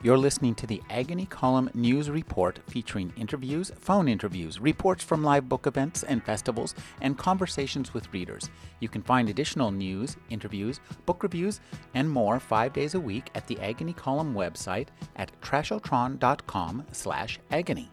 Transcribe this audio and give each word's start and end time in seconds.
You're 0.00 0.16
listening 0.16 0.54
to 0.56 0.66
the 0.68 0.80
Agony 0.90 1.26
Column 1.26 1.70
News 1.74 2.08
Report 2.08 2.60
featuring 2.68 3.12
interviews, 3.16 3.72
phone 3.80 4.06
interviews, 4.06 4.60
reports 4.60 5.02
from 5.02 5.24
live 5.24 5.48
book 5.48 5.66
events 5.66 6.04
and 6.04 6.22
festivals, 6.22 6.76
and 7.00 7.18
conversations 7.18 7.92
with 7.92 8.12
readers. 8.12 8.48
You 8.78 8.88
can 8.88 9.02
find 9.02 9.28
additional 9.28 9.72
news, 9.72 10.16
interviews, 10.30 10.78
book 11.04 11.24
reviews, 11.24 11.60
and 11.94 12.08
more 12.08 12.38
five 12.38 12.72
days 12.72 12.94
a 12.94 13.00
week 13.00 13.28
at 13.34 13.48
the 13.48 13.58
Agony 13.58 13.92
Column 13.92 14.34
website 14.34 14.86
at 15.16 15.32
trashotron.com 15.40 16.86
slash 16.92 17.40
agony. 17.50 17.90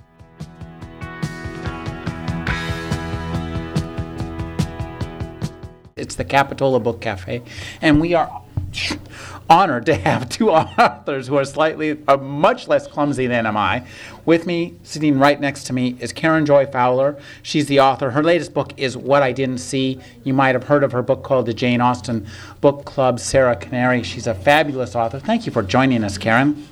It's 5.96 6.14
the 6.14 6.26
Capitola 6.26 6.80
Book 6.80 7.02
Cafe, 7.02 7.42
and 7.82 8.00
we 8.00 8.14
are 8.14 8.45
honored 9.50 9.86
to 9.86 9.96
have 9.96 10.30
two 10.30 10.50
authors 10.52 11.28
who 11.28 11.36
are 11.36 11.46
slightly, 11.46 12.00
uh, 12.08 12.18
much 12.18 12.68
less 12.68 12.88
clumsy 12.88 13.28
than 13.28 13.46
am 13.46 13.58
I. 13.58 13.86
With 14.26 14.46
me, 14.46 14.76
sitting 14.84 15.20
right 15.20 15.40
next 15.40 15.66
to 15.66 15.74
me, 15.74 15.96
is 16.00 16.12
Karen 16.12 16.46
Joy 16.46 16.66
Fowler. 16.66 17.18
She's 17.44 17.68
the 17.68 17.80
author. 17.80 18.12
Her 18.12 18.24
latest 18.24 18.54
book 18.54 18.74
is 18.78 18.98
What 18.98 19.22
I 19.22 19.32
Didn't 19.32 19.60
See. 19.60 20.00
You 20.24 20.34
might 20.34 20.56
have 20.56 20.66
heard 20.66 20.84
of 20.84 20.92
her 20.92 21.04
book 21.04 21.24
called 21.24 21.46
the 21.46 21.54
Jane 21.54 21.82
Austen 21.82 22.28
Book 22.62 22.86
Club, 22.86 23.20
Sarah 23.20 23.56
Canary. 23.56 24.04
She's 24.04 24.28
a 24.28 24.34
fabulous 24.34 24.96
author. 24.96 25.20
Thank 25.20 25.46
you 25.46 25.52
for 25.52 25.62
joining 25.62 26.04
us, 26.04 26.18
Karen. 26.18 26.68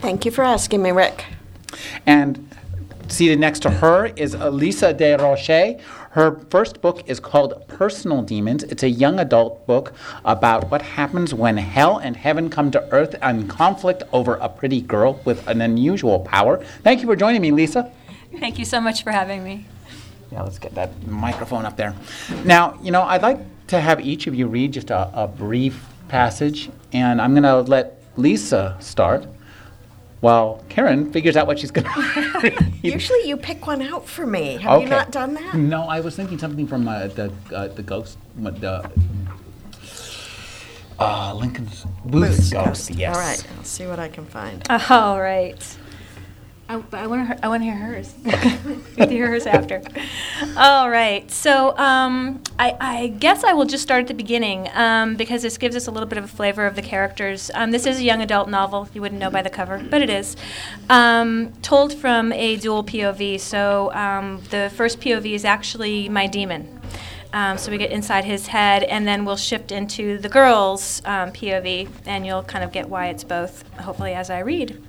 Thank 0.00 0.24
you 0.24 0.30
for 0.30 0.42
asking 0.42 0.82
me, 0.82 0.92
Rick. 0.92 1.26
And 2.06 2.48
seated 3.08 3.38
next 3.38 3.60
to 3.60 3.70
her 3.70 4.06
is 4.06 4.34
Lisa 4.34 4.94
Desrochers. 4.94 5.80
Her 6.14 6.40
first 6.50 6.80
book 6.80 7.08
is 7.08 7.20
called 7.20 7.68
Personal 7.68 8.22
Demons. 8.22 8.64
It's 8.64 8.82
a 8.82 8.90
young 8.90 9.20
adult 9.20 9.64
book 9.68 9.92
about 10.24 10.68
what 10.68 10.82
happens 10.82 11.32
when 11.32 11.56
hell 11.56 11.98
and 11.98 12.16
heaven 12.16 12.50
come 12.50 12.72
to 12.72 12.82
earth 12.92 13.14
in 13.22 13.46
conflict 13.46 14.02
over 14.12 14.34
a 14.34 14.48
pretty 14.48 14.80
girl 14.80 15.20
with 15.24 15.46
an 15.46 15.60
unusual 15.60 16.18
power. 16.18 16.64
Thank 16.82 17.00
you 17.00 17.06
for 17.06 17.14
joining 17.14 17.40
me, 17.40 17.52
Lisa. 17.52 17.92
Thank 18.40 18.58
you 18.58 18.64
so 18.64 18.80
much 18.80 19.04
for 19.04 19.12
having 19.12 19.44
me. 19.44 19.66
Yeah, 20.32 20.42
let's 20.42 20.58
get 20.58 20.74
that 20.74 21.06
microphone 21.06 21.64
up 21.64 21.76
there. 21.76 21.94
Now, 22.44 22.76
you 22.82 22.90
know, 22.90 23.02
I'd 23.02 23.22
like 23.22 23.38
to 23.68 23.80
have 23.80 24.00
each 24.00 24.26
of 24.26 24.34
you 24.34 24.48
read 24.48 24.72
just 24.72 24.90
a, 24.90 25.12
a 25.14 25.28
brief 25.28 25.86
passage, 26.08 26.70
and 26.92 27.22
I'm 27.22 27.34
going 27.34 27.44
to 27.44 27.60
let 27.60 28.02
Lisa 28.16 28.76
start 28.80 29.28
while 30.20 30.62
Karen 30.68 31.12
figures 31.12 31.36
out 31.36 31.46
what 31.46 31.58
she's 31.58 31.70
going 31.70 31.86
to 31.94 32.40
read. 32.42 32.74
Usually 32.82 33.26
you 33.26 33.36
pick 33.36 33.66
one 33.66 33.82
out 33.82 34.06
for 34.06 34.26
me. 34.26 34.56
Have 34.58 34.82
you 34.82 34.88
not 34.88 35.10
done 35.10 35.34
that? 35.34 35.54
No, 35.54 35.82
I 35.82 36.00
was 36.00 36.14
thinking 36.16 36.38
something 36.38 36.66
from 36.66 36.86
uh, 36.88 37.06
the 37.08 37.32
uh, 37.54 37.68
the 37.68 37.82
ghost, 37.82 38.18
what, 38.36 38.60
the 38.60 38.90
uh, 40.98 41.34
Lincoln's 41.34 41.84
Booth's 42.04 42.50
Booth's 42.50 42.50
ghost. 42.52 42.90
Yes. 42.90 43.14
All 43.16 43.22
right, 43.22 43.46
I'll 43.56 43.64
see 43.64 43.86
what 43.86 43.98
I 43.98 44.08
can 44.08 44.26
find. 44.26 44.66
All 44.90 45.20
right. 45.20 45.76
I, 46.70 46.80
I 46.92 47.06
want 47.08 47.28
to. 47.28 47.44
I 47.44 47.48
want 47.48 47.62
to 47.62 47.64
hear 47.64 47.74
hers. 47.74 48.14
we 48.96 49.06
hear 49.08 49.26
hers 49.26 49.44
after. 49.44 49.82
All 50.56 50.88
right. 50.88 51.28
So 51.28 51.76
um, 51.76 52.40
I, 52.60 52.76
I 52.80 53.06
guess 53.08 53.42
I 53.42 53.54
will 53.54 53.64
just 53.64 53.82
start 53.82 54.02
at 54.02 54.06
the 54.06 54.14
beginning 54.14 54.68
um, 54.74 55.16
because 55.16 55.42
this 55.42 55.58
gives 55.58 55.74
us 55.74 55.88
a 55.88 55.90
little 55.90 56.08
bit 56.08 56.16
of 56.16 56.24
a 56.24 56.28
flavor 56.28 56.66
of 56.66 56.76
the 56.76 56.82
characters. 56.82 57.50
Um, 57.54 57.72
this 57.72 57.86
is 57.86 57.98
a 57.98 58.04
young 58.04 58.22
adult 58.22 58.48
novel. 58.48 58.88
You 58.94 59.00
wouldn't 59.00 59.20
know 59.20 59.30
by 59.30 59.42
the 59.42 59.50
cover, 59.50 59.84
but 59.90 60.00
it 60.00 60.10
is. 60.10 60.36
Um, 60.88 61.52
told 61.60 61.92
from 61.92 62.32
a 62.32 62.54
dual 62.54 62.84
POV. 62.84 63.40
So 63.40 63.92
um, 63.92 64.40
the 64.50 64.70
first 64.76 65.00
POV 65.00 65.32
is 65.32 65.44
actually 65.44 66.08
my 66.08 66.28
demon. 66.28 66.80
Um, 67.32 67.58
so 67.58 67.72
we 67.72 67.78
get 67.78 67.90
inside 67.90 68.24
his 68.24 68.46
head, 68.46 68.84
and 68.84 69.06
then 69.06 69.24
we'll 69.24 69.36
shift 69.36 69.72
into 69.72 70.18
the 70.18 70.28
girl's 70.28 71.00
POV, 71.00 71.88
and 72.06 72.26
you'll 72.26 72.42
kind 72.42 72.64
of 72.64 72.70
get 72.72 72.88
why 72.88 73.08
it's 73.08 73.24
both, 73.24 73.64
hopefully, 73.78 74.14
as 74.14 74.30
I 74.30 74.40
read. 74.40 74.80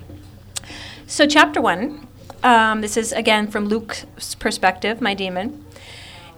So, 1.11 1.27
chapter 1.27 1.59
one, 1.59 2.07
um, 2.41 2.79
this 2.79 2.95
is 2.95 3.11
again 3.11 3.47
from 3.47 3.65
Luke's 3.65 4.05
perspective, 4.39 5.01
my 5.01 5.13
demon. 5.13 5.65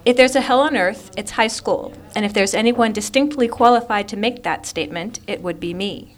If 0.03 0.17
there's 0.17 0.35
a 0.35 0.41
hell 0.41 0.61
on 0.61 0.75
earth, 0.75 1.11
it's 1.15 1.29
high 1.29 1.47
school, 1.47 1.93
and 2.15 2.25
if 2.25 2.33
there's 2.33 2.55
anyone 2.55 2.91
distinctly 2.91 3.47
qualified 3.47 4.07
to 4.07 4.17
make 4.17 4.41
that 4.41 4.65
statement, 4.65 5.19
it 5.27 5.43
would 5.43 5.59
be 5.59 5.75
me. 5.75 6.15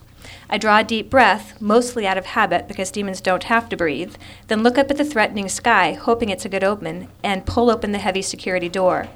I 0.50 0.58
draw 0.58 0.80
a 0.80 0.86
deep 0.86 1.10
breath, 1.10 1.60
mostly 1.60 2.08
out 2.08 2.18
of 2.18 2.28
habit 2.28 2.70
because 2.70 2.92
demons 2.92 3.20
don't 3.20 3.44
have 3.44 3.68
to 3.68 3.76
breathe, 3.76 4.16
then 4.48 4.64
look 4.64 4.78
up 4.78 4.90
at 4.90 4.96
the 4.96 5.04
threatening 5.04 5.50
sky, 5.50 5.92
hoping 5.92 6.30
it's 6.30 6.46
a 6.46 6.50
good 6.50 6.64
omen, 6.64 7.10
and 7.26 7.46
pull 7.46 7.70
open 7.70 7.92
the 7.92 7.98
heavy 7.98 8.22
security 8.22 8.70
door. 8.70 9.10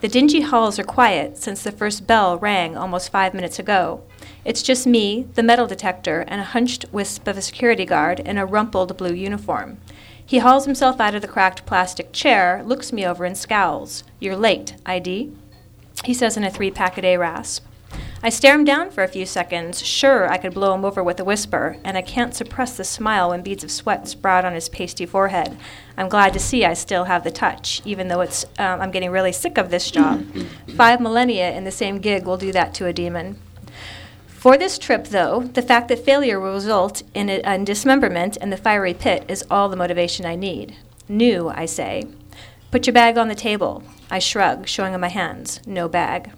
The 0.00 0.08
dingy 0.08 0.40
halls 0.40 0.80
are 0.80 0.84
quiet 0.84 1.38
since 1.38 1.62
the 1.62 1.70
first 1.70 2.08
bell 2.08 2.36
rang 2.36 2.76
almost 2.76 3.12
five 3.12 3.32
minutes 3.32 3.60
ago. 3.60 4.02
It's 4.44 4.62
just 4.62 4.86
me, 4.86 5.28
the 5.34 5.42
metal 5.42 5.66
detector, 5.66 6.24
and 6.26 6.40
a 6.40 6.44
hunched 6.44 6.86
wisp 6.90 7.28
of 7.28 7.36
a 7.36 7.42
security 7.42 7.84
guard 7.84 8.18
in 8.20 8.38
a 8.38 8.46
rumpled 8.46 8.96
blue 8.96 9.14
uniform. 9.14 9.78
He 10.24 10.38
hauls 10.38 10.64
himself 10.64 11.00
out 11.00 11.14
of 11.14 11.22
the 11.22 11.28
cracked 11.28 11.64
plastic 11.66 12.12
chair, 12.12 12.62
looks 12.64 12.92
me 12.92 13.06
over, 13.06 13.24
and 13.24 13.36
scowls. 13.36 14.02
You're 14.18 14.36
late, 14.36 14.74
ID? 14.84 15.32
He 16.04 16.14
says 16.14 16.36
in 16.36 16.42
a 16.42 16.50
three 16.50 16.70
pack 16.70 16.98
a 16.98 17.02
day 17.02 17.16
rasp. 17.16 17.66
I 18.24 18.30
stare 18.30 18.54
him 18.54 18.64
down 18.64 18.90
for 18.90 19.02
a 19.02 19.08
few 19.08 19.26
seconds, 19.26 19.84
sure 19.84 20.30
I 20.30 20.38
could 20.38 20.54
blow 20.54 20.74
him 20.74 20.84
over 20.84 21.02
with 21.02 21.20
a 21.20 21.24
whisper, 21.24 21.76
and 21.84 21.96
I 21.96 22.02
can't 22.02 22.34
suppress 22.34 22.76
the 22.76 22.84
smile 22.84 23.30
when 23.30 23.42
beads 23.42 23.64
of 23.64 23.70
sweat 23.70 24.08
sprout 24.08 24.44
on 24.44 24.54
his 24.54 24.68
pasty 24.68 25.06
forehead. 25.06 25.56
I'm 25.96 26.08
glad 26.08 26.32
to 26.32 26.38
see 26.38 26.64
I 26.64 26.74
still 26.74 27.04
have 27.04 27.24
the 27.24 27.30
touch, 27.30 27.82
even 27.84 28.08
though 28.08 28.20
it's 28.20 28.44
um, 28.58 28.80
I'm 28.80 28.90
getting 28.90 29.10
really 29.10 29.32
sick 29.32 29.58
of 29.58 29.70
this 29.70 29.90
job. 29.90 30.24
Five 30.76 31.00
millennia 31.00 31.50
in 31.52 31.64
the 31.64 31.70
same 31.70 31.98
gig 31.98 32.24
will 32.24 32.36
do 32.36 32.52
that 32.52 32.74
to 32.74 32.86
a 32.86 32.92
demon. 32.92 33.38
For 34.42 34.58
this 34.58 34.76
trip, 34.76 35.04
though, 35.04 35.44
the 35.44 35.62
fact 35.62 35.86
that 35.86 36.04
failure 36.04 36.40
will 36.40 36.54
result 36.54 37.04
in, 37.14 37.28
a, 37.28 37.54
in 37.54 37.64
dismemberment 37.64 38.36
and 38.40 38.52
the 38.52 38.56
fiery 38.56 38.92
pit 38.92 39.24
is 39.28 39.44
all 39.48 39.68
the 39.68 39.76
motivation 39.76 40.26
I 40.26 40.34
need. 40.34 40.74
New, 41.08 41.48
I 41.50 41.64
say. 41.66 42.08
Put 42.72 42.88
your 42.88 42.92
bag 42.92 43.16
on 43.16 43.28
the 43.28 43.36
table. 43.36 43.84
I 44.10 44.18
shrug, 44.18 44.66
showing 44.66 44.94
him 44.94 45.00
my 45.00 45.10
hands. 45.10 45.60
No 45.64 45.88
bag. 45.88 46.32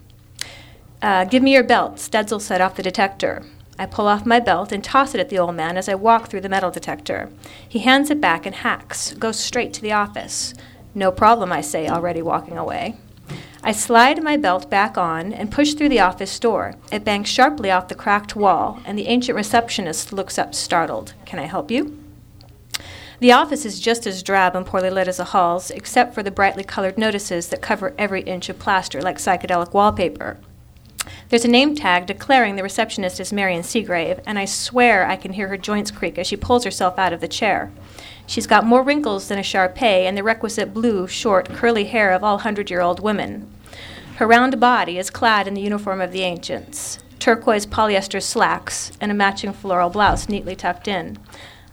Uh, 1.00 1.25
give 1.25 1.42
me 1.42 1.54
your 1.54 1.65
belt, 1.65 1.97
Stedsel 1.97 2.42
set 2.42 2.60
off 2.60 2.76
the 2.76 2.82
detector. 2.82 3.42
I 3.78 3.87
pull 3.87 4.06
off 4.06 4.26
my 4.26 4.38
belt 4.38 4.71
and 4.71 4.84
toss 4.84 5.15
it 5.15 5.21
at 5.21 5.31
the 5.31 5.38
old 5.38 5.54
man 5.54 5.78
as 5.78 5.88
I 5.88 5.94
walk 5.94 6.28
through 6.28 6.42
the 6.42 6.50
metal 6.50 6.71
detector. 6.71 7.31
He 7.66 7.78
hands 7.78 8.10
it 8.10 8.21
back 8.21 8.44
and 8.44 8.56
hacks, 8.56 9.15
goes 9.15 9.41
straight 9.41 9.72
to 9.72 9.81
the 9.81 9.92
office. 9.92 10.53
No 10.94 11.10
problem, 11.10 11.53
I 11.53 11.62
say, 11.62 11.88
already 11.88 12.21
walking 12.21 12.59
away. 12.59 12.98
I 13.66 13.72
slide 13.72 14.22
my 14.22 14.36
belt 14.36 14.69
back 14.69 14.98
on 14.98 15.32
and 15.32 15.50
push 15.50 15.72
through 15.72 15.88
the 15.88 16.00
office 16.00 16.38
door. 16.38 16.75
It 16.92 17.02
bangs 17.02 17.30
sharply 17.30 17.70
off 17.70 17.88
the 17.88 17.94
cracked 17.94 18.36
wall, 18.36 18.82
and 18.84 18.98
the 18.98 19.06
ancient 19.06 19.36
receptionist 19.36 20.12
looks 20.12 20.36
up 20.38 20.54
startled. 20.54 21.14
Can 21.25 21.38
I 21.38 21.44
help 21.47 21.70
you? 21.70 21.98
The 23.20 23.32
office 23.32 23.64
is 23.64 23.80
just 23.80 24.06
as 24.06 24.22
drab 24.22 24.54
and 24.54 24.66
poorly 24.66 24.91
lit 24.91 25.08
as 25.08 25.16
the 25.16 25.24
halls, 25.24 25.70
except 25.70 26.14
for 26.14 26.22
the 26.22 26.30
brightly 26.30 26.62
colored 26.62 26.98
notices 26.98 27.48
that 27.48 27.62
cover 27.62 27.94
every 27.97 28.20
inch 28.24 28.50
of 28.50 28.58
plaster 28.58 29.00
like 29.00 29.16
psychedelic 29.16 29.72
wallpaper. 29.72 30.36
There's 31.30 31.47
a 31.47 31.48
name 31.48 31.74
tag 31.74 32.04
declaring 32.04 32.56
the 32.56 32.62
receptionist 32.62 33.19
is 33.19 33.32
Marion 33.32 33.62
Seagrave, 33.62 34.22
and 34.26 34.38
I 34.38 34.44
swear 34.44 35.06
I 35.06 35.16
can 35.16 35.32
hear 35.32 35.48
her 35.48 35.56
joints 35.56 35.91
creak 35.91 36.19
as 36.19 36.26
she 36.26 36.36
pulls 36.36 36.64
herself 36.64 36.98
out 36.98 37.14
of 37.14 37.22
the 37.22 37.28
chair. 37.28 37.72
She's 38.26 38.47
got 38.47 38.66
more 38.66 38.82
wrinkles 38.82 39.28
than 39.28 39.38
a 39.38 39.42
Shar 39.42 39.72
and 39.80 40.19
the 40.19 40.22
requisite 40.22 40.74
blue, 40.74 41.06
short, 41.06 41.48
curly 41.48 41.84
hair 41.84 42.12
of 42.12 42.22
all 42.22 42.38
hundred 42.38 42.69
year 42.69 42.82
old 42.82 43.00
women. 43.00 43.50
Her 44.16 44.26
round 44.28 44.60
body 44.60 44.97
is 44.97 45.10
clad 45.10 45.48
in 45.48 45.54
the 45.54 45.60
uniform 45.60 46.00
of 46.00 46.12
the 46.12 46.22
ancients 46.22 47.00
turquoise 47.25 47.64
polyester 47.64 48.22
slacks 48.22 48.92
and 49.00 49.10
a 49.10 49.14
matching 49.14 49.50
floral 49.50 49.88
blouse 49.88 50.28
neatly 50.28 50.54
tucked 50.54 50.86
in. 50.86 51.19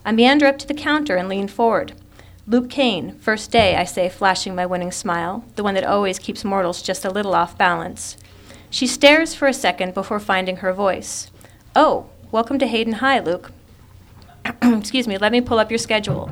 I 0.05 0.13
meander 0.13 0.45
up 0.45 0.57
to 0.59 0.67
the 0.67 0.73
counter 0.73 1.17
and 1.17 1.27
lean 1.27 1.49
forward. 1.49 1.91
Luke 2.47 2.69
Kane, 2.69 3.17
first 3.17 3.51
day, 3.51 3.75
I 3.75 3.83
say, 3.83 4.07
flashing 4.07 4.55
my 4.55 4.65
winning 4.65 4.93
smile, 4.93 5.43
the 5.57 5.63
one 5.63 5.73
that 5.73 5.83
always 5.83 6.19
keeps 6.19 6.45
mortals 6.45 6.81
just 6.81 7.03
a 7.03 7.11
little 7.11 7.35
off 7.35 7.57
balance. 7.57 8.15
She 8.69 8.87
stares 8.87 9.35
for 9.35 9.49
a 9.49 9.53
second 9.53 9.93
before 9.93 10.21
finding 10.21 10.57
her 10.57 10.71
voice. 10.71 11.29
Oh, 11.75 12.05
welcome 12.31 12.57
to 12.59 12.65
Hayden 12.65 12.93
High, 12.93 13.19
Luke. 13.19 13.51
Excuse 14.61 15.05
me, 15.05 15.17
let 15.17 15.33
me 15.33 15.41
pull 15.41 15.59
up 15.59 15.69
your 15.69 15.79
schedule. 15.79 16.31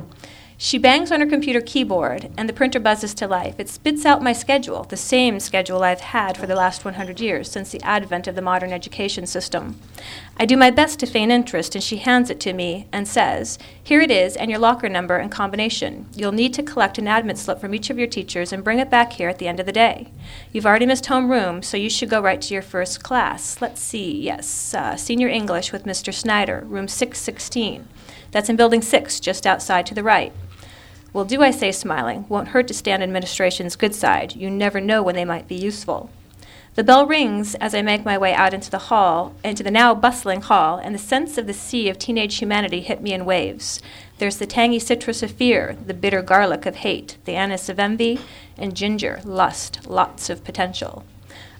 She 0.62 0.78
bangs 0.78 1.10
on 1.10 1.22
her 1.22 1.26
computer 1.26 1.62
keyboard, 1.62 2.32
and 2.36 2.50
the 2.50 2.54
printer 2.54 2.82
buzzes 2.82 3.14
to 3.14 3.28
life. 3.30 3.56
It 3.60 3.70
spits 3.70 4.06
out 4.06 4.22
my 4.22 4.34
schedule, 4.34 4.84
the 4.84 4.98
same 4.98 5.40
schedule 5.40 5.84
I've 5.84 6.02
had 6.02 6.36
for 6.36 6.48
the 6.48 6.56
last 6.56 6.84
100 6.84 7.22
years, 7.22 7.50
since 7.50 7.72
the 7.72 7.82
advent 7.82 8.28
of 8.28 8.36
the 8.36 8.42
modern 8.42 8.74
education 8.74 9.26
system. 9.26 9.80
I 10.36 10.46
do 10.46 10.58
my 10.58 10.70
best 10.70 11.00
to 11.00 11.06
feign 11.06 11.32
interest, 11.32 11.76
and 11.76 11.84
she 11.84 11.96
hands 12.00 12.30
it 12.30 12.42
to 12.42 12.52
me 12.52 12.88
and 12.92 13.08
says, 13.08 13.58
Here 13.82 14.02
it 14.02 14.12
is, 14.12 14.36
and 14.36 14.52
your 14.52 14.60
locker 14.60 14.90
number 14.90 15.16
and 15.16 15.32
combination. 15.32 16.08
You'll 16.14 16.34
need 16.34 16.54
to 16.56 16.64
collect 16.64 16.98
an 16.98 17.08
admit 17.08 17.38
slip 17.38 17.62
from 17.62 17.74
each 17.74 17.90
of 17.90 17.98
your 17.98 18.08
teachers 18.08 18.52
and 18.52 18.62
bring 18.62 18.80
it 18.80 18.90
back 18.90 19.14
here 19.14 19.30
at 19.30 19.40
the 19.40 19.48
end 19.48 19.62
of 19.62 19.66
the 19.66 19.72
day. 19.72 20.12
You've 20.52 20.66
already 20.66 20.86
missed 20.86 21.06
homeroom, 21.06 21.64
so 21.64 21.78
you 21.78 21.90
should 21.90 22.10
go 22.10 22.22
right 22.22 22.42
to 22.42 22.54
your 22.54 22.64
first 22.64 23.02
class. 23.02 23.62
Let's 23.62 23.82
see, 23.82 24.12
yes, 24.12 24.74
uh, 24.74 24.98
Senior 24.98 25.30
English 25.30 25.72
with 25.72 25.86
Mr. 25.86 26.14
Snyder, 26.14 26.66
room 26.68 26.90
616. 26.90 27.88
That's 28.32 28.50
in 28.50 28.58
Building 28.58 28.82
6, 28.82 29.22
just 29.22 29.48
outside 29.48 29.86
to 29.86 29.96
the 29.96 30.04
right. 30.04 30.34
Well, 31.12 31.26
do 31.26 31.42
I 31.42 31.50
say, 31.52 31.72
smiling, 31.72 32.26
won't 32.30 32.50
hurt 32.50 32.68
to 32.68 32.74
stand 32.74 33.02
administration's 33.02 33.76
good 33.76 33.96
side. 33.96 34.36
You 34.36 34.50
never 34.50 34.80
know 34.80 35.02
when 35.02 35.16
they 35.16 35.26
might 35.26 35.48
be 35.48 35.56
useful. 35.56 36.12
The 36.76 36.84
bell 36.84 37.08
rings 37.08 37.56
as 37.56 37.74
I 37.74 37.82
make 37.82 38.06
my 38.06 38.18
way 38.18 38.34
out 38.34 38.54
into 38.54 38.70
the 38.70 38.78
hall, 38.78 39.34
into 39.44 39.64
the 39.64 39.72
now 39.72 39.96
bustling 39.96 40.42
hall, 40.42 40.78
and 40.78 40.94
the 40.94 41.00
sense 41.00 41.38
of 41.38 41.48
the 41.48 41.54
sea 41.54 41.90
of 41.90 41.98
teenage 41.98 42.38
humanity 42.38 42.82
hit 42.82 43.02
me 43.02 43.12
in 43.12 43.26
waves. 43.26 43.82
There's 44.20 44.38
the 44.38 44.46
tangy 44.46 44.80
citrus 44.80 45.24
of 45.24 45.32
fear, 45.32 45.76
the 45.84 45.96
bitter 45.96 46.22
garlic 46.22 46.68
of 46.68 46.76
hate, 46.78 47.18
the 47.26 47.36
anise 47.36 47.70
of 47.70 47.80
envy, 47.80 48.20
and 48.56 48.76
ginger, 48.76 49.20
lust, 49.26 49.90
lots 49.90 50.30
of 50.30 50.44
potential. 50.44 51.04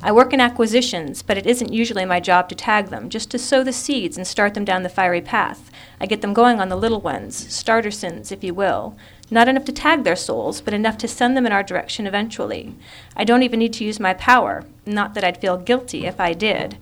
I 0.02 0.12
work 0.14 0.32
in 0.32 0.40
acquisitions, 0.40 1.22
but 1.22 1.38
it 1.38 1.46
isn't 1.46 1.74
usually 1.74 2.06
my 2.06 2.22
job 2.22 2.48
to 2.50 2.56
tag 2.56 2.88
them, 2.88 3.10
just 3.10 3.30
to 3.32 3.40
sow 3.40 3.64
the 3.64 3.74
seeds 3.74 4.16
and 4.16 4.26
start 4.26 4.54
them 4.54 4.64
down 4.64 4.84
the 4.84 4.90
fiery 4.90 5.22
path. 5.22 5.70
I 6.00 6.06
get 6.06 6.22
them 6.22 6.34
going 6.34 6.62
on 6.62 6.70
the 6.70 6.78
little 6.78 7.02
ones, 7.02 7.36
starter 7.54 7.92
sins, 7.92 8.32
if 8.32 8.44
you 8.44 8.54
will. 8.54 8.96
Not 9.32 9.48
enough 9.48 9.66
to 9.66 9.72
tag 9.72 10.04
their 10.04 10.16
souls, 10.16 10.60
but 10.62 10.74
enough 10.74 10.98
to 11.00 11.08
send 11.08 11.38
them 11.38 11.46
in 11.46 11.52
our 11.52 11.64
direction 11.64 12.08
eventually. 12.08 12.76
I 13.16 13.24
don't 13.24 13.44
even 13.44 13.60
need 13.60 13.74
to 13.74 13.84
use 13.84 14.00
my 14.00 14.14
power, 14.16 14.66
not 14.86 15.14
that 15.14 15.24
I'd 15.24 15.40
feel 15.40 15.58
guilty 15.58 16.06
if 16.06 16.20
I 16.20 16.34
did. 16.34 16.78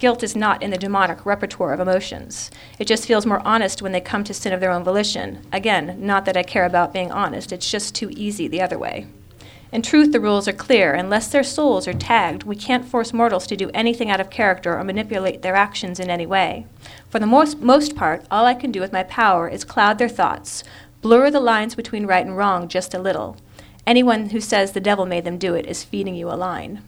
Guilt 0.00 0.24
is 0.24 0.34
not 0.34 0.62
in 0.62 0.70
the 0.70 0.76
demonic 0.76 1.24
repertoire 1.24 1.72
of 1.72 1.80
emotions. 1.80 2.50
It 2.80 2.86
just 2.86 3.06
feels 3.06 3.26
more 3.26 3.46
honest 3.46 3.80
when 3.80 3.92
they 3.92 4.00
come 4.00 4.24
to 4.24 4.34
sin 4.34 4.52
of 4.52 4.60
their 4.60 4.72
own 4.72 4.82
volition. 4.82 5.46
Again, 5.52 5.96
not 6.04 6.24
that 6.24 6.36
I 6.36 6.42
care 6.42 6.66
about 6.66 6.92
being 6.92 7.12
honest, 7.12 7.52
it's 7.52 7.70
just 7.70 7.94
too 7.94 8.10
easy 8.10 8.48
the 8.48 8.60
other 8.60 8.78
way. 8.78 9.06
In 9.74 9.82
truth, 9.82 10.12
the 10.12 10.20
rules 10.20 10.46
are 10.46 10.52
clear. 10.52 10.94
Unless 10.94 11.28
their 11.28 11.42
souls 11.42 11.88
are 11.88 11.92
tagged, 11.92 12.44
we 12.44 12.54
can't 12.54 12.84
force 12.84 13.12
mortals 13.12 13.44
to 13.48 13.56
do 13.56 13.70
anything 13.74 14.08
out 14.08 14.20
of 14.20 14.30
character 14.30 14.78
or 14.78 14.84
manipulate 14.84 15.42
their 15.42 15.56
actions 15.56 15.98
in 15.98 16.10
any 16.10 16.26
way. 16.26 16.66
For 17.08 17.18
the 17.18 17.26
most, 17.26 17.60
most 17.60 17.96
part, 17.96 18.24
all 18.30 18.46
I 18.46 18.54
can 18.54 18.70
do 18.70 18.80
with 18.80 18.92
my 18.92 19.02
power 19.02 19.48
is 19.48 19.64
cloud 19.64 19.98
their 19.98 20.08
thoughts, 20.08 20.62
blur 21.04 21.30
the 21.30 21.38
lines 21.38 21.74
between 21.74 22.06
right 22.06 22.24
and 22.24 22.34
wrong 22.34 22.66
just 22.66 22.94
a 22.94 22.98
little. 22.98 23.36
Anyone 23.86 24.30
who 24.30 24.40
says 24.40 24.72
the 24.72 24.80
devil 24.80 25.04
made 25.04 25.24
them 25.24 25.36
do 25.36 25.52
it 25.52 25.66
is 25.66 25.84
feeding 25.84 26.14
you 26.14 26.30
a 26.30 26.32
line. 26.32 26.82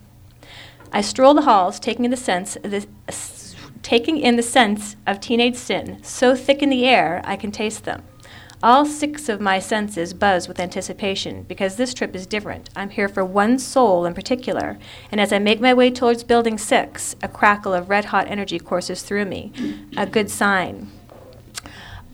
I 0.90 1.02
stroll 1.02 1.34
the 1.34 1.42
halls, 1.42 1.78
taking 1.78 2.06
in 2.06 2.10
the 2.10 2.16
sense 2.16 2.56
the, 2.62 2.86
taking 3.82 4.16
in 4.16 4.36
the 4.36 4.42
sense 4.42 4.96
of 5.06 5.20
teenage 5.20 5.56
sin, 5.56 6.02
so 6.02 6.34
thick 6.34 6.62
in 6.62 6.70
the 6.70 6.86
air 6.86 7.20
I 7.26 7.36
can 7.36 7.52
taste 7.52 7.84
them. 7.84 8.04
All 8.62 8.86
six 8.86 9.28
of 9.28 9.38
my 9.38 9.58
senses 9.58 10.14
buzz 10.14 10.48
with 10.48 10.60
anticipation 10.60 11.42
because 11.42 11.76
this 11.76 11.92
trip 11.92 12.16
is 12.16 12.26
different. 12.26 12.70
I'm 12.74 12.88
here 12.88 13.08
for 13.08 13.22
one 13.22 13.58
soul 13.58 14.06
in 14.06 14.14
particular, 14.14 14.78
and 15.12 15.20
as 15.20 15.30
I 15.30 15.38
make 15.38 15.60
my 15.60 15.74
way 15.74 15.90
towards 15.90 16.24
Building 16.24 16.56
6, 16.56 17.16
a 17.22 17.28
crackle 17.28 17.74
of 17.74 17.90
red 17.90 18.06
hot 18.06 18.28
energy 18.28 18.58
courses 18.58 19.02
through 19.02 19.26
me. 19.26 19.52
A 19.98 20.06
good 20.06 20.30
sign. 20.30 20.90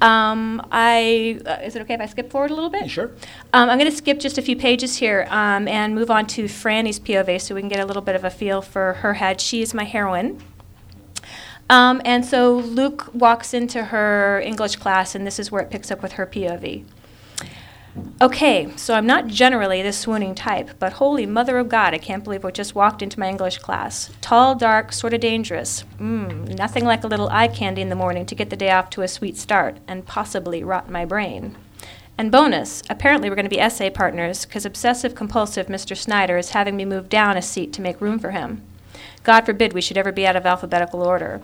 Um, 0.02 0.60
I 0.72 1.40
uh, 1.46 1.58
is 1.62 1.76
it 1.76 1.82
okay 1.82 1.94
if 1.94 2.00
I 2.00 2.06
skip 2.06 2.28
forward 2.28 2.50
a 2.50 2.54
little 2.54 2.70
bit? 2.70 2.90
Sure. 2.90 3.12
Um, 3.52 3.70
I'm 3.70 3.78
going 3.78 3.90
to 3.90 3.96
skip 3.96 4.19
just 4.19 4.37
a 4.37 4.43
few 4.43 4.56
pages 4.56 4.96
here 4.96 5.28
um, 5.31 5.69
and 5.69 5.94
move 5.94 6.10
on 6.10 6.26
to 6.28 6.44
Franny's 6.44 6.99
POV 6.99 7.40
so 7.40 7.54
we 7.54 7.60
can 7.60 7.69
get 7.69 7.78
a 7.78 7.87
little 7.87 8.02
bit 8.02 8.16
of 8.16 8.25
a 8.25 8.31
feel 8.31 8.60
for 8.60 8.94
her 8.94 9.14
head. 9.14 9.40
She 9.40 9.62
is 9.62 9.72
my 9.72 9.84
heroine. 9.84 10.43
Um, 11.70 12.02
and 12.04 12.26
so 12.26 12.56
Luke 12.56 13.10
walks 13.14 13.54
into 13.54 13.84
her 13.84 14.40
English 14.44 14.76
class, 14.76 15.14
and 15.14 15.25
this 15.25 15.38
is 15.38 15.52
where 15.52 15.62
it 15.62 15.70
picks 15.70 15.93
up 15.93 16.02
with 16.02 16.12
her 16.12 16.26
POV. 16.26 16.84
Okay, 18.22 18.72
so 18.76 18.94
I'm 18.94 19.06
not 19.06 19.26
generally 19.26 19.82
the 19.82 19.92
swooning 19.92 20.34
type, 20.34 20.70
but 20.78 20.94
holy 20.94 21.26
mother 21.26 21.58
of 21.58 21.68
God, 21.68 21.92
I 21.92 21.98
can't 21.98 22.24
believe 22.24 22.42
what 22.42 22.54
just 22.54 22.74
walked 22.74 23.02
into 23.02 23.20
my 23.20 23.28
English 23.28 23.58
class. 23.58 24.10
Tall, 24.20 24.54
dark, 24.54 24.92
sort 24.92 25.12
of 25.12 25.20
dangerous. 25.20 25.84
Mmm, 25.98 26.56
nothing 26.56 26.84
like 26.84 27.04
a 27.04 27.08
little 27.08 27.28
eye 27.28 27.48
candy 27.48 27.82
in 27.82 27.90
the 27.90 27.94
morning 27.94 28.24
to 28.26 28.34
get 28.34 28.48
the 28.48 28.56
day 28.56 28.70
off 28.70 28.88
to 28.90 29.02
a 29.02 29.08
sweet 29.08 29.36
start 29.36 29.78
and 29.86 30.06
possibly 30.06 30.64
rot 30.64 30.88
my 30.88 31.04
brain. 31.04 31.56
And 32.16 32.32
bonus, 32.32 32.82
apparently 32.88 33.28
we're 33.28 33.36
going 33.36 33.44
to 33.44 33.50
be 33.50 33.60
essay 33.60 33.90
partners 33.90 34.46
because 34.46 34.64
obsessive 34.64 35.14
compulsive 35.14 35.66
Mr. 35.66 35.96
Snyder 35.96 36.38
is 36.38 36.50
having 36.50 36.76
me 36.76 36.84
move 36.84 37.08
down 37.08 37.36
a 37.36 37.42
seat 37.42 37.72
to 37.74 37.82
make 37.82 38.00
room 38.00 38.18
for 38.18 38.30
him. 38.30 38.62
God 39.22 39.44
forbid 39.44 39.72
we 39.72 39.80
should 39.80 39.98
ever 39.98 40.12
be 40.12 40.26
out 40.26 40.36
of 40.36 40.46
alphabetical 40.46 41.02
order. 41.02 41.42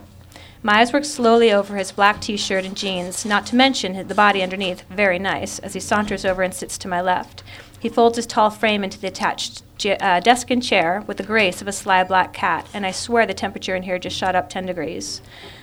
My 0.61 0.79
eyes 0.79 0.91
work 0.91 1.05
slowly 1.05 1.53
over 1.53 1.77
his 1.77 1.93
black 1.93 2.19
t 2.19 2.35
shirt 2.35 2.65
and 2.65 2.75
jeans, 2.75 3.25
not 3.25 3.45
to 3.45 3.55
mention 3.55 4.05
the 4.07 4.13
body 4.13 4.43
underneath, 4.43 4.83
very 4.89 5.17
nice, 5.17 5.57
as 5.59 5.73
he 5.73 5.79
saunters 5.79 6.25
over 6.25 6.41
and 6.43 6.53
sits 6.53 6.77
to 6.79 6.89
my 6.89 6.99
left. 6.99 7.43
He 7.79 7.87
folds 7.87 8.17
his 8.17 8.27
tall 8.27 8.49
frame 8.49 8.83
into 8.83 8.99
the 8.99 9.07
attached 9.07 9.63
uh, 9.85 10.19
desk 10.19 10.51
and 10.51 10.61
chair 10.61 11.01
with 11.07 11.15
the 11.15 11.23
grace 11.23 11.61
of 11.61 11.69
a 11.69 11.71
sly 11.71 12.03
black 12.03 12.33
cat, 12.33 12.67
and 12.73 12.85
I 12.85 12.91
swear 12.91 13.25
the 13.25 13.33
temperature 13.33 13.73
in 13.73 13.83
here 13.83 13.97
just 13.97 14.17
shot 14.17 14.35
up 14.35 14.49
10 14.49 14.65
degrees. 14.65 15.21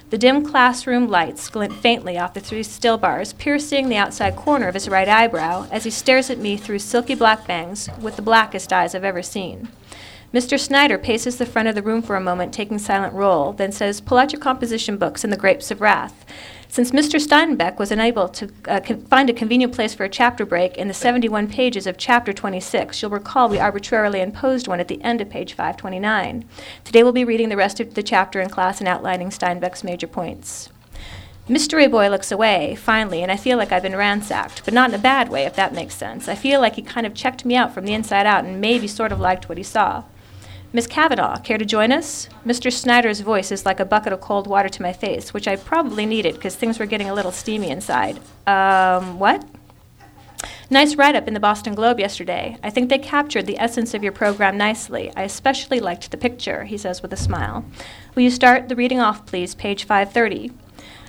The 0.08 0.16
dim 0.16 0.46
classroom 0.46 1.08
lights 1.08 1.50
glint 1.50 1.74
faintly 1.74 2.16
off 2.16 2.32
the 2.32 2.40
three 2.40 2.62
still 2.62 2.96
bars, 2.96 3.34
piercing 3.34 3.90
the 3.90 3.96
outside 3.96 4.34
corner 4.34 4.66
of 4.66 4.74
his 4.74 4.88
right 4.88 5.08
eyebrow 5.08 5.68
as 5.70 5.84
he 5.84 5.90
stares 5.90 6.30
at 6.30 6.38
me 6.38 6.56
through 6.56 6.78
silky 6.78 7.14
black 7.14 7.46
bangs 7.46 7.90
with 8.00 8.16
the 8.16 8.22
blackest 8.22 8.72
eyes 8.72 8.94
I've 8.94 9.04
ever 9.04 9.22
seen. 9.22 9.68
Mr. 10.34 10.58
Snyder 10.58 10.98
paces 10.98 11.38
the 11.38 11.46
front 11.46 11.68
of 11.68 11.74
the 11.74 11.82
room 11.82 12.02
for 12.02 12.16
a 12.16 12.20
moment, 12.20 12.52
taking 12.52 12.78
silent 12.78 13.14
roll, 13.14 13.52
then 13.52 13.70
says, 13.70 14.00
Pull 14.00 14.18
out 14.18 14.32
your 14.32 14.40
composition 14.40 14.96
books 14.96 15.22
and 15.22 15.32
the 15.32 15.36
grapes 15.36 15.70
of 15.70 15.80
wrath. 15.80 16.26
Since 16.68 16.90
Mr. 16.90 17.20
Steinbeck 17.20 17.78
was 17.78 17.92
unable 17.92 18.28
to 18.30 18.50
uh, 18.66 18.80
find 19.08 19.30
a 19.30 19.32
convenient 19.32 19.72
place 19.72 19.94
for 19.94 20.04
a 20.04 20.08
chapter 20.08 20.44
break 20.44 20.76
in 20.76 20.88
the 20.88 20.94
71 20.94 21.48
pages 21.48 21.86
of 21.86 21.96
chapter 21.96 22.32
26, 22.32 23.00
you'll 23.00 23.10
recall 23.10 23.48
we 23.48 23.58
arbitrarily 23.58 24.20
imposed 24.20 24.66
one 24.66 24.80
at 24.80 24.88
the 24.88 25.00
end 25.02 25.20
of 25.20 25.30
page 25.30 25.54
529. 25.54 26.44
Today 26.84 27.02
we'll 27.02 27.12
be 27.12 27.24
reading 27.24 27.48
the 27.48 27.56
rest 27.56 27.78
of 27.78 27.94
the 27.94 28.02
chapter 28.02 28.40
in 28.40 28.50
class 28.50 28.80
and 28.80 28.88
outlining 28.88 29.30
Steinbeck's 29.30 29.84
major 29.84 30.08
points. 30.08 30.68
Mystery 31.48 31.86
Boy 31.86 32.10
looks 32.10 32.32
away, 32.32 32.74
finally, 32.74 33.22
and 33.22 33.30
I 33.30 33.36
feel 33.36 33.56
like 33.56 33.70
I've 33.70 33.84
been 33.84 33.94
ransacked, 33.94 34.64
but 34.64 34.74
not 34.74 34.90
in 34.90 34.96
a 34.96 34.98
bad 34.98 35.28
way, 35.28 35.44
if 35.44 35.54
that 35.54 35.72
makes 35.72 35.94
sense. 35.94 36.26
I 36.26 36.34
feel 36.34 36.60
like 36.60 36.74
he 36.74 36.82
kind 36.82 37.06
of 37.06 37.14
checked 37.14 37.44
me 37.44 37.54
out 37.54 37.72
from 37.72 37.86
the 37.86 37.94
inside 37.94 38.26
out 38.26 38.44
and 38.44 38.60
maybe 38.60 38.88
sort 38.88 39.12
of 39.12 39.20
liked 39.20 39.48
what 39.48 39.56
he 39.56 39.64
saw. 39.64 40.02
Miss 40.76 40.86
Kavanaugh, 40.86 41.38
care 41.38 41.56
to 41.56 41.64
join 41.64 41.90
us? 41.90 42.28
Mr. 42.44 42.70
Snyder's 42.70 43.20
voice 43.20 43.50
is 43.50 43.64
like 43.64 43.80
a 43.80 43.84
bucket 43.86 44.12
of 44.12 44.20
cold 44.20 44.46
water 44.46 44.68
to 44.68 44.82
my 44.82 44.92
face, 44.92 45.32
which 45.32 45.48
I 45.48 45.56
probably 45.56 46.04
needed 46.04 46.34
because 46.34 46.54
things 46.54 46.78
were 46.78 46.84
getting 46.84 47.08
a 47.08 47.14
little 47.14 47.32
steamy 47.32 47.70
inside. 47.70 48.20
Um, 48.46 49.18
what? 49.18 49.42
Nice 50.68 50.94
write 50.96 51.16
up 51.16 51.28
in 51.28 51.32
the 51.32 51.40
Boston 51.40 51.74
Globe 51.74 51.98
yesterday. 51.98 52.58
I 52.62 52.68
think 52.68 52.90
they 52.90 52.98
captured 52.98 53.46
the 53.46 53.58
essence 53.58 53.94
of 53.94 54.02
your 54.02 54.12
program 54.12 54.58
nicely. 54.58 55.10
I 55.16 55.22
especially 55.22 55.80
liked 55.80 56.10
the 56.10 56.18
picture, 56.18 56.64
he 56.64 56.76
says 56.76 57.00
with 57.00 57.14
a 57.14 57.16
smile. 57.16 57.64
Will 58.14 58.24
you 58.24 58.30
start 58.30 58.68
the 58.68 58.76
reading 58.76 59.00
off, 59.00 59.24
please, 59.24 59.54
page 59.54 59.84
530? 59.84 60.52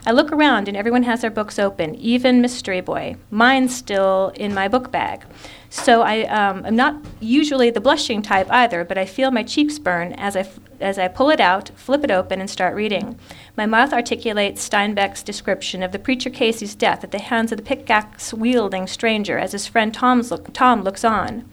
I 0.06 0.12
look 0.12 0.32
around 0.32 0.70
and 0.70 0.78
everyone 0.78 1.04
has 1.04 1.20
their 1.20 1.30
books 1.30 1.60
open, 1.60 1.94
even 1.96 2.40
Mystery 2.40 2.80
Boy. 2.80 3.18
Mine's 3.30 3.76
still 3.76 4.32
in 4.36 4.54
my 4.54 4.70
book 4.70 4.94
bag. 4.94 5.26
So 5.70 6.02
I, 6.02 6.22
um, 6.24 6.66
I'm 6.66 6.76
not 6.76 7.04
usually 7.20 7.70
the 7.70 7.82
blushing 7.82 8.22
type 8.22 8.48
either, 8.50 8.86
but 8.86 8.98
I 8.98 9.06
feel 9.06 9.32
my 9.32 9.44
cheeks 9.44 9.80
burn 9.80 10.14
as 10.14 10.36
I, 10.36 10.42
f- 10.42 10.60
as 10.80 10.98
I 10.98 11.08
pull 11.10 11.30
it 11.30 11.42
out, 11.42 11.70
flip 11.76 12.04
it 12.04 12.12
open, 12.12 12.40
and 12.40 12.50
start 12.50 12.76
reading. 12.76 13.20
My 13.58 13.66
mouth 13.66 13.92
articulates 13.92 14.68
Steinbeck's 14.68 15.24
description 15.24 15.84
of 15.84 15.92
the 15.92 16.00
preacher 16.00 16.30
Casy's 16.30 16.74
death 16.74 17.04
at 17.04 17.12
the 17.12 17.20
hands 17.20 17.52
of 17.52 17.58
the 17.58 17.64
pickaxe 17.64 18.34
wielding 18.34 18.88
stranger 18.88 19.38
as 19.38 19.52
his 19.52 19.68
friend 19.68 19.94
Tom's 19.94 20.32
look- 20.32 20.54
Tom 20.54 20.84
looks 20.84 21.04
on. 21.04 21.48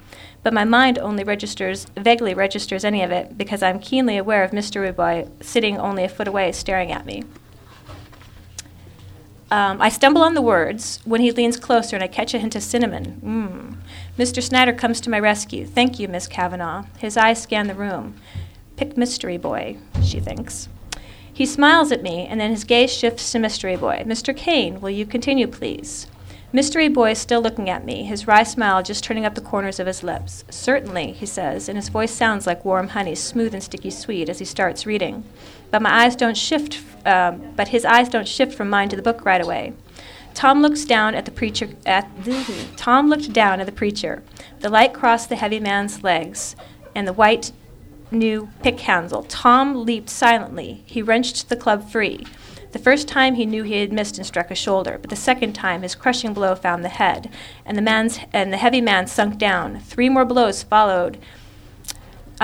But 0.44 0.54
my 0.54 0.64
mind 0.64 0.98
only 0.98 1.24
registers, 1.24 1.86
vaguely 1.96 2.34
registers 2.34 2.84
any 2.84 3.02
of 3.02 3.10
it, 3.10 3.36
because 3.36 3.62
I'm 3.62 3.80
keenly 3.80 4.16
aware 4.16 4.44
of 4.44 4.50
Mr. 4.52 4.94
Boy 4.94 5.28
sitting 5.40 5.78
only 5.78 6.04
a 6.04 6.08
foot 6.08 6.28
away 6.28 6.52
staring 6.52 6.92
at 6.92 7.06
me. 7.06 7.24
Um, 9.54 9.80
I 9.80 9.88
stumble 9.88 10.22
on 10.22 10.34
the 10.34 10.42
words 10.42 10.98
when 11.04 11.20
he 11.20 11.30
leans 11.30 11.56
closer 11.56 11.94
and 11.94 12.02
I 12.02 12.08
catch 12.08 12.34
a 12.34 12.40
hint 12.40 12.56
of 12.56 12.62
cinnamon. 12.64 13.20
Mmm. 13.24 13.76
Mr. 14.18 14.42
Snyder 14.42 14.72
comes 14.72 15.00
to 15.02 15.10
my 15.10 15.20
rescue. 15.20 15.64
Thank 15.64 16.00
you, 16.00 16.08
Miss 16.08 16.26
Kavanaugh. 16.26 16.86
His 16.98 17.16
eyes 17.16 17.40
scan 17.40 17.68
the 17.68 17.74
room. 17.76 18.16
Pick 18.76 18.96
Mystery 18.96 19.36
Boy, 19.36 19.76
she 20.02 20.18
thinks. 20.18 20.68
He 21.32 21.46
smiles 21.46 21.92
at 21.92 22.02
me, 22.02 22.26
and 22.26 22.40
then 22.40 22.50
his 22.50 22.64
gaze 22.64 22.92
shifts 22.92 23.30
to 23.30 23.38
Mystery 23.38 23.76
Boy. 23.76 24.02
Mr. 24.04 24.36
Kane, 24.36 24.80
will 24.80 24.90
you 24.90 25.06
continue, 25.06 25.46
please? 25.46 26.08
Mystery 26.52 26.88
Boy 26.88 27.12
is 27.12 27.18
still 27.18 27.40
looking 27.40 27.70
at 27.70 27.84
me, 27.84 28.02
his 28.02 28.26
wry 28.26 28.42
smile 28.42 28.82
just 28.82 29.04
turning 29.04 29.24
up 29.24 29.36
the 29.36 29.40
corners 29.40 29.78
of 29.78 29.86
his 29.86 30.02
lips. 30.02 30.42
Certainly, 30.50 31.12
he 31.12 31.26
says, 31.26 31.68
and 31.68 31.78
his 31.78 31.90
voice 31.90 32.12
sounds 32.12 32.44
like 32.44 32.64
warm 32.64 32.88
honey, 32.88 33.14
smooth 33.14 33.54
and 33.54 33.62
sticky 33.62 33.90
sweet, 33.90 34.28
as 34.28 34.40
he 34.40 34.44
starts 34.44 34.84
reading. 34.84 35.22
But 35.74 35.82
my 35.82 36.04
eyes 36.04 36.14
don't 36.14 36.36
shift. 36.36 36.80
Um, 37.04 37.52
but 37.56 37.66
his 37.66 37.84
eyes 37.84 38.08
don't 38.08 38.28
shift 38.28 38.54
from 38.54 38.70
mine 38.70 38.90
to 38.90 38.96
the 38.96 39.02
book 39.02 39.24
right 39.24 39.40
away. 39.40 39.72
Tom 40.32 40.62
looks 40.62 40.84
down 40.84 41.16
at 41.16 41.24
the 41.24 41.32
preacher. 41.32 41.70
At 41.84 42.08
Tom 42.76 43.08
looked 43.08 43.32
down 43.32 43.58
at 43.58 43.66
the 43.66 43.72
preacher. 43.72 44.22
The 44.60 44.68
light 44.68 44.94
crossed 44.94 45.30
the 45.30 45.34
heavy 45.34 45.58
man's 45.58 46.04
legs, 46.04 46.54
and 46.94 47.08
the 47.08 47.12
white 47.12 47.50
new 48.12 48.50
pick 48.62 48.78
handle. 48.78 49.24
Tom 49.24 49.84
leaped 49.84 50.10
silently. 50.10 50.84
He 50.86 51.02
wrenched 51.02 51.48
the 51.48 51.56
club 51.56 51.90
free. 51.90 52.24
The 52.70 52.78
first 52.78 53.08
time 53.08 53.34
he 53.34 53.44
knew 53.44 53.64
he 53.64 53.80
had 53.80 53.92
missed 53.92 54.16
and 54.16 54.24
struck 54.24 54.52
a 54.52 54.54
shoulder, 54.54 54.98
but 55.00 55.10
the 55.10 55.16
second 55.16 55.54
time 55.54 55.82
his 55.82 55.96
crushing 55.96 56.34
blow 56.34 56.54
found 56.54 56.84
the 56.84 56.88
head, 56.88 57.32
and 57.66 57.76
the 57.76 57.82
man's 57.82 58.20
and 58.32 58.52
the 58.52 58.58
heavy 58.58 58.80
man 58.80 59.08
sunk 59.08 59.38
down. 59.38 59.80
Three 59.80 60.08
more 60.08 60.24
blows 60.24 60.62
followed 60.62 61.18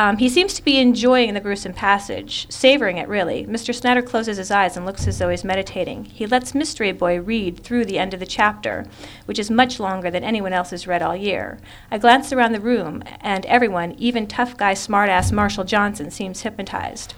Um, 0.01 0.17
he 0.17 0.31
seems 0.31 0.55
to 0.55 0.65
be 0.65 0.79
enjoying 0.79 1.35
the 1.35 1.41
gruesome 1.41 1.75
passage, 1.75 2.51
savoring 2.51 2.97
it 2.97 3.07
really. 3.07 3.45
Mr. 3.45 3.75
Snyder 3.75 4.01
closes 4.01 4.39
his 4.39 4.51
eyes 4.51 4.75
and 4.75 4.87
looks 4.87 5.07
as 5.07 5.19
though 5.19 5.29
he's 5.29 5.45
meditating. 5.45 6.07
He 6.07 6.27
lets 6.27 6.55
Mystery 6.55 6.91
Boy 6.93 7.21
read 7.21 7.61
through 7.61 7.85
the 7.85 7.99
end 7.99 8.15
of 8.15 8.21
the 8.21 8.25
chapter, 8.25 8.87
which 9.27 9.39
is 9.39 9.51
much 9.51 9.79
longer 9.79 10.11
than 10.11 10.25
anyone 10.25 10.55
else 10.55 10.71
has 10.71 10.87
read 10.87 11.03
all 11.03 11.15
year. 11.15 11.59
I 11.91 11.99
glanced 11.99 12.33
around 12.33 12.53
the 12.53 12.63
room, 12.63 13.03
and 13.21 13.45
everyone, 13.45 13.93
even 13.99 14.27
tough 14.27 14.57
guy 14.57 14.73
smartass 14.73 15.33
Marshall 15.33 15.65
Johnson, 15.65 16.11
seems 16.11 16.41
hypnotized. 16.41 17.13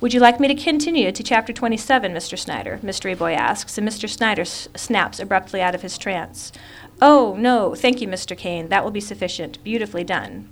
Would 0.00 0.14
you 0.14 0.20
like 0.20 0.38
me 0.38 0.46
to 0.46 0.54
continue 0.54 1.10
to 1.10 1.22
chapter 1.24 1.52
27, 1.52 2.12
Mr. 2.12 2.38
Snyder? 2.38 2.78
Mystery 2.80 3.16
Boy 3.16 3.32
asks, 3.32 3.76
and 3.76 3.88
Mr. 3.88 4.08
Snyder 4.08 4.42
s- 4.42 4.68
snaps 4.76 5.18
abruptly 5.18 5.60
out 5.60 5.74
of 5.74 5.82
his 5.82 5.98
trance. 5.98 6.52
Oh, 7.02 7.34
no, 7.36 7.74
thank 7.74 8.00
you, 8.00 8.06
Mr. 8.06 8.38
Kane. 8.38 8.68
That 8.68 8.84
will 8.84 8.92
be 8.92 9.00
sufficient. 9.00 9.58
Beautifully 9.64 10.04
done. 10.04 10.48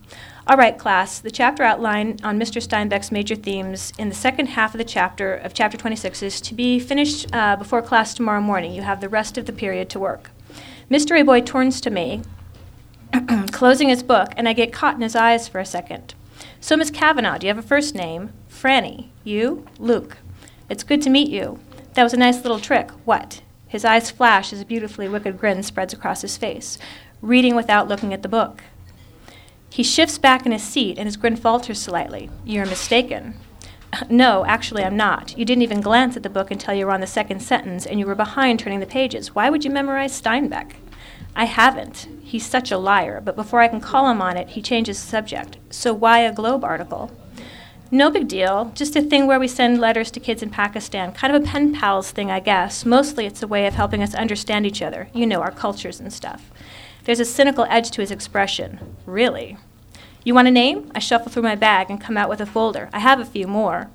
All 0.52 0.58
right, 0.58 0.76
class, 0.76 1.18
the 1.18 1.30
chapter 1.30 1.62
outline 1.62 2.18
on 2.22 2.38
Mr. 2.38 2.60
Steinbeck's 2.60 3.10
major 3.10 3.34
themes 3.34 3.90
in 3.96 4.10
the 4.10 4.14
second 4.14 4.48
half 4.48 4.74
of 4.74 4.78
the 4.78 4.84
chapter 4.84 5.34
of 5.34 5.54
chapter 5.54 5.78
26 5.78 6.22
is 6.22 6.42
to 6.42 6.54
be 6.54 6.78
finished 6.78 7.26
uh, 7.32 7.56
before 7.56 7.80
class 7.80 8.12
tomorrow 8.12 8.42
morning. 8.42 8.74
You 8.74 8.82
have 8.82 9.00
the 9.00 9.08
rest 9.08 9.38
of 9.38 9.46
the 9.46 9.52
period 9.54 9.88
to 9.88 9.98
work. 9.98 10.30
Mystery 10.90 11.22
Boy 11.22 11.40
turns 11.40 11.80
to 11.80 11.88
me, 11.88 12.20
closing 13.50 13.88
his 13.88 14.02
book, 14.02 14.34
and 14.36 14.46
I 14.46 14.52
get 14.52 14.74
caught 14.74 14.94
in 14.94 15.00
his 15.00 15.16
eyes 15.16 15.48
for 15.48 15.58
a 15.58 15.64
second. 15.64 16.12
So, 16.60 16.76
Miss 16.76 16.90
Kavanaugh, 16.90 17.38
do 17.38 17.46
you 17.46 17.54
have 17.54 17.64
a 17.64 17.66
first 17.66 17.94
name? 17.94 18.34
Franny. 18.50 19.08
You? 19.24 19.66
Luke. 19.78 20.18
It's 20.68 20.84
good 20.84 21.00
to 21.00 21.08
meet 21.08 21.30
you. 21.30 21.60
That 21.94 22.02
was 22.02 22.12
a 22.12 22.18
nice 22.18 22.42
little 22.42 22.60
trick. 22.60 22.90
What? 23.06 23.40
His 23.68 23.86
eyes 23.86 24.10
flash 24.10 24.52
as 24.52 24.60
a 24.60 24.66
beautifully 24.66 25.08
wicked 25.08 25.40
grin 25.40 25.62
spreads 25.62 25.94
across 25.94 26.20
his 26.20 26.36
face, 26.36 26.76
reading 27.22 27.56
without 27.56 27.88
looking 27.88 28.12
at 28.12 28.20
the 28.20 28.28
book. 28.28 28.62
He 29.72 29.82
shifts 29.82 30.18
back 30.18 30.44
in 30.44 30.52
his 30.52 30.62
seat 30.62 30.98
and 30.98 31.06
his 31.06 31.16
grin 31.16 31.34
falters 31.34 31.80
slightly. 31.80 32.28
You're 32.44 32.66
mistaken. 32.66 33.34
No, 34.08 34.46
actually, 34.46 34.84
I'm 34.84 34.96
not. 34.96 35.36
You 35.36 35.44
didn't 35.44 35.62
even 35.62 35.82
glance 35.82 36.16
at 36.16 36.22
the 36.22 36.30
book 36.30 36.50
until 36.50 36.72
you 36.72 36.86
were 36.86 36.92
on 36.92 37.02
the 37.02 37.06
second 37.06 37.40
sentence 37.40 37.84
and 37.84 38.00
you 38.00 38.06
were 38.06 38.14
behind 38.14 38.58
turning 38.58 38.80
the 38.80 38.86
pages. 38.86 39.34
Why 39.34 39.50
would 39.50 39.66
you 39.66 39.70
memorize 39.70 40.18
Steinbeck? 40.18 40.76
I 41.36 41.44
haven't. 41.44 42.08
He's 42.22 42.46
such 42.46 42.70
a 42.70 42.78
liar, 42.78 43.20
but 43.22 43.36
before 43.36 43.60
I 43.60 43.68
can 43.68 43.82
call 43.82 44.10
him 44.10 44.22
on 44.22 44.38
it, 44.38 44.48
he 44.48 44.62
changes 44.62 44.98
the 44.98 45.10
subject. 45.10 45.58
So 45.68 45.92
why 45.92 46.20
a 46.20 46.32
Globe 46.32 46.64
article? 46.64 47.10
No 47.90 48.10
big 48.10 48.28
deal. 48.28 48.72
Just 48.74 48.96
a 48.96 49.02
thing 49.02 49.26
where 49.26 49.38
we 49.38 49.48
send 49.48 49.78
letters 49.78 50.10
to 50.12 50.20
kids 50.20 50.42
in 50.42 50.48
Pakistan. 50.48 51.12
Kind 51.12 51.36
of 51.36 51.42
a 51.42 51.46
pen 51.46 51.74
pals 51.74 52.10
thing, 52.10 52.30
I 52.30 52.40
guess. 52.40 52.86
Mostly 52.86 53.26
it's 53.26 53.42
a 53.42 53.46
way 53.46 53.66
of 53.66 53.74
helping 53.74 54.02
us 54.02 54.14
understand 54.14 54.64
each 54.64 54.80
other. 54.80 55.08
You 55.12 55.26
know, 55.26 55.42
our 55.42 55.50
cultures 55.50 56.00
and 56.00 56.10
stuff. 56.10 56.50
There's 57.04 57.20
a 57.20 57.24
cynical 57.24 57.66
edge 57.68 57.90
to 57.92 58.00
his 58.00 58.10
expression. 58.10 58.96
Really? 59.06 59.58
You 60.24 60.34
want 60.34 60.48
a 60.48 60.52
name? 60.52 60.92
I 60.94 61.00
shuffle 61.00 61.32
through 61.32 61.42
my 61.42 61.56
bag 61.56 61.90
and 61.90 62.00
come 62.00 62.16
out 62.16 62.28
with 62.28 62.40
a 62.40 62.46
folder. 62.46 62.88
I 62.92 63.00
have 63.00 63.18
a 63.18 63.24
few 63.24 63.48
more. 63.48 63.90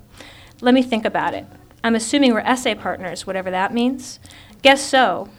Let 0.60 0.74
me 0.74 0.82
think 0.82 1.04
about 1.04 1.32
it. 1.32 1.46
I'm 1.82 1.94
assuming 1.94 2.34
we're 2.34 2.40
essay 2.40 2.74
partners, 2.74 3.26
whatever 3.26 3.50
that 3.50 3.72
means. 3.72 4.18
Guess 4.60 4.82
so. 4.82 5.30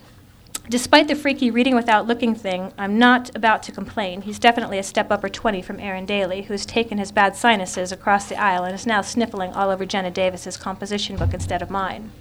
Despite 0.70 1.08
the 1.08 1.16
freaky 1.16 1.52
reading 1.52 1.76
without 1.76 2.08
looking 2.08 2.36
thing, 2.36 2.74
I'm 2.78 2.98
not 2.98 3.36
about 3.36 3.64
to 3.64 3.72
complain. 3.72 4.22
He's 4.22 4.40
definitely 4.40 4.78
a 4.78 4.84
step 4.84 5.12
up 5.12 5.24
or 5.24 5.30
20 5.30 5.62
from 5.62 5.80
Aaron 5.80 6.06
Daly, 6.06 6.44
who's 6.44 6.66
taken 6.66 7.00
his 7.00 7.12
bad 7.12 7.36
sinuses 7.36 7.92
across 7.92 8.30
the 8.30 8.40
aisle 8.40 8.64
and 8.64 8.76
is 8.76 8.86
now 8.86 9.02
sniffling 9.02 9.52
all 9.54 9.72
over 9.72 9.86
Jenna 9.86 10.12
Davis's 10.12 10.58
composition 10.58 11.18
book 11.18 11.34
instead 11.34 11.62
of 11.62 11.70
mine. 11.70 12.12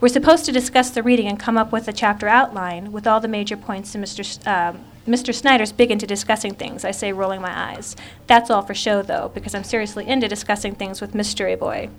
We're 0.00 0.08
supposed 0.08 0.46
to 0.46 0.52
discuss 0.52 0.88
the 0.90 1.02
reading 1.02 1.26
and 1.28 1.38
come 1.38 1.58
up 1.58 1.72
with 1.72 1.86
a 1.86 1.92
chapter 1.92 2.26
outline 2.26 2.90
with 2.90 3.06
all 3.06 3.20
the 3.20 3.28
major 3.28 3.56
points. 3.56 3.94
And 3.94 4.02
Mr. 4.02 4.20
S- 4.20 4.46
um, 4.46 4.82
Mr. 5.06 5.34
Snyder's 5.34 5.72
big 5.72 5.90
into 5.90 6.06
discussing 6.06 6.54
things. 6.54 6.86
I 6.86 6.90
say, 6.90 7.12
rolling 7.12 7.42
my 7.42 7.72
eyes. 7.72 7.96
That's 8.26 8.48
all 8.48 8.62
for 8.62 8.74
show, 8.74 9.02
though, 9.02 9.30
because 9.34 9.54
I'm 9.54 9.64
seriously 9.64 10.06
into 10.06 10.26
discussing 10.26 10.74
things 10.74 11.02
with 11.02 11.14
Mystery 11.14 11.54
Boy. 11.54 11.90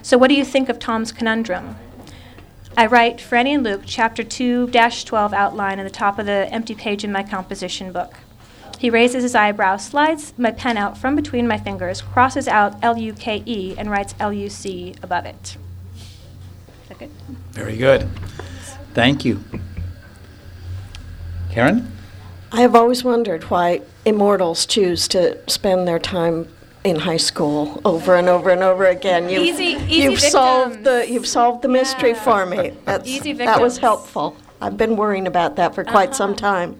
So, 0.00 0.16
what 0.16 0.28
do 0.28 0.34
you 0.34 0.46
think 0.46 0.70
of 0.70 0.78
Tom's 0.78 1.12
conundrum? 1.12 1.76
I 2.74 2.86
write 2.86 3.18
Franny 3.18 3.54
and 3.54 3.62
Luke, 3.62 3.82
chapter 3.84 4.22
2 4.22 4.68
12 4.68 5.34
outline 5.34 5.78
in 5.78 5.84
the 5.84 5.90
top 5.90 6.18
of 6.18 6.24
the 6.24 6.48
empty 6.50 6.74
page 6.74 7.04
in 7.04 7.12
my 7.12 7.22
composition 7.22 7.92
book. 7.92 8.14
He 8.78 8.88
raises 8.88 9.22
his 9.22 9.34
eyebrow, 9.34 9.76
slides 9.76 10.32
my 10.38 10.52
pen 10.52 10.78
out 10.78 10.96
from 10.96 11.14
between 11.14 11.46
my 11.46 11.58
fingers, 11.58 12.00
crosses 12.00 12.48
out 12.48 12.76
L 12.82 12.96
U 12.96 13.12
K 13.12 13.42
E, 13.44 13.74
and 13.76 13.90
writes 13.90 14.14
L 14.18 14.32
U 14.32 14.48
C 14.48 14.94
above 15.02 15.26
it. 15.26 15.56
Is 15.96 16.88
that 16.88 16.98
good? 16.98 17.10
Very 17.52 17.76
good. 17.76 18.08
Thank 18.94 19.24
you. 19.24 19.42
Karen? 21.50 21.90
I 22.50 22.60
have 22.62 22.74
always 22.74 23.04
wondered 23.04 23.44
why 23.44 23.82
immortals 24.04 24.66
choose 24.66 25.06
to 25.08 25.38
spend 25.50 25.86
their 25.88 25.98
time 25.98 26.48
in 26.84 26.96
high 26.96 27.16
school 27.18 27.80
over 27.84 28.16
and 28.16 28.28
over 28.28 28.50
and 28.50 28.62
over 28.62 28.84
again. 28.86 29.28
You've, 29.28 29.42
Easy- 29.44 29.64
easy 29.64 29.94
you've 30.02 30.20
solved 30.20 30.82
the 30.84 31.06
you've 31.08 31.26
solved 31.28 31.62
the 31.62 31.68
mystery 31.68 32.10
Yeah. 32.10 32.22
for 32.24 32.46
me. 32.46 32.72
That's, 32.84 33.08
Easy 33.08 33.32
That 33.34 33.60
was 33.60 33.78
helpful. 33.78 34.36
I've 34.60 34.76
been 34.76 34.96
worrying 34.96 35.26
about 35.26 35.56
that 35.56 35.74
for 35.74 35.84
quite 35.84 36.08
Uh-huh. 36.10 36.16
some 36.16 36.34
time. 36.36 36.76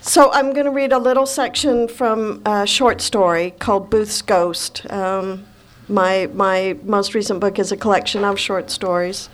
So 0.00 0.32
I'm 0.32 0.52
going 0.54 0.64
to 0.64 0.70
read 0.72 0.92
a 0.92 0.98
little 0.98 1.26
section 1.26 1.86
from 1.88 2.40
a 2.46 2.66
short 2.66 3.00
story 3.02 3.50
called 3.58 3.90
Booth's 3.90 4.22
Ghost. 4.22 4.90
Um, 4.90 5.44
my 5.88 6.28
my 6.34 6.76
most 6.84 7.14
recent 7.14 7.40
book 7.40 7.58
is 7.58 7.72
a 7.72 7.76
collection 7.76 8.24
of 8.24 8.38
short 8.38 8.70
stories, 8.70 9.28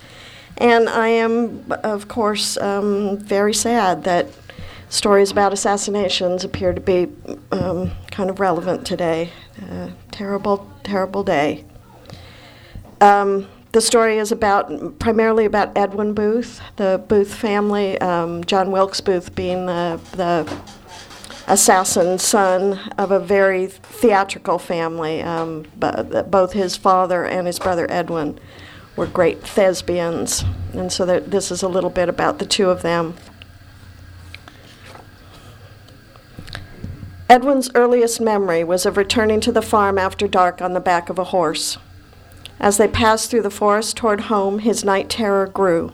and 0.57 0.89
I 0.89 1.07
am, 1.07 1.65
of 1.83 2.07
course, 2.07 2.57
um, 2.57 3.17
very 3.17 3.53
sad 3.53 4.03
that 4.03 4.27
stories 4.89 5.31
about 5.31 5.51
assassinations 5.53 6.43
appear 6.43 6.73
to 6.73 6.81
be 6.81 7.07
um, 7.51 7.91
kind 8.11 8.29
of 8.29 8.39
relevant 8.39 8.85
today. 8.85 9.31
Uh, 9.61 9.89
terrible, 10.11 10.69
terrible 10.83 11.23
day. 11.23 11.65
Um, 13.01 13.47
the 13.71 13.81
story 13.81 14.17
is 14.19 14.31
about 14.31 14.99
primarily 14.99 15.43
about 15.43 15.77
Edwin 15.77 16.13
Booth, 16.13 16.61
the 16.77 17.03
Booth 17.09 17.33
family. 17.33 17.99
Um, 17.99 18.43
John 18.45 18.71
Wilkes 18.71 19.01
Booth 19.01 19.35
being 19.35 19.65
the 19.65 19.99
the 20.13 20.57
assassin 21.47 22.17
son 22.17 22.79
of 22.97 23.11
a 23.11 23.19
very 23.19 23.67
theatrical 23.67 24.57
family. 24.57 25.21
Um, 25.21 25.65
bo- 25.75 26.23
both 26.23 26.53
his 26.53 26.75
father 26.75 27.25
and 27.25 27.47
his 27.47 27.59
brother 27.59 27.85
Edwin 27.89 28.39
were 28.95 29.05
great 29.05 29.41
thespians, 29.43 30.43
and 30.73 30.91
so 30.91 31.05
this 31.05 31.51
is 31.51 31.61
a 31.61 31.67
little 31.67 31.89
bit 31.89 32.09
about 32.09 32.39
the 32.39 32.45
two 32.45 32.69
of 32.69 32.81
them. 32.81 33.15
Edwin's 37.27 37.71
earliest 37.73 38.21
memory 38.21 38.63
was 38.63 38.85
of 38.85 38.97
returning 38.97 39.39
to 39.41 39.51
the 39.51 39.61
farm 39.61 39.97
after 39.97 40.27
dark 40.27 40.61
on 40.61 40.73
the 40.73 40.79
back 40.79 41.09
of 41.09 41.17
a 41.17 41.25
horse. 41.25 41.77
As 42.59 42.77
they 42.77 42.87
passed 42.87 43.29
through 43.29 43.41
the 43.41 43.49
forest 43.49 43.97
toward 43.97 44.21
home, 44.21 44.59
his 44.59 44.85
night 44.85 45.09
terror 45.09 45.47
grew. 45.47 45.91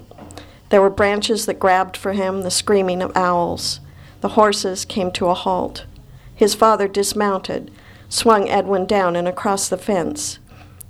There 0.70 0.82
were 0.82 0.90
branches 0.90 1.46
that 1.46 1.60
grabbed 1.60 1.98
for 1.98 2.14
him, 2.14 2.42
the 2.42 2.52
screaming 2.52 3.02
of 3.02 3.16
owls. 3.16 3.80
The 4.22 4.30
horses 4.30 4.86
came 4.86 5.12
to 5.12 5.28
a 5.28 5.34
halt. 5.34 5.86
His 6.34 6.56
father 6.56 6.88
dismounted, 6.88 7.72
swung 8.10 8.50
Edwin 8.50 8.86
down 8.86 9.16
and 9.16 9.28
across 9.28 9.68
the 9.68 9.78
fence. 9.78 10.40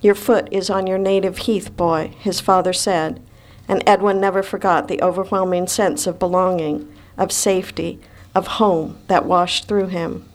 Your 0.01 0.15
foot 0.15 0.47
is 0.51 0.69
on 0.69 0.87
your 0.87 0.97
native 0.97 1.39
heath, 1.39 1.75
boy, 1.75 2.13
his 2.19 2.39
father 2.39 2.73
said, 2.73 3.21
and 3.67 3.83
Edwin 3.87 4.19
never 4.19 4.43
forgot 4.43 4.87
the 4.87 5.01
overwhelming 5.01 5.67
sense 5.67 6.07
of 6.07 6.19
belonging, 6.19 6.91
of 7.17 7.31
safety, 7.31 7.99
of 8.33 8.47
home 8.47 8.97
that 9.07 9.25
washed 9.25 9.67
through 9.67 9.87
him. 9.87 10.27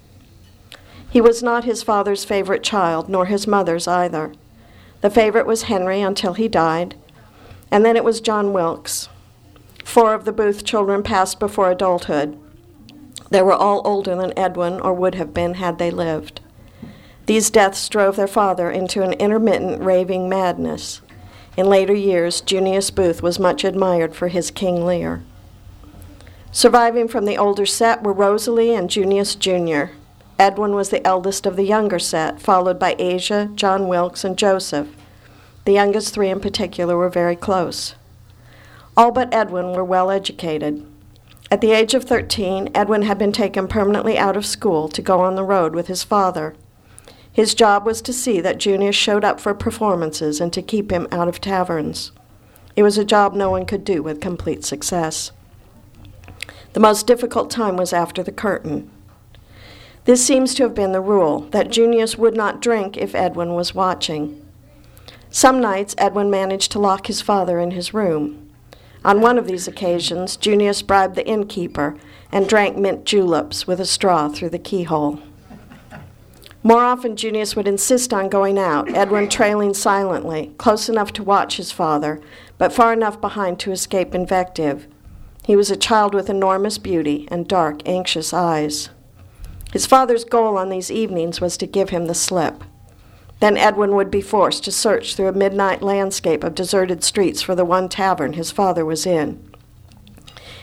He 1.11 1.21
was 1.21 1.43
not 1.43 1.65
his 1.65 1.83
father's 1.83 2.25
favorite 2.25 2.62
child, 2.62 3.09
nor 3.09 3.26
his 3.26 3.47
mother's 3.47 3.88
either. 3.88 4.33
The 5.00 5.11
favorite 5.11 5.47
was 5.47 5.65
Henry 5.65 6.00
until 6.00 6.35
he 6.35 6.49
died, 6.49 6.95
and 7.71 7.85
then 7.85 7.97
it 7.97 8.05
was 8.05 8.21
John 8.21 8.53
Wilkes. 8.53 9.09
Four 9.85 10.15
of 10.15 10.25
the 10.25 10.33
Booth 10.33 10.65
children 10.65 11.03
passed 11.03 11.38
before 11.38 11.71
adulthood. 11.71 12.38
They 13.30 13.42
were 13.42 13.52
all 13.52 13.83
older 13.85 14.14
than 14.14 14.38
Edwin, 14.38 14.80
or 14.80 14.92
would 14.92 15.14
have 15.16 15.35
been 15.35 15.54
had 15.54 15.78
they 15.78 15.90
lived. 15.90 16.40
These 17.26 17.50
deaths 17.50 17.88
drove 17.88 18.16
their 18.16 18.28
father 18.28 18.71
into 18.71 19.02
an 19.02 19.12
intermittent 19.14 19.83
raving 19.83 20.28
madness. 20.28 21.00
In 21.56 21.68
later 21.68 21.95
years, 21.95 22.40
Junius 22.40 22.90
Booth 22.90 23.23
was 23.23 23.38
much 23.38 23.64
admired 23.64 24.14
for 24.14 24.28
his 24.28 24.50
King 24.50 24.87
Lear. 24.87 25.25
Surviving 26.52 27.09
from 27.09 27.25
the 27.25 27.37
older 27.37 27.66
set 27.66 28.02
were 28.02 28.12
Rosalie 28.12 28.75
and 28.75 28.88
Junius 28.88 29.35
Jr. 29.35 29.87
Edwin 30.38 30.75
was 30.75 30.90
the 30.90 31.04
eldest 31.06 31.47
of 31.47 31.56
the 31.56 31.64
younger 31.64 31.99
set, 31.99 32.40
followed 32.40 32.78
by 32.78 32.95
Asia, 32.99 33.50
John 33.54 33.88
Wilkes, 33.88 34.23
and 34.23 34.37
Joseph. 34.37 34.88
The 35.64 35.73
youngest 35.73 36.14
three 36.14 36.28
in 36.28 36.40
particular 36.40 36.97
were 36.97 37.09
very 37.09 37.37
close. 37.37 37.95
All 38.97 39.11
but 39.11 39.35
Edwin 39.35 39.73
were 39.73 39.85
well 39.85 40.11
educated. 40.11 40.87
At 41.49 41.61
the 41.61 41.73
age 41.73 41.95
of 41.95 42.05
13, 42.05 42.71
Edwin 42.75 43.03
had 43.03 43.19
been 43.19 43.33
taken 43.33 43.69
permanently 43.69 44.19
out 44.19 44.37
of 44.37 44.45
school 44.45 44.88
to 44.88 45.00
go 45.00 45.21
on 45.21 45.37
the 45.37 45.45
road 45.45 45.75
with 45.75 45.87
his 45.87 46.03
father. 46.03 46.57
His 47.33 47.55
job 47.55 47.87
was 47.87 48.03
to 48.03 48.12
see 48.12 48.41
that 48.41 48.59
Junius 48.59 48.97
showed 48.97 49.25
up 49.25 49.38
for 49.38 49.55
performances 49.55 50.41
and 50.41 50.53
to 50.53 50.62
keep 50.62 50.91
him 50.91 51.07
out 51.12 51.29
of 51.29 51.41
taverns. 51.41 52.11
It 52.75 52.83
was 52.83 52.99
a 52.99 53.05
job 53.05 53.35
no 53.35 53.50
one 53.50 53.65
could 53.65 53.85
do 53.85 54.03
with 54.03 54.21
complete 54.21 54.65
success. 54.65 55.31
The 56.73 56.81
most 56.81 57.07
difficult 57.07 57.50
time 57.50 57.76
was 57.76 57.93
after 57.93 58.23
the 58.23 58.33
curtain. 58.33 58.91
This 60.05 60.25
seems 60.25 60.53
to 60.55 60.65
have 60.65 60.75
been 60.75 60.93
the 60.93 61.00
rule 61.00 61.41
that 61.50 61.71
Junius 61.71 62.19
would 62.19 62.37
not 62.37 62.61
drink 62.61 62.97
if 62.97 63.15
Edwin 63.15 63.55
was 63.55 63.75
watching. 63.75 64.45
Some 65.31 65.61
nights, 65.61 65.95
Edwin 65.99 66.31
managed 66.31 66.73
to 66.73 66.79
lock 66.79 67.07
his 67.07 67.21
father 67.21 67.61
in 67.61 67.71
his 67.71 67.95
room. 67.95 68.46
On 69.07 69.21
one 69.21 69.39
of 69.39 69.47
these 69.47 69.69
occasions, 69.69 70.37
Junius 70.37 70.83
bribed 70.83 71.15
the 71.15 71.25
innkeeper 71.25 71.97
and 72.33 72.49
drank 72.49 72.77
mint 72.77 73.05
juleps 73.05 73.65
with 73.65 73.79
a 73.79 73.87
straw 73.87 74.29
through 74.29 74.49
the 74.49 74.59
keyhole. 74.59 75.21
More 76.65 76.83
often, 76.83 77.15
Junius 77.15 77.55
would 77.55 77.69
insist 77.69 78.13
on 78.13 78.29
going 78.29 78.59
out, 78.59 78.93
Edwin 78.93 79.29
trailing 79.29 79.75
silently, 79.75 80.53
close 80.59 80.89
enough 80.89 81.13
to 81.13 81.23
watch 81.23 81.57
his 81.57 81.71
father, 81.71 82.21
but 82.59 82.73
far 82.73 82.93
enough 82.93 83.21
behind 83.21 83.61
to 83.61 83.71
escape 83.71 84.13
invective. 84.13 84.89
He 85.45 85.55
was 85.55 85.71
a 85.71 85.77
child 85.77 86.13
with 86.13 86.29
enormous 86.29 86.77
beauty 86.77 87.29
and 87.31 87.47
dark, 87.47 87.89
anxious 87.89 88.35
eyes. 88.35 88.91
His 89.73 89.87
father's 89.87 90.25
goal 90.25 90.59
on 90.59 90.69
these 90.69 90.91
evenings 90.91 91.41
was 91.41 91.57
to 91.59 91.67
give 91.69 91.91
him 91.91 92.07
the 92.07 92.15
slip. 92.15 92.65
Then 93.40 93.57
Edwin 93.57 93.95
would 93.95 94.11
be 94.11 94.23
forced 94.23 94.64
to 94.64 94.73
search 94.73 95.14
through 95.14 95.28
a 95.28 95.33
midnight 95.33 95.83
landscape 95.83 96.43
of 96.43 96.55
deserted 96.55 97.05
streets 97.05 97.43
for 97.43 97.55
the 97.55 97.64
one 97.64 97.88
tavern 97.88 98.33
his 98.33 98.50
father 98.50 98.85
was 98.85 99.07
in. 99.07 99.43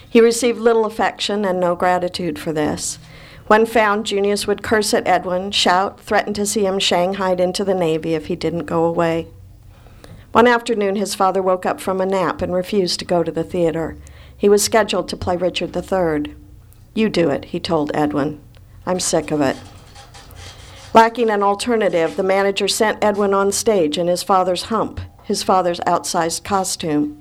He 0.10 0.22
received 0.22 0.60
little 0.60 0.86
affection 0.86 1.46
and 1.46 1.60
no 1.60 1.76
gratitude 1.76 2.38
for 2.38 2.54
this. 2.54 3.00
When 3.48 3.66
found, 3.66 4.06
Junius 4.06 4.48
would 4.48 4.64
curse 4.64 4.94
at 4.94 5.08
Edwin, 5.08 5.52
shout, 5.52 6.00
threaten 6.00 6.34
to 6.36 6.46
see 6.46 6.66
him 6.66 6.80
shanghaied 6.80 7.40
into 7.40 7.64
the 7.64 7.74
Navy 7.74 8.14
if 8.14 8.28
he 8.28 8.36
didn't 8.36 8.66
go 8.66 8.86
away. 8.86 9.28
One 10.32 10.48
afternoon, 10.48 10.96
his 10.96 11.14
father 11.14 11.42
woke 11.42 11.66
up 11.66 11.80
from 11.80 12.02
a 12.02 12.06
nap 12.06 12.42
and 12.42 12.54
refused 12.54 13.00
to 13.00 13.06
go 13.06 13.22
to 13.22 13.32
the 13.32 13.44
theater. 13.44 13.98
He 14.36 14.50
was 14.50 14.64
scheduled 14.64 15.10
to 15.10 15.18
play 15.18 15.38
Richard 15.38 15.76
III. 15.76 16.36
You 16.96 17.10
do 17.10 17.30
it, 17.30 17.46
he 17.46 17.60
told 17.60 17.92
Edwin. 17.94 18.42
I'm 18.86 19.00
sick 19.00 19.30
of 19.30 19.42
it. 19.42 19.58
Lacking 20.94 21.32
an 21.32 21.42
alternative, 21.42 22.16
the 22.18 22.24
manager 22.24 22.68
sent 22.68 23.04
Edwin 23.04 23.34
on 23.34 23.52
stage 23.52 23.98
in 23.98 24.06
his 24.06 24.22
father's 24.22 24.64
hump, 24.64 25.02
his 25.24 25.42
father's 25.42 25.80
outsized 25.88 26.44
costume. 26.44 27.20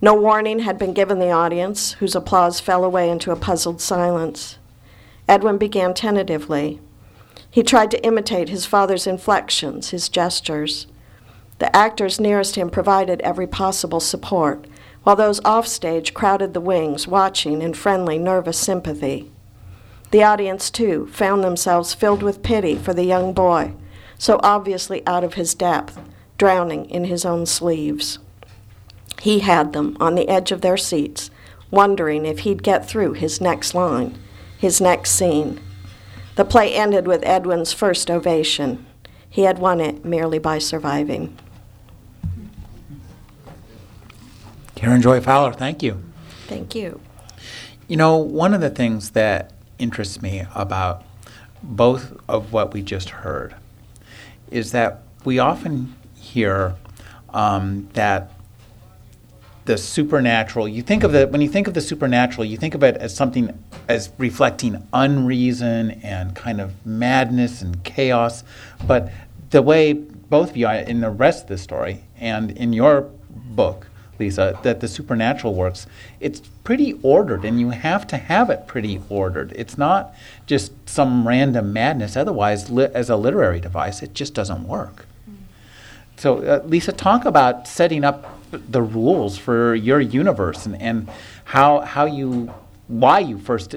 No 0.00 0.14
warning 0.14 0.60
had 0.60 0.78
been 0.78 0.94
given 0.94 1.18
the 1.18 1.30
audience, 1.30 1.92
whose 1.92 2.14
applause 2.14 2.58
fell 2.58 2.84
away 2.84 3.10
into 3.10 3.32
a 3.32 3.36
puzzled 3.36 3.82
silence. 3.82 4.56
Edwin 5.28 5.58
began 5.58 5.92
tentatively. 5.92 6.80
He 7.50 7.62
tried 7.62 7.90
to 7.90 8.02
imitate 8.02 8.48
his 8.48 8.64
father's 8.64 9.06
inflections, 9.06 9.90
his 9.90 10.08
gestures. 10.08 10.86
The 11.58 11.74
actors 11.76 12.18
nearest 12.18 12.54
him 12.56 12.70
provided 12.70 13.20
every 13.20 13.46
possible 13.46 14.00
support, 14.00 14.66
while 15.02 15.16
those 15.16 15.44
offstage 15.44 16.14
crowded 16.14 16.54
the 16.54 16.60
wings, 16.62 17.06
watching 17.06 17.60
in 17.60 17.74
friendly, 17.74 18.18
nervous 18.18 18.58
sympathy. 18.58 19.30
The 20.16 20.24
audience, 20.24 20.70
too, 20.70 21.08
found 21.08 21.44
themselves 21.44 21.92
filled 21.92 22.22
with 22.22 22.42
pity 22.42 22.74
for 22.74 22.94
the 22.94 23.04
young 23.04 23.34
boy, 23.34 23.74
so 24.16 24.40
obviously 24.42 25.06
out 25.06 25.22
of 25.22 25.34
his 25.34 25.52
depth, 25.52 26.00
drowning 26.38 26.88
in 26.88 27.04
his 27.04 27.26
own 27.26 27.44
sleeves. 27.44 28.18
He 29.20 29.40
had 29.40 29.74
them 29.74 29.94
on 30.00 30.14
the 30.14 30.26
edge 30.30 30.52
of 30.52 30.62
their 30.62 30.78
seats, 30.78 31.30
wondering 31.70 32.24
if 32.24 32.38
he'd 32.38 32.62
get 32.62 32.88
through 32.88 33.12
his 33.12 33.42
next 33.42 33.74
line 33.74 34.16
his 34.56 34.80
next 34.80 35.10
scene. 35.10 35.60
The 36.36 36.46
play 36.46 36.74
ended 36.74 37.06
with 37.06 37.22
Edwin's 37.22 37.74
first 37.74 38.10
ovation. 38.10 38.86
He 39.28 39.42
had 39.42 39.58
won 39.58 39.82
it 39.82 40.02
merely 40.02 40.38
by 40.38 40.60
surviving. 40.60 41.36
Karen 44.76 45.02
Joy 45.02 45.20
Fowler, 45.20 45.52
thank 45.52 45.82
you. 45.82 46.02
Thank 46.46 46.74
you. 46.74 47.02
You 47.86 47.98
know, 47.98 48.16
one 48.16 48.54
of 48.54 48.62
the 48.62 48.70
things 48.70 49.10
that 49.10 49.52
interests 49.78 50.22
me 50.22 50.44
about 50.54 51.04
both 51.62 52.16
of 52.28 52.52
what 52.52 52.72
we 52.72 52.82
just 52.82 53.10
heard 53.10 53.54
is 54.50 54.72
that 54.72 55.02
we 55.24 55.38
often 55.38 55.94
hear 56.14 56.74
um, 57.30 57.88
that 57.94 58.32
the 59.64 59.76
supernatural 59.76 60.68
you 60.68 60.80
think 60.80 61.02
of 61.02 61.10
the 61.10 61.26
when 61.26 61.40
you 61.40 61.48
think 61.48 61.66
of 61.66 61.74
the 61.74 61.80
supernatural 61.80 62.44
you 62.44 62.56
think 62.56 62.72
of 62.72 62.84
it 62.84 62.96
as 62.98 63.14
something 63.14 63.52
as 63.88 64.10
reflecting 64.18 64.86
unreason 64.92 65.90
and 66.02 66.34
kind 66.34 66.60
of 66.60 66.84
madness 66.86 67.62
and 67.62 67.82
chaos. 67.84 68.44
But 68.86 69.10
the 69.50 69.62
way 69.62 69.92
both 69.92 70.50
of 70.50 70.56
you 70.56 70.68
in 70.68 71.00
the 71.00 71.10
rest 71.10 71.44
of 71.44 71.48
the 71.48 71.58
story 71.58 72.04
and 72.18 72.50
in 72.52 72.72
your 72.72 73.10
book 73.30 73.88
lisa 74.18 74.58
that 74.62 74.80
the 74.80 74.88
supernatural 74.88 75.54
works 75.54 75.86
it's 76.20 76.40
pretty 76.66 76.98
ordered 77.02 77.44
and 77.44 77.60
you 77.60 77.70
have 77.70 78.06
to 78.08 78.16
have 78.16 78.50
it 78.50 78.66
pretty 78.66 79.00
ordered. 79.08 79.52
It's 79.54 79.78
not 79.78 80.12
just 80.46 80.72
some 80.88 81.26
random 81.26 81.72
madness. 81.72 82.16
Otherwise 82.16 82.70
li- 82.70 82.88
as 82.92 83.08
a 83.08 83.16
literary 83.16 83.60
device 83.60 84.02
it 84.02 84.14
just 84.14 84.34
doesn't 84.34 84.66
work. 84.66 85.06
So 86.16 86.38
uh, 86.38 86.62
lisa 86.64 86.92
talk 86.92 87.24
about 87.24 87.68
setting 87.68 88.02
up 88.02 88.40
the 88.50 88.82
rules 88.82 89.38
for 89.38 89.74
your 89.74 90.00
universe 90.00 90.66
and, 90.66 90.80
and 90.80 91.08
how 91.44 91.80
how 91.80 92.06
you 92.06 92.52
why 92.88 93.18
you 93.18 93.38
first 93.38 93.74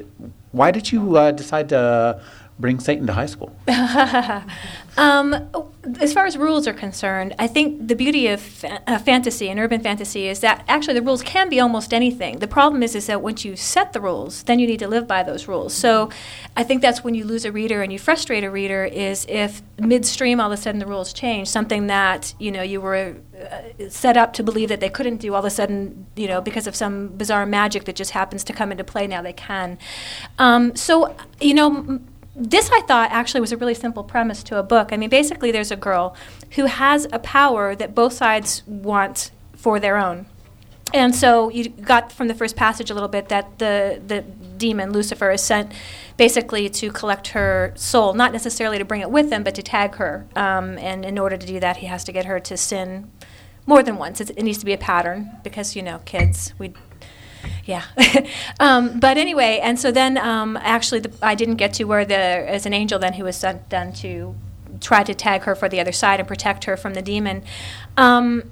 why 0.52 0.72
did 0.72 0.92
you 0.92 1.18
uh, 1.18 1.32
decide 1.32 1.70
to 1.70 2.22
bring 2.60 2.80
Satan 2.80 3.08
to 3.08 3.14
high 3.14 3.26
school? 3.26 3.56
um, 4.98 5.50
as 6.00 6.14
far 6.14 6.26
as 6.26 6.38
rules 6.38 6.68
are 6.68 6.74
concerned, 6.74 7.34
I 7.40 7.48
think 7.48 7.88
the 7.88 7.96
beauty 7.96 8.28
of 8.28 8.42
fa- 8.42 8.82
uh, 8.86 9.00
fantasy 9.00 9.50
and 9.50 9.60
urban 9.60 9.82
fantasy 9.82 10.28
is 10.28 10.42
that 10.42 10.66
actually 10.68 10.96
the 10.96 11.02
rules 11.02 11.24
can 11.24 11.48
be 11.48 11.60
almost 11.60 11.94
anything. 11.94 12.40
The 12.40 12.48
problem 12.48 12.84
is, 12.84 12.96
is 12.96 13.08
that 13.08 13.22
once 13.22 13.46
you 13.46 13.56
set 13.56 13.94
the 13.94 14.02
rules, 14.02 14.44
then 14.44 14.60
you 14.60 14.68
need 14.68 14.80
to 14.80 14.88
live 14.88 15.08
by 15.08 15.24
those 15.24 15.48
rules. 15.48 15.74
So 15.74 16.10
I 16.58 16.64
think 16.64 16.82
that's 16.82 17.02
when 17.04 17.16
you 17.16 17.24
lose 17.24 17.46
a 17.46 17.52
reader 17.52 17.82
and 17.82 17.94
you 17.94 18.00
frustrate 18.00 18.44
a 18.44 18.52
reader 18.52 18.84
is 18.84 19.26
if 19.30 19.62
midstream 19.78 20.42
all 20.42 20.52
of 20.52 20.60
a 20.60 20.62
sudden 20.62 20.80
the 20.80 20.86
rules 20.86 21.14
change, 21.14 21.48
something 21.48 21.88
that 21.88 22.34
you 22.40 22.52
know 22.52 22.62
you 22.62 22.82
were 22.82 23.16
uh, 23.40 23.90
set 23.90 24.18
up 24.18 24.34
to 24.34 24.44
believe 24.44 24.68
that 24.68 24.82
they 24.82 24.90
couldn't 24.90 25.18
do 25.18 25.34
all 25.34 25.40
of 25.40 25.46
a 25.46 25.50
sudden, 25.50 26.08
you 26.18 26.28
know, 26.28 26.42
because 26.42 26.68
of 26.68 26.76
some 26.76 27.08
bizarre 27.08 27.46
magic 27.46 27.86
that 27.86 27.96
just 27.96 28.12
happens 28.12 28.44
to 28.44 28.52
come 28.52 28.72
into 28.72 28.84
play 28.84 29.08
now 29.08 29.22
they 29.22 29.34
can. 29.34 29.78
Um, 30.38 30.76
so 30.76 31.16
you 31.40 31.54
know. 31.54 32.02
This 32.40 32.70
I 32.72 32.82
thought 32.82 33.12
actually 33.12 33.42
was 33.42 33.52
a 33.52 33.58
really 33.58 33.74
simple 33.74 34.04
premise 34.04 34.44
to 34.44 34.58
a 34.58 34.64
book. 34.64 34.92
I 34.92 34.98
mean, 34.98 35.10
basically, 35.10 35.52
there's 35.52 35.72
a 35.72 35.76
girl 35.76 36.16
who 36.52 36.66
has 36.66 37.08
a 37.12 37.20
power 37.20 37.76
that 37.76 37.94
both 37.94 38.14
sides 38.14 38.64
want 38.66 39.32
for 39.54 39.80
their 39.80 39.98
own. 39.98 40.26
And 40.94 41.14
so 41.14 41.50
you 41.50 41.70
got 41.70 42.12
from 42.12 42.28
the 42.28 42.34
first 42.34 42.56
passage 42.56 42.90
a 42.90 42.94
little 42.94 43.10
bit 43.10 43.30
that 43.30 43.60
the, 43.60 44.02
the 44.06 44.22
demon, 44.22 44.92
Lucifer, 44.92 45.30
is 45.32 45.42
sent 45.42 45.72
basically 46.18 46.68
to 46.70 46.92
collect 46.92 47.30
her 47.30 47.74
soul, 47.76 48.14
not 48.14 48.34
necessarily 48.34 48.80
to 48.80 48.86
bring 48.86 49.02
it 49.02 49.12
with 49.12 49.32
him, 49.32 49.44
but 49.44 49.54
to 49.56 49.62
tag 49.62 49.96
her. 49.96 50.26
Um, 50.36 50.78
and 50.80 51.06
in 51.06 51.20
order 51.20 51.38
to 51.38 51.46
do 51.46 51.60
that, 51.60 51.78
he 51.78 51.86
has 51.86 52.04
to 52.06 52.12
get 52.12 52.26
her 52.26 52.40
to 52.40 52.58
sin 52.58 53.12
more 53.68 53.84
than 53.84 53.98
once. 53.98 54.20
It's, 54.20 54.32
it 54.32 54.42
needs 54.42 54.58
to 54.60 54.66
be 54.66 54.74
a 54.74 54.78
pattern 54.78 55.30
because, 55.44 55.76
you 55.76 55.84
know, 55.84 56.00
kids, 56.06 56.54
we 56.58 56.74
yeah. 57.66 57.84
um, 58.60 59.00
but 59.00 59.18
anyway, 59.18 59.60
and 59.62 59.80
so 59.80 59.92
then 59.92 60.18
um, 60.18 60.58
actually 60.58 61.02
the, 61.02 61.14
I 61.22 61.36
didn't 61.36 61.56
get 61.56 61.74
to 61.76 61.86
where 61.86 62.06
the 62.06 62.16
as 62.16 62.66
an 62.66 62.74
angel 62.74 63.00
then 63.00 63.14
he 63.14 63.24
was 63.24 63.36
sent 63.36 63.70
done 63.70 63.94
to 63.94 64.36
try 64.82 65.04
to 65.04 65.14
tag 65.14 65.44
her 65.44 65.56
for 65.56 65.68
the 65.68 65.80
other 65.80 65.92
side 65.92 66.20
and 66.20 66.28
protect 66.28 66.64
her 66.66 66.78
from 66.78 66.94
the 66.94 67.02
demon. 67.02 67.44
Um, 67.98 68.50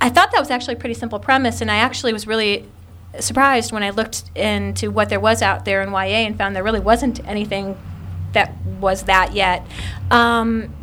I 0.00 0.08
thought 0.10 0.32
that 0.32 0.40
was 0.40 0.50
actually 0.50 0.74
a 0.74 0.78
pretty 0.78 0.94
simple 0.94 1.18
premise, 1.18 1.60
and 1.60 1.70
I 1.70 1.76
actually 1.76 2.12
was 2.12 2.26
really 2.26 2.66
surprised 3.20 3.72
when 3.72 3.82
I 3.82 3.90
looked 3.90 4.24
into 4.34 4.90
what 4.90 5.08
there 5.08 5.20
was 5.20 5.40
out 5.40 5.64
there 5.64 5.82
in 5.82 5.90
YA 5.90 6.26
and 6.26 6.36
found 6.36 6.54
there 6.54 6.64
really 6.64 6.80
wasn't 6.80 7.26
anything 7.26 7.78
that 8.32 8.54
was 8.80 9.04
that 9.04 9.34
yet. 9.34 9.64
Um, 10.10 10.74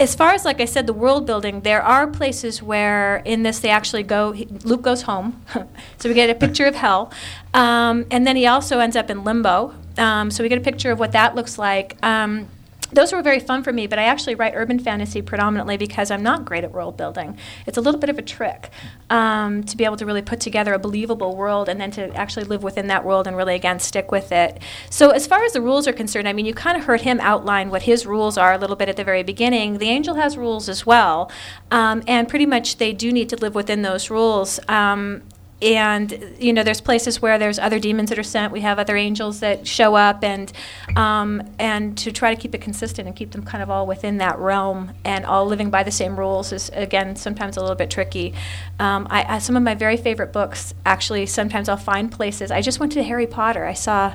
as 0.00 0.14
far 0.14 0.30
as 0.32 0.46
like 0.46 0.60
I 0.60 0.64
said, 0.64 0.86
the 0.86 0.94
world 0.94 1.26
building, 1.26 1.60
there 1.60 1.82
are 1.82 2.06
places 2.06 2.62
where 2.62 3.18
in 3.18 3.42
this 3.42 3.60
they 3.60 3.68
actually 3.68 4.02
go. 4.02 4.32
He, 4.32 4.46
Luke 4.64 4.82
goes 4.82 5.02
home, 5.02 5.44
so 5.98 6.08
we 6.08 6.14
get 6.14 6.30
a 6.30 6.34
picture 6.34 6.64
of 6.64 6.74
hell, 6.74 7.12
um, 7.52 8.06
and 8.10 8.26
then 8.26 8.34
he 8.34 8.46
also 8.46 8.80
ends 8.80 8.96
up 8.96 9.10
in 9.10 9.22
limbo. 9.22 9.74
Um, 9.98 10.30
so 10.30 10.42
we 10.42 10.48
get 10.48 10.58
a 10.58 10.62
picture 10.62 10.90
of 10.90 10.98
what 10.98 11.12
that 11.12 11.34
looks 11.34 11.58
like. 11.58 11.96
Um, 12.02 12.48
those 12.92 13.12
were 13.12 13.22
very 13.22 13.40
fun 13.40 13.62
for 13.62 13.72
me, 13.72 13.86
but 13.86 13.98
I 13.98 14.04
actually 14.04 14.34
write 14.34 14.54
urban 14.54 14.78
fantasy 14.78 15.22
predominantly 15.22 15.76
because 15.76 16.10
I'm 16.10 16.22
not 16.22 16.44
great 16.44 16.64
at 16.64 16.72
world 16.72 16.96
building. 16.96 17.36
It's 17.66 17.78
a 17.78 17.80
little 17.80 18.00
bit 18.00 18.10
of 18.10 18.18
a 18.18 18.22
trick 18.22 18.70
um, 19.08 19.62
to 19.64 19.76
be 19.76 19.84
able 19.84 19.96
to 19.96 20.06
really 20.06 20.22
put 20.22 20.40
together 20.40 20.72
a 20.72 20.78
believable 20.78 21.36
world 21.36 21.68
and 21.68 21.80
then 21.80 21.90
to 21.92 22.14
actually 22.14 22.44
live 22.44 22.62
within 22.62 22.88
that 22.88 23.04
world 23.04 23.26
and 23.26 23.36
really, 23.36 23.54
again, 23.54 23.78
stick 23.78 24.10
with 24.10 24.32
it. 24.32 24.60
So, 24.90 25.10
as 25.10 25.26
far 25.26 25.44
as 25.44 25.52
the 25.52 25.60
rules 25.60 25.86
are 25.86 25.92
concerned, 25.92 26.28
I 26.28 26.32
mean, 26.32 26.46
you 26.46 26.54
kind 26.54 26.76
of 26.76 26.84
heard 26.84 27.02
him 27.02 27.20
outline 27.20 27.70
what 27.70 27.82
his 27.82 28.06
rules 28.06 28.36
are 28.36 28.52
a 28.52 28.58
little 28.58 28.76
bit 28.76 28.88
at 28.88 28.96
the 28.96 29.04
very 29.04 29.22
beginning. 29.22 29.78
The 29.78 29.88
angel 29.88 30.14
has 30.14 30.36
rules 30.36 30.68
as 30.68 30.84
well, 30.86 31.30
um, 31.70 32.02
and 32.06 32.28
pretty 32.28 32.46
much 32.46 32.76
they 32.76 32.92
do 32.92 33.12
need 33.12 33.28
to 33.30 33.36
live 33.36 33.54
within 33.54 33.82
those 33.82 34.10
rules. 34.10 34.60
Um, 34.68 35.22
and 35.62 36.36
you 36.38 36.52
know 36.52 36.62
there's 36.62 36.80
places 36.80 37.20
where 37.20 37.38
there's 37.38 37.58
other 37.58 37.78
demons 37.78 38.10
that 38.10 38.18
are 38.18 38.22
sent. 38.22 38.52
We 38.52 38.60
have 38.62 38.78
other 38.78 38.96
angels 38.96 39.40
that 39.40 39.66
show 39.66 39.94
up 39.94 40.24
and 40.24 40.52
um, 40.96 41.42
and 41.58 41.96
to 41.98 42.12
try 42.12 42.34
to 42.34 42.40
keep 42.40 42.54
it 42.54 42.60
consistent 42.60 43.06
and 43.06 43.16
keep 43.16 43.32
them 43.32 43.44
kind 43.44 43.62
of 43.62 43.70
all 43.70 43.86
within 43.86 44.18
that 44.18 44.38
realm 44.38 44.92
and 45.04 45.26
all 45.26 45.46
living 45.46 45.70
by 45.70 45.82
the 45.82 45.90
same 45.90 46.18
rules 46.18 46.52
is 46.52 46.70
again 46.72 47.16
sometimes 47.16 47.56
a 47.56 47.60
little 47.60 47.76
bit 47.76 47.90
tricky. 47.90 48.34
Um, 48.78 49.06
I, 49.10 49.36
I, 49.36 49.38
some 49.38 49.56
of 49.56 49.62
my 49.62 49.74
very 49.74 49.96
favorite 49.96 50.32
books 50.32 50.72
actually 50.86 51.26
sometimes 51.26 51.68
i'll 51.68 51.76
find 51.76 52.10
places. 52.10 52.50
I 52.50 52.62
just 52.62 52.80
went 52.80 52.92
to 52.92 53.02
harry 53.02 53.26
potter. 53.26 53.64
I 53.64 53.74
saw 53.74 54.14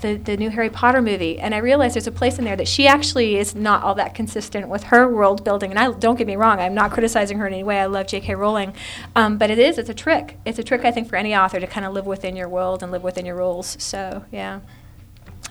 the, 0.00 0.16
the 0.16 0.36
new 0.36 0.50
Harry 0.50 0.70
Potter 0.70 1.00
movie, 1.00 1.38
and 1.38 1.54
I 1.54 1.58
realized 1.58 1.94
there's 1.94 2.06
a 2.06 2.12
place 2.12 2.38
in 2.38 2.44
there 2.44 2.56
that 2.56 2.68
she 2.68 2.86
actually 2.86 3.36
is 3.36 3.54
not 3.54 3.82
all 3.82 3.94
that 3.94 4.14
consistent 4.14 4.68
with 4.68 4.84
her 4.84 5.08
world 5.08 5.44
building. 5.44 5.70
And 5.70 5.78
I 5.78 5.90
don't 5.92 6.16
get 6.16 6.26
me 6.26 6.36
wrong, 6.36 6.60
I'm 6.60 6.74
not 6.74 6.92
criticizing 6.92 7.38
her 7.38 7.46
in 7.46 7.54
any 7.54 7.64
way. 7.64 7.80
I 7.80 7.86
love 7.86 8.06
J.K. 8.06 8.34
Rowling, 8.34 8.74
um, 9.14 9.38
but 9.38 9.50
it 9.50 9.58
is 9.58 9.78
it's 9.78 9.88
a 9.88 9.94
trick. 9.94 10.38
It's 10.44 10.58
a 10.58 10.62
trick 10.62 10.84
I 10.84 10.90
think 10.90 11.08
for 11.08 11.16
any 11.16 11.34
author 11.34 11.60
to 11.60 11.66
kind 11.66 11.86
of 11.86 11.92
live 11.92 12.06
within 12.06 12.36
your 12.36 12.48
world 12.48 12.82
and 12.82 12.92
live 12.92 13.02
within 13.02 13.26
your 13.26 13.36
rules. 13.36 13.76
So 13.82 14.24
yeah, 14.30 14.60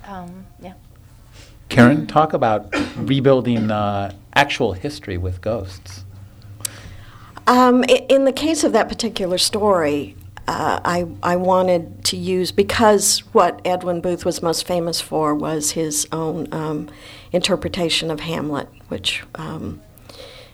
um, 0.06 0.46
yeah. 0.62 0.74
Karen, 1.70 2.06
talk 2.08 2.34
about 2.34 2.74
rebuilding 2.96 3.72
uh, 3.72 4.14
actual 4.34 4.74
history 4.74 5.18
with 5.18 5.42
ghosts. 5.42 6.06
Um, 7.48 7.84
in 7.84 8.26
the 8.26 8.32
case 8.32 8.64
of 8.64 8.72
that 8.74 8.90
particular 8.90 9.38
story, 9.38 10.16
uh, 10.48 10.80
I, 10.86 11.08
I 11.24 11.36
wanted 11.36 12.04
to 12.06 12.18
use, 12.18 12.52
because 12.52 13.20
what 13.34 13.62
Edwin 13.66 14.02
Booth 14.02 14.26
was 14.26 14.42
most 14.42 14.68
famous 14.68 15.02
for 15.02 15.34
was 15.34 15.72
his 15.72 16.08
own 16.12 16.48
um, 16.54 16.90
interpretation 17.32 18.12
of 18.12 18.20
Hamlet, 18.20 18.70
which, 18.88 19.24
um, 19.36 19.82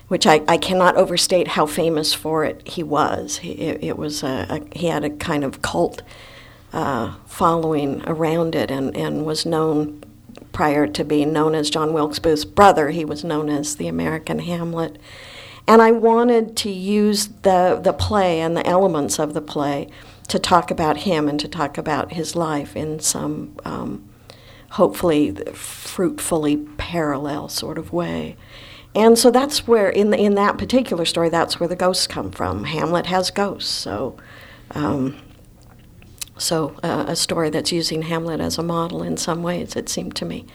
which 0.08 0.26
I, 0.26 0.42
I 0.48 0.58
cannot 0.58 0.96
overstate 0.96 1.50
how 1.50 1.66
famous 1.66 2.14
for 2.14 2.46
it 2.46 2.66
he 2.68 2.84
was. 2.84 3.38
He, 3.38 3.52
it, 3.52 3.84
it 3.84 3.98
was 3.98 4.24
a, 4.24 4.48
a, 4.50 4.78
he 4.78 4.88
had 4.88 5.04
a 5.04 5.10
kind 5.10 5.44
of 5.44 5.62
cult 5.62 6.02
uh, 6.72 7.16
following 7.26 8.02
around 8.08 8.56
it 8.56 8.72
and, 8.72 8.96
and 8.96 9.26
was 9.26 9.46
known 9.46 10.04
prior 10.52 10.88
to 10.88 11.04
being 11.04 11.34
known 11.34 11.56
as 11.56 11.70
John 11.70 11.94
Wilkes 11.94 12.20
Booth's 12.20 12.46
brother, 12.46 12.90
he 12.90 13.06
was 13.06 13.24
known 13.24 13.50
as 13.50 13.76
the 13.76 13.88
American 13.88 14.40
Hamlet. 14.40 14.98
And 15.68 15.82
I 15.82 15.92
wanted 15.92 16.58
to 16.58 16.70
use 16.70 17.28
the, 17.28 17.80
the 17.82 17.94
play 17.94 18.42
and 18.42 18.58
the 18.58 18.66
elements 18.66 19.20
of 19.20 19.34
the 19.34 19.42
play 19.42 19.90
to 20.28 20.40
talk 20.40 20.72
about 20.72 20.98
him 20.98 21.28
and 21.28 21.40
to 21.40 21.48
talk 21.48 21.78
about 21.78 22.14
his 22.14 22.36
life 22.36 22.76
in 22.76 23.00
some 23.00 23.56
um, 23.66 24.10
hopefully 24.72 25.34
fruitfully 25.54 26.58
parallel 26.78 27.50
sort 27.50 27.78
of 27.78 27.92
way. 27.92 28.38
And 28.94 29.18
so 29.18 29.32
that's 29.32 29.68
where, 29.68 29.90
in, 29.90 30.10
the, 30.10 30.18
in 30.18 30.36
that 30.36 30.58
particular 30.58 31.06
story, 31.06 31.30
that's 31.30 31.60
where 31.60 31.70
the 31.70 31.76
ghosts 31.76 32.08
come 32.08 32.32
from. 32.32 32.66
Hamlet 32.66 33.06
has 33.06 33.32
ghosts, 33.32 33.70
so. 33.70 34.18
Um, 34.72 35.18
so, 36.38 36.76
uh, 36.82 37.06
a 37.08 37.16
story 37.16 37.50
that's 37.50 37.72
using 37.72 38.02
Hamlet 38.04 38.40
as 38.40 38.58
a 38.58 38.64
model 38.64 39.04
in 39.04 39.16
some 39.16 39.44
ways, 39.44 39.76
it 39.76 39.90
seemed 39.90 40.16
to 40.16 40.26
me, 40.26 40.46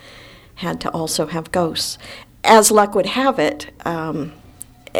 had 0.56 0.80
to 0.80 0.90
also 0.90 1.26
have 1.26 1.52
ghosts. 1.52 1.96
As 2.42 2.70
luck 2.70 2.94
would 2.94 3.06
have 3.06 3.38
it, 3.38 3.70
um, 3.86 4.32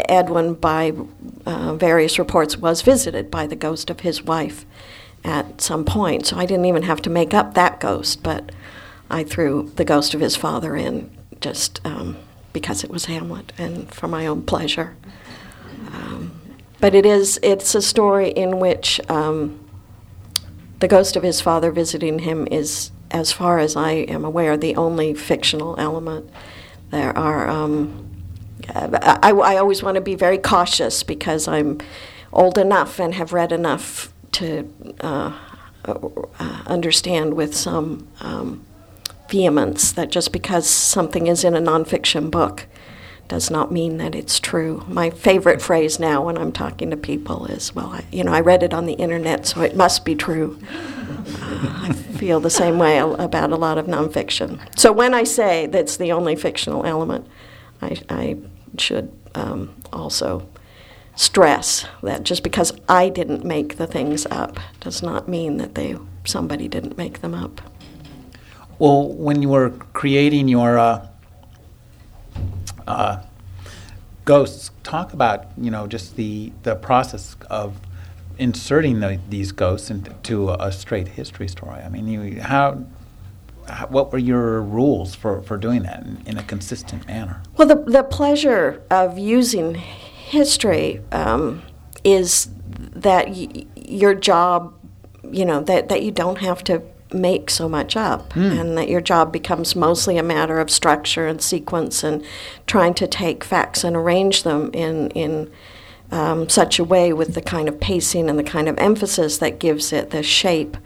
Edwin, 0.09 0.55
by 0.55 0.93
uh, 1.45 1.75
various 1.75 2.19
reports, 2.19 2.57
was 2.57 2.83
visited 2.83 3.31
by 3.31 3.47
the 3.47 3.57
ghost 3.57 3.91
of 3.91 4.01
his 4.01 4.23
wife 4.23 4.65
at 5.25 5.61
some 5.61 5.85
point. 5.85 6.27
So 6.27 6.37
I 6.37 6.47
didn't 6.47 6.67
even 6.67 6.83
have 6.83 7.03
to 7.03 7.11
make 7.11 7.35
up 7.35 7.55
that 7.55 7.81
ghost, 7.81 8.23
but 8.23 8.53
I 9.11 9.25
threw 9.25 9.73
the 9.77 9.85
ghost 9.85 10.15
of 10.15 10.21
his 10.21 10.37
father 10.37 10.77
in 10.77 11.11
just 11.41 11.81
um, 11.85 12.17
because 12.53 12.85
it 12.85 12.91
was 12.91 13.07
Hamlet 13.07 13.53
and 13.59 13.93
for 13.93 14.09
my 14.09 14.27
own 14.27 14.43
pleasure. 14.43 14.97
Um, 15.93 16.41
but 16.81 16.95
it 16.95 17.07
is, 17.07 17.39
it's 17.43 17.75
a 17.75 17.83
story 17.83 18.31
in 18.31 18.59
which. 18.59 19.01
Um, 19.11 19.61
the 20.79 20.89
ghost 20.89 21.17
of 21.17 21.23
his 21.23 21.41
father 21.41 21.71
visiting 21.71 22.19
him 22.19 22.47
is, 22.51 22.91
as 23.11 23.33
far 23.33 23.59
as 23.59 23.77
I 23.77 23.93
am 23.93 24.25
aware, 24.25 24.57
the 24.57 24.77
only 24.77 25.15
fictional 25.15 25.75
element. 25.79 26.31
There 26.91 27.17
are. 27.17 27.49
Um, 27.49 28.16
I, 28.75 29.31
I 29.31 29.57
always 29.57 29.83
want 29.83 29.97
to 29.97 30.01
be 30.01 30.15
very 30.15 30.39
cautious 30.39 31.03
because 31.03 31.47
I'm 31.49 31.79
old 32.33 32.59
enough 32.59 32.99
and 32.99 33.15
have 33.15 33.33
read 33.33 33.53
enough 33.53 34.13
to 34.33 34.73
uh, 35.01 35.37
uh, 35.85 36.63
understand 36.67 37.35
with 37.35 37.55
some 37.55 38.07
um, 38.21 38.65
vehemence 39.29 39.93
that 39.93 40.11
just 40.11 40.33
because 40.33 40.69
something 40.69 41.27
is 41.27 41.45
in 41.45 41.55
a 41.55 41.61
nonfiction 41.61 42.31
book 42.31 42.67
does 43.29 43.51
not 43.51 43.73
mean 43.73 43.97
that 43.97 44.15
it's 44.15 44.39
true. 44.39 44.85
My 44.87 45.11
favorite 45.11 45.61
phrase 45.61 45.99
now 45.99 46.25
when 46.25 46.39
I'm 46.39 46.53
talking 46.53 46.91
to 46.91 46.97
people 46.97 47.47
is, 47.47 47.75
well, 47.75 47.89
I, 47.89 48.05
you 48.13 48.23
know, 48.23 48.33
I 48.33 48.41
read 48.41 48.63
it 48.63 48.73
on 48.73 48.87
the 48.87 48.93
internet, 48.95 49.47
so 49.47 49.63
it 49.63 49.77
must 49.77 50.05
be 50.05 50.15
true. 50.15 50.61
Uh, 51.41 51.89
I 51.89 51.93
feel 51.93 52.39
the 52.39 52.51
same 52.51 52.79
way 52.79 52.99
about 52.99 53.51
a 53.51 53.57
lot 53.57 53.79
of 53.79 53.87
nonfiction. 53.87 54.61
So 54.79 54.93
when 54.93 55.13
I 55.13 55.25
say 55.25 55.67
that's 55.67 55.97
the 55.97 56.13
only 56.13 56.37
fictional 56.37 56.87
element, 56.87 57.27
I, 57.81 57.97
I 58.09 58.37
should 58.79 59.13
um, 59.35 59.75
also 59.93 60.49
stress 61.15 61.87
that 62.03 62.23
just 62.23 62.43
because 62.43 62.73
I 62.89 63.09
didn't 63.09 63.45
make 63.45 63.77
the 63.77 63.87
things 63.87 64.27
up 64.27 64.59
does 64.81 65.03
not 65.03 65.29
mean 65.29 65.57
that 65.57 65.75
they 65.75 65.97
somebody 66.25 66.69
didn't 66.69 66.97
make 66.99 67.21
them 67.21 67.35
up. 67.35 67.61
Well, 68.79 69.09
when 69.09 69.41
you 69.41 69.49
were 69.49 69.71
creating 69.95 70.49
your 70.49 70.79
uh, 70.79 71.09
uh, 72.87 73.23
ghosts, 74.25 74.71
talk 74.83 75.13
about 75.15 75.47
you 75.57 75.71
know 75.71 75.87
just 75.87 76.17
the 76.17 76.53
the 76.63 76.77
process 76.77 77.37
of 77.49 77.81
inserting 78.39 79.01
the, 79.01 79.19
these 79.31 79.51
ghosts 79.53 79.91
into 79.91 80.51
a, 80.51 80.71
straight 80.71 81.09
history 81.09 81.49
story. 81.49 81.81
I 81.81 81.89
mean, 81.89 82.07
you 82.07 82.43
how. 82.43 82.85
What 83.89 84.13
were 84.13 84.19
your 84.19 84.63
rules 84.63 85.15
for, 85.15 85.43
for 85.43 85.57
doing 85.57 85.83
that 85.83 86.05
in, 86.05 86.23
in, 86.27 86.39
a 86.39 86.43
consistent 86.43 87.07
manner? 87.07 87.43
Well, 87.57 87.69
the, 87.69 87.77
the 87.77 88.03
pleasure 88.03 88.83
of 88.91 89.19
using 89.19 89.75
history 89.75 91.01
um, 91.13 91.63
is 92.05 92.49
that 92.95 93.29
y- 93.29 93.67
your 93.77 94.15
job, 94.15 94.75
you 95.31 95.45
know, 95.45 95.61
that, 95.63 95.89
that 95.89 96.03
you 96.03 96.11
don't 96.11 96.39
have 96.39 96.63
to 96.65 96.83
make 97.13 97.51
so 97.51 97.69
much 97.69 97.97
up 97.97 98.33
mm. 98.33 98.61
and 98.61 98.77
that 98.77 98.89
your 98.89 99.01
job 99.01 99.33
becomes 99.33 99.77
mostly 99.77 100.19
a 100.19 100.23
matter 100.23 100.59
of 100.59 100.71
structure 100.71 101.27
and 101.27 101.41
sequence 101.41 102.03
and 102.03 102.25
trying 102.67 102.95
to 102.95 103.07
take 103.07 103.45
facts 103.45 103.85
and 103.85 103.97
arrange 103.97 104.43
them 104.43 104.71
in 104.73 105.09
in 105.11 105.51
um, 106.11 106.49
such 106.49 106.79
a 106.79 106.85
way 106.85 107.13
with 107.13 107.35
the 107.35 107.41
kind 107.41 107.69
of 107.69 107.81
pacing 107.81 108.29
and 108.29 108.39
the 108.39 108.45
kind 108.45 108.69
of 108.69 108.79
emphasis 108.79 109.39
that 109.39 109.59
gives 109.59 109.93
it 109.93 110.11
the 110.11 110.23
shape 110.23 110.77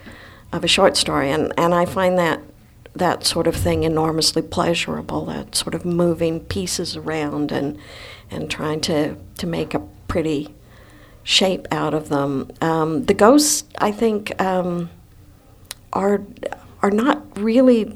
of 0.53 0.63
a 0.63 0.69
short 0.69 0.97
story 0.97 1.31
and 1.31 1.53
and 1.57 1.75
I 1.75 1.87
find 1.87 2.19
that 2.19 2.41
that 3.01 3.25
sort 3.25 3.47
of 3.47 3.57
thing 3.57 3.83
enormously 3.83 4.43
pleasurable 4.43 5.25
that 5.25 5.57
sort 5.57 5.75
of 5.75 5.85
moving 5.85 6.39
pieces 6.39 6.97
around 6.97 7.51
and 7.51 7.79
and 8.31 8.51
trying 8.51 8.81
to 8.81 9.17
to 9.39 9.47
make 9.47 9.75
a 9.75 9.81
pretty 10.07 10.55
shape 11.23 11.67
out 11.73 11.95
of 11.95 12.09
them. 12.09 12.51
Um, 12.61 13.05
the 13.05 13.15
ghosts 13.15 13.65
I 13.79 13.91
think 13.91 14.41
um, 14.41 14.91
are 15.93 16.23
are 16.83 16.91
not 16.91 17.39
really 17.39 17.93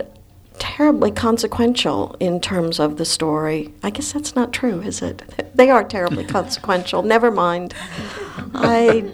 terribly 0.58 1.10
consequential 1.10 2.16
in 2.20 2.40
terms 2.40 2.78
of 2.78 2.96
the 2.96 3.04
story. 3.04 3.72
I 3.82 3.90
guess 3.90 4.12
that's 4.12 4.34
not 4.34 4.52
true, 4.52 4.80
is 4.80 5.02
it? 5.02 5.22
They 5.54 5.70
are 5.70 5.84
terribly 5.84 6.24
consequential. 6.38 7.04
Never 7.04 7.30
mind. 7.30 7.74
I, 8.54 9.08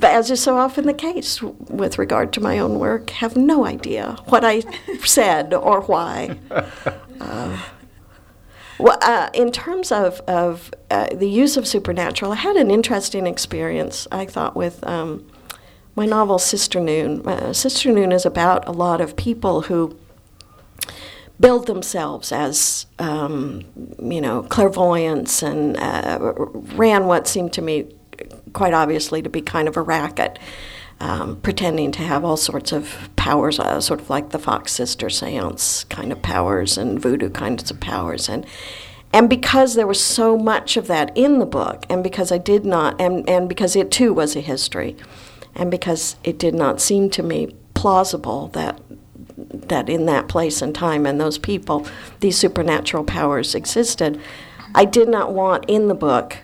as 0.00 0.30
is 0.30 0.40
so 0.40 0.56
often 0.56 0.86
the 0.86 0.94
case 0.94 1.42
with 1.42 1.98
regard 1.98 2.32
to 2.34 2.40
my 2.40 2.60
own 2.60 2.78
work, 2.78 3.10
have 3.10 3.36
no 3.36 3.66
idea 3.66 4.16
what 4.26 4.44
I 4.44 4.62
said 5.04 5.54
or 5.54 5.80
why. 5.80 6.38
Uh, 7.20 7.56
well, 8.78 8.98
uh, 9.00 9.30
in 9.32 9.52
terms 9.52 9.92
of, 9.92 10.18
of 10.22 10.74
uh, 10.90 11.06
the 11.14 11.28
use 11.28 11.56
of 11.56 11.68
supernatural, 11.68 12.32
I 12.32 12.36
had 12.36 12.56
an 12.56 12.68
interesting 12.68 13.28
experience, 13.28 14.08
I 14.10 14.26
thought, 14.26 14.56
with 14.56 14.84
um, 14.84 15.24
my 15.94 16.04
novel 16.04 16.40
Sister 16.40 16.80
Noon. 16.80 17.24
Uh, 17.24 17.52
Sister 17.52 17.92
Noon 17.92 18.10
is 18.10 18.26
about 18.26 18.66
a 18.66 18.72
lot 18.72 19.00
of 19.00 19.14
people 19.14 19.62
who 19.62 19.96
build 21.42 21.66
themselves 21.66 22.32
as, 22.32 22.86
um, 22.98 23.64
you 24.00 24.20
know, 24.20 24.44
clairvoyants 24.44 25.42
and 25.42 25.76
uh, 25.76 26.32
ran 26.76 27.06
what 27.06 27.28
seemed 27.28 27.52
to 27.52 27.60
me 27.60 27.92
quite 28.54 28.72
obviously 28.72 29.20
to 29.20 29.28
be 29.28 29.42
kind 29.42 29.68
of 29.68 29.76
a 29.76 29.82
racket. 29.82 30.38
Um, 31.00 31.40
pretending 31.40 31.90
to 31.92 32.02
have 32.02 32.24
all 32.24 32.36
sorts 32.36 32.70
of 32.70 33.10
powers, 33.16 33.58
uh, 33.58 33.80
sort 33.80 34.00
of 34.00 34.08
like 34.08 34.30
the 34.30 34.38
Fox 34.38 34.70
Sister 34.70 35.10
seance 35.10 35.82
kind 35.88 36.12
of 36.12 36.22
powers 36.22 36.78
and 36.78 37.02
voodoo 37.02 37.28
kinds 37.28 37.72
of 37.72 37.80
powers. 37.80 38.28
And, 38.28 38.46
and 39.12 39.28
because 39.28 39.74
there 39.74 39.88
was 39.88 40.00
so 40.00 40.38
much 40.38 40.76
of 40.76 40.86
that 40.86 41.10
in 41.16 41.40
the 41.40 41.46
book, 41.46 41.86
and 41.90 42.04
because 42.04 42.30
I 42.30 42.38
did 42.38 42.64
not, 42.64 43.00
and, 43.00 43.28
and 43.28 43.48
because 43.48 43.74
it 43.74 43.90
too 43.90 44.14
was 44.14 44.36
a 44.36 44.40
history, 44.40 44.96
and 45.56 45.72
because 45.72 46.14
it 46.22 46.38
did 46.38 46.54
not 46.54 46.80
seem 46.80 47.10
to 47.10 47.22
me 47.24 47.52
plausible 47.74 48.46
that 48.48 48.80
that 49.36 49.88
in 49.88 50.06
that 50.06 50.28
place 50.28 50.62
and 50.62 50.74
time 50.74 51.06
and 51.06 51.20
those 51.20 51.38
people 51.38 51.86
these 52.20 52.36
supernatural 52.36 53.04
powers 53.04 53.54
existed. 53.54 54.20
I 54.74 54.84
did 54.84 55.08
not 55.08 55.32
want 55.32 55.64
in 55.68 55.88
the 55.88 55.94
book 55.94 56.38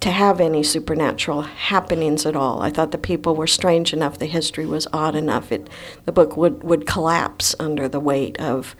to 0.00 0.10
have 0.10 0.40
any 0.40 0.64
supernatural 0.64 1.42
happenings 1.42 2.26
at 2.26 2.34
all. 2.34 2.60
I 2.60 2.70
thought 2.70 2.90
the 2.90 2.98
people 2.98 3.36
were 3.36 3.46
strange 3.46 3.92
enough 3.92 4.18
the 4.18 4.26
history 4.26 4.66
was 4.66 4.88
odd 4.92 5.14
enough. 5.14 5.52
It 5.52 5.70
the 6.04 6.12
book 6.12 6.36
would, 6.36 6.64
would 6.64 6.86
collapse 6.86 7.54
under 7.60 7.88
the 7.88 8.00
weight 8.00 8.38
of 8.40 8.74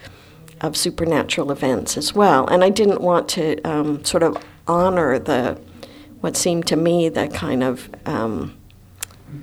of 0.61 0.77
supernatural 0.77 1.51
events 1.51 1.96
as 1.96 2.14
well. 2.14 2.46
And 2.46 2.62
i 2.64 2.70
didn't 2.70 3.01
want 3.01 3.29
to 3.31 3.61
um, 3.62 4.05
sort 4.05 4.22
of 4.22 4.37
honor 4.66 5.18
the 5.18 5.61
what 6.20 6.37
seemed 6.37 6.66
to 6.68 6.77
me 6.77 7.09
the 7.09 7.29
kind 7.29 7.62
of 7.64 7.90
um, 8.07 8.57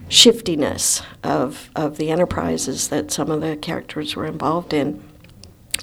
shiftiness 0.08 1.02
of, 1.24 1.70
of 1.76 1.98
the 1.98 2.10
enterprises 2.10 2.90
that 2.90 3.12
some 3.12 3.30
of 3.32 3.42
the 3.42 3.56
characters 3.58 4.16
were 4.16 4.26
involved 4.26 4.74
in. 4.74 5.04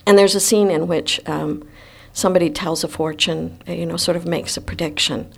And 0.06 0.16
there's 0.18 0.34
a 0.34 0.40
scene 0.40 0.70
in 0.70 0.86
which 0.86 1.20
um, 1.26 1.66
somebody 2.12 2.50
tells 2.50 2.84
a 2.84 2.88
fortune, 2.88 3.60
you 3.66 3.86
know, 3.86 3.96
sort 3.96 4.16
of 4.16 4.26
makes 4.26 4.56
a 4.56 4.60
prediction. 4.60 5.32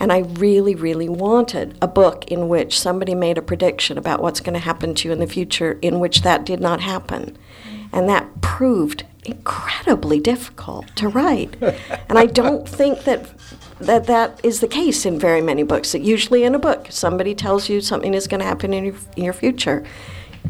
And 0.00 0.12
I 0.12 0.18
really, 0.18 0.74
really 0.74 1.08
wanted 1.08 1.78
a 1.80 1.88
book 1.88 2.26
in 2.28 2.48
which 2.48 2.78
somebody 2.78 3.14
made 3.14 3.38
a 3.38 3.42
prediction 3.42 3.96
about 3.96 4.20
what's 4.20 4.40
going 4.40 4.54
to 4.54 4.60
happen 4.60 4.94
to 4.94 5.08
you 5.08 5.12
in 5.12 5.20
the 5.20 5.26
future, 5.26 5.78
in 5.82 6.00
which 6.00 6.22
that 6.22 6.44
did 6.44 6.60
not 6.60 6.80
happen. 6.80 7.38
And 7.92 8.08
that 8.08 8.40
proved 8.40 9.04
incredibly 9.24 10.20
difficult 10.20 10.94
to 10.96 11.08
write. 11.08 11.56
and 12.08 12.18
I 12.18 12.26
don't 12.26 12.68
think 12.68 13.04
that, 13.04 13.30
that 13.80 14.06
that 14.06 14.40
is 14.42 14.60
the 14.60 14.68
case 14.68 15.04
in 15.04 15.18
very 15.18 15.40
many 15.40 15.62
books. 15.62 15.92
That 15.92 16.02
usually 16.02 16.44
in 16.44 16.54
a 16.54 16.58
book, 16.58 16.86
somebody 16.90 17.34
tells 17.34 17.68
you 17.68 17.80
something 17.80 18.14
is 18.14 18.26
going 18.26 18.40
to 18.40 18.46
happen 18.46 18.72
in 18.72 18.84
your, 18.84 18.94
in 19.16 19.24
your 19.24 19.32
future. 19.32 19.84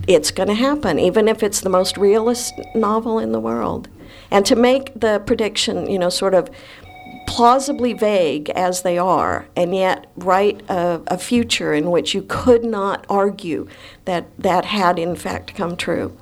It's 0.07 0.31
going 0.31 0.49
to 0.49 0.55
happen, 0.55 0.99
even 0.99 1.29
if 1.29 1.43
it's 1.43 1.61
the 1.61 1.71
most 1.71 1.97
realist 1.97 2.55
novel 2.75 3.19
in 3.19 3.33
the 3.33 3.41
world. 3.41 3.89
And 4.31 4.45
to 4.47 4.57
make 4.57 4.99
the 4.99 5.23
prediction, 5.25 5.89
you 5.89 5.99
know, 5.99 6.11
sort 6.11 6.35
of 6.35 6.51
plausibly 7.27 7.93
vague 7.93 8.51
as 8.51 8.83
they 8.83 8.99
are, 8.99 9.47
and 9.57 9.75
yet 9.75 10.07
write 10.17 10.63
a, 10.69 11.01
a, 11.07 11.19
future 11.19 11.73
in 11.73 11.91
which 11.91 12.15
you 12.15 12.23
could 12.23 12.65
not 12.65 13.07
argue 13.09 13.67
that 14.05 14.27
that 14.39 14.67
had 14.67 14.99
in 14.99 15.17
fact 15.17 15.55
come 15.55 15.77
true. 15.77 16.17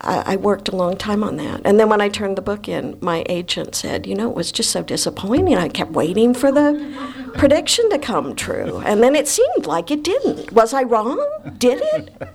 I, 0.00 0.34
I, 0.34 0.36
worked 0.36 0.68
a 0.68 0.76
long 0.76 0.96
time 0.96 1.24
on 1.24 1.36
that. 1.36 1.62
And 1.64 1.78
then 1.80 1.88
when 1.88 2.00
I 2.00 2.08
turned 2.08 2.36
the 2.36 2.42
book 2.42 2.68
in, 2.68 2.96
my 3.00 3.24
agent 3.28 3.74
said, 3.74 4.06
You 4.06 4.14
know, 4.14 4.30
it 4.30 4.36
was 4.36 4.52
just 4.52 4.70
so 4.70 4.82
disappointing. 4.82 5.56
I 5.56 5.68
kept 5.68 5.90
waiting 5.90 6.34
for 6.34 6.52
the 6.52 7.32
prediction 7.34 7.90
to 7.90 7.98
come 7.98 8.36
true. 8.36 8.78
And 8.78 9.02
then 9.02 9.16
it 9.16 9.26
seemed 9.26 9.66
like 9.66 9.90
it 9.90 10.04
didn't. 10.04 10.52
Was 10.52 10.72
I 10.72 10.84
wrong? 10.84 11.24
Did 11.58 11.82
it? 11.82 12.28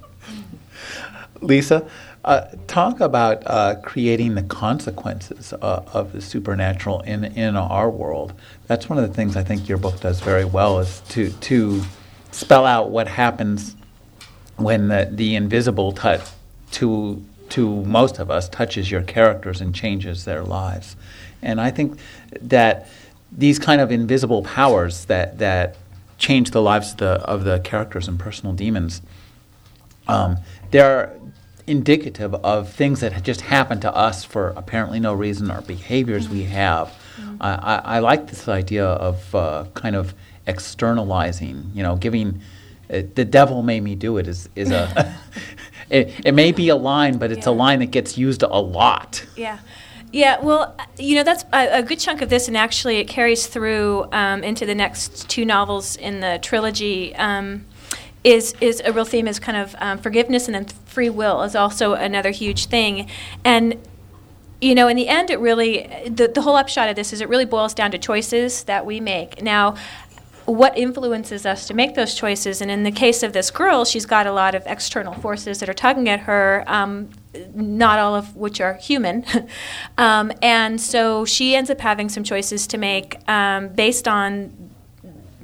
Lisa, 1.40 1.88
uh, 2.24 2.46
talk 2.66 3.00
about 3.00 3.42
uh, 3.46 3.76
creating 3.82 4.34
the 4.34 4.42
consequences 4.42 5.52
uh, 5.52 5.84
of 5.92 6.12
the 6.12 6.20
supernatural 6.20 7.00
in 7.02 7.24
in 7.24 7.54
our 7.56 7.90
world. 7.90 8.32
That's 8.66 8.88
one 8.88 8.98
of 8.98 9.06
the 9.06 9.14
things 9.14 9.36
I 9.36 9.44
think 9.44 9.68
your 9.68 9.78
book 9.78 10.00
does 10.00 10.20
very 10.20 10.44
well 10.44 10.80
is 10.80 11.00
to 11.10 11.30
to 11.30 11.82
spell 12.32 12.66
out 12.66 12.90
what 12.90 13.06
happens 13.06 13.76
when 14.56 14.88
the, 14.88 15.08
the 15.12 15.34
invisible 15.34 15.92
touch 15.92 16.22
to 16.74 17.24
to 17.50 17.84
most 17.84 18.18
of 18.18 18.30
us 18.30 18.48
touches 18.48 18.90
your 18.90 19.02
characters 19.02 19.60
and 19.60 19.74
changes 19.74 20.24
their 20.24 20.42
lives. 20.42 20.96
And 21.42 21.60
I 21.60 21.70
think 21.70 21.98
that 22.40 22.88
these 23.30 23.58
kind 23.58 23.80
of 23.80 23.92
invisible 23.92 24.42
powers 24.42 25.04
that 25.06 25.38
that 25.38 25.76
change 26.18 26.50
the 26.52 26.62
lives 26.62 26.92
of 26.92 26.96
the, 26.98 27.06
of 27.06 27.44
the 27.44 27.58
characters 27.60 28.08
and 28.08 28.18
personal 28.18 28.54
demons. 28.54 29.02
Um, 30.06 30.38
they're 30.70 31.12
indicative 31.66 32.34
of 32.34 32.70
things 32.72 33.00
that 33.00 33.22
just 33.22 33.40
happen 33.42 33.80
to 33.80 33.94
us 33.94 34.24
for 34.24 34.48
apparently 34.50 35.00
no 35.00 35.14
reason 35.14 35.50
or 35.50 35.60
behaviors 35.62 36.28
we 36.28 36.44
have. 36.44 36.88
Mm-hmm. 37.16 37.36
I, 37.40 37.54
I, 37.54 37.76
I, 37.96 37.98
like 38.00 38.28
this 38.28 38.48
idea 38.48 38.86
of 38.86 39.34
uh, 39.34 39.64
kind 39.74 39.96
of 39.96 40.14
externalizing, 40.46 41.70
you 41.74 41.82
know, 41.82 41.96
giving. 41.96 42.40
Uh, 42.90 43.02
the 43.14 43.24
devil 43.24 43.62
made 43.62 43.82
me 43.82 43.94
do 43.94 44.18
it 44.18 44.28
is, 44.28 44.48
is 44.54 44.70
a. 44.70 45.16
it, 45.94 46.26
it 46.26 46.32
may 46.32 46.52
be 46.52 46.68
a 46.68 46.76
line, 46.76 47.18
but 47.18 47.30
it's 47.30 47.46
yeah. 47.46 47.52
a 47.52 47.54
line 47.54 47.78
that 47.78 47.90
gets 47.92 48.18
used 48.18 48.42
a 48.42 48.48
lot. 48.48 49.24
Yeah. 49.36 49.58
Yeah, 50.12 50.40
well, 50.40 50.76
you 50.96 51.16
know, 51.16 51.24
that's 51.24 51.44
a, 51.52 51.78
a, 51.78 51.82
good 51.82 51.98
chunk 51.98 52.22
of 52.22 52.30
this, 52.30 52.46
and 52.46 52.56
actually 52.56 52.98
it 52.98 53.08
carries 53.08 53.48
through 53.48 54.06
um, 54.12 54.44
into 54.44 54.64
the 54.64 54.74
next 54.74 55.28
two 55.28 55.44
novels 55.44 55.96
in 55.96 56.20
the 56.20 56.38
trilogy. 56.40 57.16
Um, 57.16 57.66
is 58.22 58.54
is 58.60 58.80
a 58.84 58.92
real 58.92 59.04
theme 59.04 59.28
is 59.28 59.38
kind 59.38 59.58
of 59.58 59.76
um, 59.78 59.98
forgiveness 59.98 60.48
and 60.48 60.54
then 60.54 60.64
free 60.86 61.10
will 61.10 61.42
is 61.42 61.54
also 61.54 61.92
another 61.92 62.30
huge 62.30 62.66
thing 62.66 63.06
and 63.44 63.76
you 64.62 64.74
know 64.74 64.88
in 64.88 64.96
the 64.96 65.08
end 65.08 65.28
it 65.28 65.38
really 65.38 65.86
the, 66.08 66.26
the 66.28 66.40
whole 66.40 66.56
upshot 66.56 66.88
of 66.88 66.96
this 66.96 67.12
is 67.12 67.20
it 67.20 67.28
really 67.28 67.44
boils 67.44 67.74
down 67.74 67.90
to 67.90 67.98
choices 67.98 68.64
that 68.64 68.86
we 68.86 68.98
make 68.98 69.42
now 69.42 69.76
what 70.46 70.76
influences 70.76 71.46
us 71.46 71.66
to 71.66 71.74
make 71.74 71.94
those 71.94 72.14
choices 72.14 72.60
and 72.60 72.70
in 72.70 72.82
the 72.82 72.90
case 72.90 73.22
of 73.22 73.32
this 73.32 73.50
girl 73.50 73.84
she's 73.84 74.06
got 74.06 74.26
a 74.26 74.32
lot 74.32 74.54
of 74.54 74.62
external 74.66 75.14
forces 75.14 75.60
that 75.60 75.68
are 75.68 75.74
tugging 75.74 76.08
at 76.08 76.20
her 76.20 76.64
um, 76.66 77.08
not 77.54 77.98
all 77.98 78.14
of 78.14 78.36
which 78.36 78.60
are 78.60 78.74
human 78.74 79.24
um, 79.98 80.30
and 80.42 80.80
so 80.80 81.24
she 81.24 81.54
ends 81.54 81.70
up 81.70 81.80
having 81.80 82.08
some 82.08 82.22
choices 82.22 82.66
to 82.66 82.78
make 82.78 83.16
um, 83.28 83.68
based 83.68 84.06
on 84.06 84.70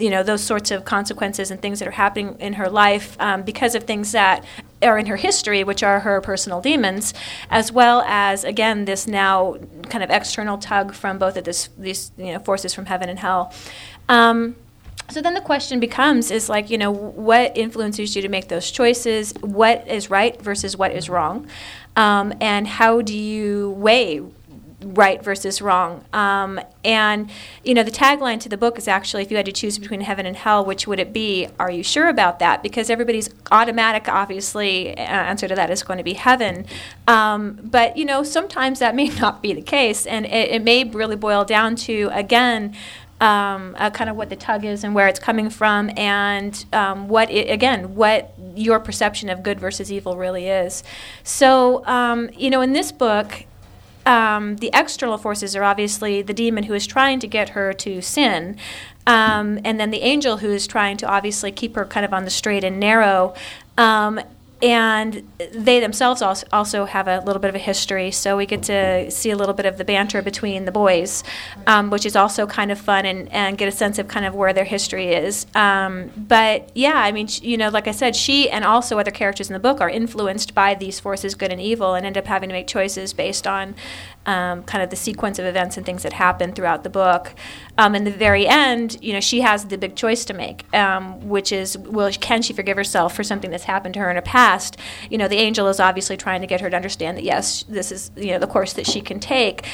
you 0.01 0.11
know 0.11 0.23
those 0.23 0.43
sorts 0.43 0.71
of 0.71 0.85
consequences 0.85 1.51
and 1.51 1.61
things 1.61 1.79
that 1.79 1.89
are 1.89 1.93
happening 1.93 2.37
in 2.41 2.55
her 2.55 2.69
life 2.69 3.17
um, 3.21 3.43
because 3.43 3.75
of 3.75 3.85
things 3.85 4.13
that 4.13 4.45
are 4.83 4.99
in 4.99 5.07
her 5.07 5.17
history, 5.17 5.63
which 5.63 5.83
are 5.83 6.01
her 6.01 6.21
personal 6.21 6.61
demons, 6.61 7.13
as 7.51 7.71
well 7.71 8.03
as 8.07 8.45
again 8.45 8.87
this 8.87 9.07
now 9.07 9.57
kind 9.89 10.03
of 10.03 10.11
external 10.11 10.59
tug 10.59 10.95
from 10.95 11.19
both 11.19 11.37
of 11.37 11.45
this, 11.45 11.69
these 11.77 12.13
you 12.17 12.33
know 12.33 12.39
forces 12.39 12.75
from 12.75 12.87
heaven 12.87 13.09
and 13.09 13.19
hell. 13.19 13.53
Um, 14.09 14.57
so 15.11 15.21
then 15.21 15.35
the 15.35 15.41
question 15.41 15.81
becomes 15.81 16.31
is 16.31 16.49
like 16.49 16.71
you 16.71 16.79
know 16.79 16.91
what 16.91 17.57
influences 17.57 18.15
you 18.17 18.23
to 18.23 18.29
make 18.29 18.49
those 18.49 18.71
choices 18.71 19.33
what 19.41 19.87
is 19.89 20.11
right 20.11 20.41
versus 20.41 20.77
what 20.77 20.93
is 20.93 21.09
wrong 21.09 21.47
um, 21.97 22.33
and 22.41 22.67
how 22.67 23.01
do 23.03 23.17
you 23.17 23.71
weigh 23.71 24.23
right 24.83 25.23
versus 25.23 25.61
wrong. 25.61 26.05
Um, 26.13 26.61
and 26.85 27.31
you 27.65 27.75
know, 27.75 27.83
the 27.83 27.91
tagline 27.91 28.41
to 28.41 28.49
the 28.49 28.57
book 28.57 28.79
is 28.79 28.89
actually, 28.89 29.23
if 29.23 29.31
you 29.31 29.37
had 29.37 29.47
to 29.47 29.53
choose 29.53 29.79
between 29.79 30.01
heaven 30.01 30.27
and 30.27 30.37
hell, 30.37 30.65
which 30.65 30.87
would 30.87 30.99
it 30.99 31.13
be? 31.13 31.49
Are 31.59 31.71
you 31.71 31.83
sure 31.83 32.09
about 32.09 32.39
that? 32.39 32.63
Because 32.63 32.91
everybody's 32.91 33.29
automatic, 33.51 34.09
obviously, 34.09 34.97
uh, 34.97 35.01
answer 35.03 35.49
to 35.49 35.55
that 35.55 35.71
is 35.71 35.83
going 35.83 35.99
to 35.99 36.05
be 36.05 36.15
heaven. 36.15 36.67
Um, 37.07 37.59
but 37.63 37.97
you 37.97 38.05
know, 38.05 38.23
sometimes 38.23 38.79
that 38.79 38.95
may 38.95 39.09
not 39.21 39.43
be 39.43 39.53
the 39.53 39.63
case, 39.63 40.07
and 40.07 40.27
it, 40.27 40.51
it 40.51 40.63
may 40.63 40.85
really 40.85 41.17
boil 41.17 41.45
down 41.45 41.77
to 41.77 42.11
again. 42.13 42.75
Um, 43.21 43.77
uh, 43.79 43.91
kind 43.91 44.09
of 44.09 44.17
what 44.17 44.31
the 44.31 44.37
tug 44.37 44.65
is 44.65 44.83
and 44.83 44.95
where 44.95 45.07
it's 45.07 45.21
coming 45.21 45.51
from, 45.51 45.91
and 45.95 46.65
um, 46.73 47.07
what 47.07 47.31
it, 47.31 47.51
again, 47.51 47.95
what 47.95 48.33
your 48.57 48.81
perception 48.81 49.29
of 49.29 49.43
good 49.43 49.61
versus 49.61 49.93
evil 49.93 50.17
really 50.17 50.49
is. 50.49 50.83
So, 51.23 51.85
um, 51.85 52.31
you 52.35 52.49
know, 52.49 52.63
in 52.63 52.73
this 52.73 52.93
book, 52.93 53.45
um, 54.07 54.57
the 54.57 54.71
external 54.73 55.19
forces 55.19 55.55
are 55.55 55.63
obviously 55.63 56.23
the 56.23 56.33
demon 56.33 56.65
who 56.65 56.73
is 56.73 56.87
trying 56.87 57.21
to 57.21 57.27
get 57.27 57.51
her 57.51 57.75
to 57.75 58.01
sin, 58.01 58.57
um, 59.07 59.61
and 59.67 59.79
then 59.79 59.91
the 59.91 60.01
angel 60.01 60.39
who 60.39 60.51
is 60.51 60.67
trying 60.67 60.97
to 60.97 61.07
obviously 61.07 61.53
keep 61.53 61.77
her 61.77 61.85
kind 61.85 62.07
of 62.07 62.15
on 62.15 62.25
the 62.25 62.31
straight 62.31 62.65
and 62.65 62.81
narrow. 62.81 63.35
And 64.63 65.27
they 65.53 65.81
themselves 65.81 66.23
also 66.23 66.85
have 66.85 67.09
a 67.09 67.21
little 67.21 67.41
bit 67.41 67.49
of 67.49 67.55
a 67.55 67.59
history, 67.59 68.11
so 68.11 68.37
we 68.37 68.45
get 68.45 68.63
to 68.65 69.11
see 69.11 69.31
a 69.31 69.37
little 69.37 69.55
bit 69.55 69.65
of 69.65 69.79
the 69.79 69.85
banter 69.85 70.21
between 70.21 70.67
the 70.67 70.73
boys, 70.73 71.25
um, 71.67 71.89
which 71.89 72.05
is 72.05 72.15
also 72.15 72.47
kind 72.47 72.71
of 72.71 72.79
fun 72.79 73.07
and, 73.07 73.33
and 73.33 73.57
get 73.57 73.69
a 73.69 73.73
sense 73.73 73.99
of 73.99 74.07
kind 74.07 74.27
of 74.27 74.35
where 74.35 74.53
their 74.53 74.65
history 74.65 75.15
is. 75.15 75.47
Um, 75.55 76.11
but 76.15 76.71
yeah, 76.75 76.95
I 76.95 77.11
mean, 77.11 77.29
you 77.41 77.57
know, 77.57 77.71
like 77.71 77.89
I 77.89 77.93
said, 77.93 78.15
she 78.15 78.51
and 78.51 78.65
also 78.65 78.99
other 78.99 79.11
characters 79.11 79.49
in 79.49 79.55
the 79.55 79.61
book 79.61 79.81
are 79.81 79.89
influenced 79.89 80.55
by 80.55 80.75
these 80.75 81.01
forces, 81.01 81.35
good 81.35 81.51
and 81.51 81.61
evil, 81.61 81.95
and 81.95 82.05
end 82.05 82.19
up 82.19 82.27
having 82.27 82.51
to 82.51 82.55
make 82.55 82.67
choices 82.67 83.15
based 83.15 83.47
on 83.47 83.75
um, 84.27 84.63
kind 84.65 84.83
of 84.83 84.91
the 84.91 84.97
sequence 84.97 85.39
of 85.39 85.45
events 85.45 85.77
and 85.77 85.87
things 85.87 86.03
that 86.03 86.13
happen 86.13 86.53
throughout 86.53 86.85
the 86.85 86.91
book. 86.91 87.35
Um, 87.79 87.95
in 87.95 88.05
the 88.05 88.11
very 88.11 88.47
end, 88.47 88.99
you 89.01 89.13
know, 89.13 89.21
she 89.21 89.41
has 89.41 89.65
the 89.67 89.79
big 89.79 89.97
choice 89.97 90.25
to 90.27 90.35
make, 90.35 90.73
um, 90.75 91.29
which 91.29 91.53
is, 91.53 91.79
will 91.79 92.11
can 92.13 92.43
she 92.43 92.53
forgive 92.53 92.77
herself 92.77 93.15
for 93.15 93.25
something 93.25 93.51
that's 93.51 93.65
happened 93.65 93.95
to 93.95 94.01
her 94.01 94.11
in 94.11 94.17
her 94.17 94.23
past? 94.23 94.77
You 95.11 95.19
know, 95.19 95.29
the 95.29 95.39
angel 95.39 95.69
is 95.69 95.81
obviously 95.81 96.17
trying 96.17 96.41
to 96.43 96.47
get 96.47 96.61
her 96.61 96.69
to 96.71 96.77
understand 96.77 97.17
that 97.17 97.25
yes, 97.25 97.65
this 97.65 97.91
is 97.91 98.11
you 98.17 98.33
know 98.33 98.39
the 98.39 98.47
course 98.47 98.73
that 98.75 98.87
she 98.87 99.01
can 99.01 99.21
take 99.21 99.67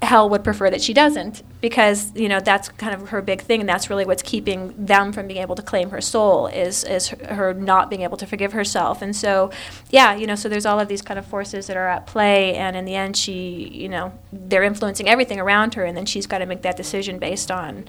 Hell 0.00 0.30
would 0.30 0.44
prefer 0.44 0.70
that 0.70 0.80
she 0.80 0.94
doesn't 0.94 1.42
because 1.60 2.14
you 2.14 2.28
know 2.28 2.38
that's 2.38 2.68
kind 2.68 2.94
of 2.94 3.08
her 3.08 3.20
big 3.20 3.42
thing, 3.42 3.60
and 3.60 3.68
that's 3.68 3.90
really 3.90 4.04
what's 4.04 4.22
keeping 4.22 4.72
them 4.78 5.12
from 5.12 5.26
being 5.26 5.40
able 5.40 5.56
to 5.56 5.62
claim 5.62 5.90
her 5.90 6.00
soul 6.00 6.46
is 6.46 6.84
is 6.84 7.08
her 7.08 7.52
not 7.52 7.90
being 7.90 8.02
able 8.02 8.16
to 8.16 8.26
forgive 8.26 8.52
herself. 8.52 9.02
And 9.02 9.14
so, 9.14 9.50
yeah, 9.90 10.14
you 10.14 10.26
know, 10.26 10.36
so 10.36 10.48
there's 10.48 10.66
all 10.66 10.78
of 10.78 10.86
these 10.86 11.02
kind 11.02 11.18
of 11.18 11.26
forces 11.26 11.66
that 11.66 11.76
are 11.76 11.88
at 11.88 12.06
play, 12.06 12.54
and 12.54 12.76
in 12.76 12.84
the 12.84 12.94
end, 12.94 13.16
she, 13.16 13.68
you 13.72 13.88
know, 13.88 14.12
they're 14.32 14.62
influencing 14.62 15.08
everything 15.08 15.40
around 15.40 15.74
her, 15.74 15.84
and 15.84 15.96
then 15.96 16.06
she's 16.06 16.28
got 16.28 16.38
to 16.38 16.46
make 16.46 16.62
that 16.62 16.76
decision 16.76 17.18
based 17.18 17.50
on 17.50 17.84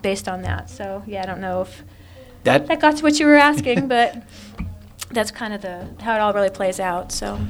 based 0.00 0.28
on 0.28 0.42
that. 0.42 0.70
So, 0.70 1.02
yeah, 1.06 1.22
I 1.22 1.26
don't 1.26 1.40
know 1.40 1.62
if 1.62 1.82
that 2.44 2.68
that 2.68 2.80
got 2.80 2.98
to 2.98 3.02
what 3.02 3.18
you 3.18 3.26
were 3.26 3.34
asking, 3.34 3.88
but 3.96 4.22
that's 5.10 5.30
kind 5.30 5.52
of 5.54 5.62
the 5.62 5.88
how 6.02 6.14
it 6.14 6.20
all 6.20 6.32
really 6.32 6.50
plays 6.50 6.78
out. 6.78 7.10
So, 7.10 7.40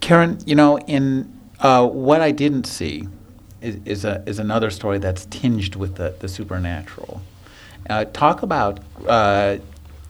Karen, 0.00 0.38
you 0.44 0.54
know, 0.54 0.78
in 0.80 1.37
uh, 1.60 1.86
what 1.86 2.20
I 2.20 2.30
didn't 2.30 2.64
see 2.64 3.08
is, 3.60 3.78
is, 3.84 4.04
a, 4.04 4.22
is 4.26 4.38
another 4.38 4.70
story 4.70 4.98
that's 4.98 5.26
tinged 5.26 5.76
with 5.76 5.96
the, 5.96 6.14
the 6.18 6.28
supernatural. 6.28 7.22
Uh, 7.88 8.04
talk 8.06 8.42
about 8.42 8.80
uh, 9.06 9.58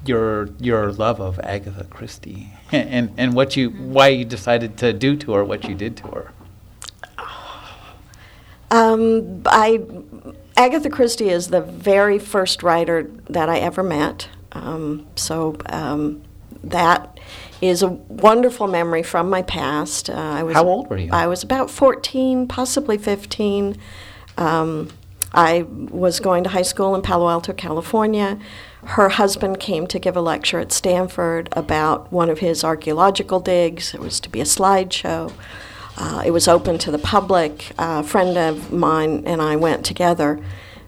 your 0.04 0.48
your 0.58 0.92
love 0.92 1.20
of 1.20 1.38
Agatha 1.40 1.84
Christie 1.84 2.52
and, 2.72 3.12
and 3.16 3.34
what 3.34 3.56
you 3.56 3.70
why 3.70 4.08
you 4.08 4.24
decided 4.24 4.76
to 4.78 4.92
do 4.92 5.16
to 5.16 5.32
her 5.32 5.44
what 5.44 5.64
you 5.68 5.74
did 5.74 5.96
to 5.98 6.08
her. 6.08 6.32
Um, 8.70 9.44
I 9.46 9.82
Agatha 10.54 10.90
Christie 10.90 11.30
is 11.30 11.48
the 11.48 11.62
very 11.62 12.18
first 12.18 12.62
writer 12.62 13.10
that 13.30 13.48
I 13.48 13.60
ever 13.60 13.82
met. 13.82 14.28
Um, 14.52 15.06
so 15.16 15.56
um, 15.70 16.20
that 16.62 17.18
is 17.60 17.82
a 17.82 17.88
wonderful 17.88 18.66
memory 18.66 19.02
from 19.02 19.28
my 19.28 19.42
past. 19.42 20.08
Uh, 20.10 20.14
I 20.14 20.42
was 20.42 20.54
How 20.54 20.64
old 20.64 20.88
were 20.88 20.98
you? 20.98 21.10
I 21.12 21.26
was 21.26 21.42
about 21.42 21.70
14, 21.70 22.46
possibly 22.46 22.98
15. 22.98 23.76
Um, 24.36 24.90
I 25.32 25.62
was 25.62 26.20
going 26.20 26.44
to 26.44 26.50
high 26.50 26.62
school 26.62 26.94
in 26.94 27.02
Palo 27.02 27.28
Alto, 27.28 27.52
California. 27.52 28.38
Her 28.84 29.10
husband 29.10 29.60
came 29.60 29.86
to 29.88 29.98
give 29.98 30.16
a 30.16 30.20
lecture 30.20 30.58
at 30.58 30.72
Stanford 30.72 31.48
about 31.52 32.10
one 32.12 32.30
of 32.30 32.38
his 32.38 32.64
archaeological 32.64 33.40
digs. 33.40 33.92
It 33.92 34.00
was 34.00 34.20
to 34.20 34.30
be 34.30 34.40
a 34.40 34.44
slideshow. 34.44 35.32
Uh, 35.96 36.22
it 36.24 36.30
was 36.30 36.46
open 36.46 36.78
to 36.78 36.90
the 36.90 36.98
public. 36.98 37.72
a 37.76 38.02
friend 38.02 38.38
of 38.38 38.72
mine 38.72 39.24
and 39.26 39.42
I 39.42 39.56
went 39.56 39.84
together, 39.84 40.40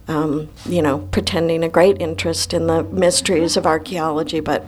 um, 0.07 0.49
you 0.65 0.81
know, 0.81 1.01
pretending 1.11 1.65
a 1.65 1.69
great 1.69 2.01
interest 2.01 2.55
in 2.55 2.69
the 2.69 2.85
mysteries 2.85 3.57
of 3.57 3.67
archaeology, 3.67 4.41
but 4.41 4.65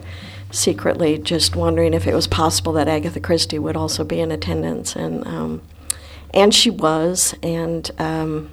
secretly 0.53 1.19
just 1.19 1.57
wondering 1.57 1.95
if 1.95 2.07
it 2.07 2.15
was 2.15 2.29
possible 2.29 2.73
that 2.75 2.87
Agatha 2.87 3.19
Christie 3.19 3.59
would 3.59 3.77
also 3.77 4.05
be 4.05 4.21
in 4.21 4.31
attendance. 4.31 4.95
And, 4.95 5.27
um, 5.27 5.63
and 6.33 6.55
she 6.55 6.71
was. 6.71 7.35
And 7.43 7.91
um, 7.99 8.51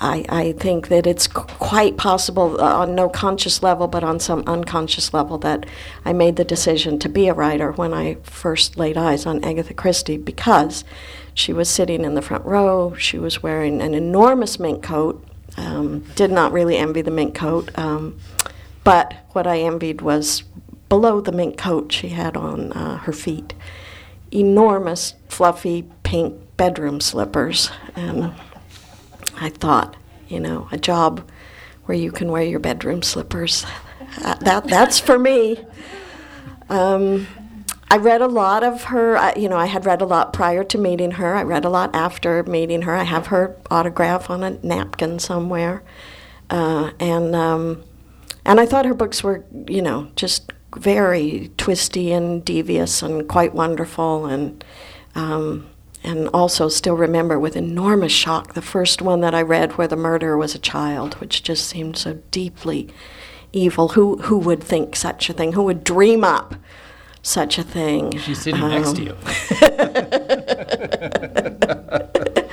I, 0.00 0.24
I 0.28 0.52
think 0.52 0.88
that 0.88 1.06
it's 1.06 1.26
qu- 1.26 1.44
quite 1.58 1.96
possible, 1.96 2.60
uh, 2.60 2.78
on 2.78 2.94
no 2.94 3.08
conscious 3.08 3.62
level, 3.62 3.86
but 3.88 4.02
on 4.02 4.20
some 4.20 4.42
unconscious 4.46 5.12
level, 5.12 5.36
that 5.38 5.66
I 6.04 6.12
made 6.12 6.36
the 6.36 6.44
decision 6.44 6.98
to 7.00 7.08
be 7.08 7.28
a 7.28 7.34
writer 7.34 7.72
when 7.72 7.92
I 7.92 8.14
first 8.22 8.76
laid 8.78 8.96
eyes 8.96 9.26
on 9.26 9.44
Agatha 9.44 9.74
Christie 9.74 10.16
because 10.16 10.84
she 11.34 11.52
was 11.52 11.68
sitting 11.68 12.04
in 12.04 12.14
the 12.14 12.22
front 12.22 12.44
row. 12.44 12.94
She 12.94 13.18
was 13.18 13.42
wearing 13.42 13.82
an 13.82 13.94
enormous 13.94 14.58
mink 14.58 14.82
coat. 14.82 15.24
Um, 15.56 16.00
did 16.14 16.30
not 16.30 16.52
really 16.52 16.76
envy 16.76 17.02
the 17.02 17.10
mink 17.10 17.34
coat, 17.34 17.76
um, 17.76 18.18
but 18.84 19.14
what 19.32 19.46
I 19.46 19.60
envied 19.60 20.00
was 20.00 20.42
below 20.88 21.20
the 21.20 21.32
mink 21.32 21.56
coat 21.56 21.92
she 21.92 22.10
had 22.10 22.36
on 22.36 22.72
uh, 22.72 22.98
her 22.98 23.12
feet 23.12 23.54
enormous, 24.32 25.14
fluffy 25.28 25.88
pink 26.02 26.34
bedroom 26.56 27.00
slippers. 27.00 27.70
And 27.96 28.32
I 29.36 29.50
thought, 29.50 29.96
you 30.28 30.40
know, 30.40 30.68
a 30.72 30.78
job 30.78 31.28
where 31.84 31.96
you 31.96 32.12
can 32.12 32.30
wear 32.30 32.42
your 32.42 32.60
bedroom 32.60 33.02
slippers. 33.02 33.64
Uh, 34.22 34.34
that 34.36 34.66
that's 34.66 34.98
for 34.98 35.18
me. 35.18 35.58
Um, 36.68 37.26
I 37.90 37.96
read 37.96 38.22
a 38.22 38.28
lot 38.28 38.62
of 38.62 38.84
her. 38.84 39.32
You 39.36 39.48
know, 39.48 39.56
I 39.56 39.66
had 39.66 39.84
read 39.84 40.00
a 40.00 40.04
lot 40.04 40.32
prior 40.32 40.62
to 40.64 40.78
meeting 40.78 41.12
her. 41.12 41.34
I 41.34 41.42
read 41.42 41.64
a 41.64 41.68
lot 41.68 41.94
after 41.94 42.42
meeting 42.44 42.82
her. 42.82 42.94
I 42.94 43.02
have 43.02 43.28
her 43.28 43.56
autograph 43.70 44.30
on 44.30 44.44
a 44.44 44.50
napkin 44.64 45.18
somewhere, 45.18 45.82
uh, 46.48 46.92
and 47.00 47.34
um, 47.34 47.82
and 48.44 48.60
I 48.60 48.66
thought 48.66 48.84
her 48.86 48.94
books 48.94 49.22
were, 49.22 49.44
you 49.66 49.82
know, 49.82 50.08
just 50.16 50.52
very 50.76 51.50
twisty 51.56 52.12
and 52.12 52.44
devious 52.44 53.02
and 53.02 53.28
quite 53.28 53.54
wonderful 53.54 54.26
and. 54.26 54.64
Um, 55.14 55.66
and 56.02 56.28
also 56.28 56.68
still 56.70 56.94
remember 56.96 57.38
with 57.38 57.56
enormous 57.56 58.10
shock 58.12 58.54
the 58.54 58.62
first 58.62 59.02
one 59.02 59.20
that 59.20 59.34
I 59.34 59.42
read 59.42 59.72
where 59.76 59.86
the 59.86 59.96
murderer 59.96 60.38
was 60.38 60.54
a 60.54 60.58
child, 60.58 61.12
which 61.16 61.42
just 61.42 61.68
seemed 61.68 61.98
so 61.98 62.14
deeply 62.30 62.88
evil. 63.52 63.88
Who 63.88 64.16
who 64.22 64.38
would 64.38 64.62
think 64.62 64.96
such 64.96 65.28
a 65.28 65.34
thing? 65.34 65.52
Who 65.52 65.62
would 65.64 65.84
dream 65.84 66.24
up 66.24 66.54
such 67.20 67.58
a 67.58 67.62
thing? 67.62 68.16
She's 68.16 68.40
sitting 68.40 68.66
next 68.66 68.96
to 68.96 69.10
Um, 69.10 69.18
you. 72.00 72.10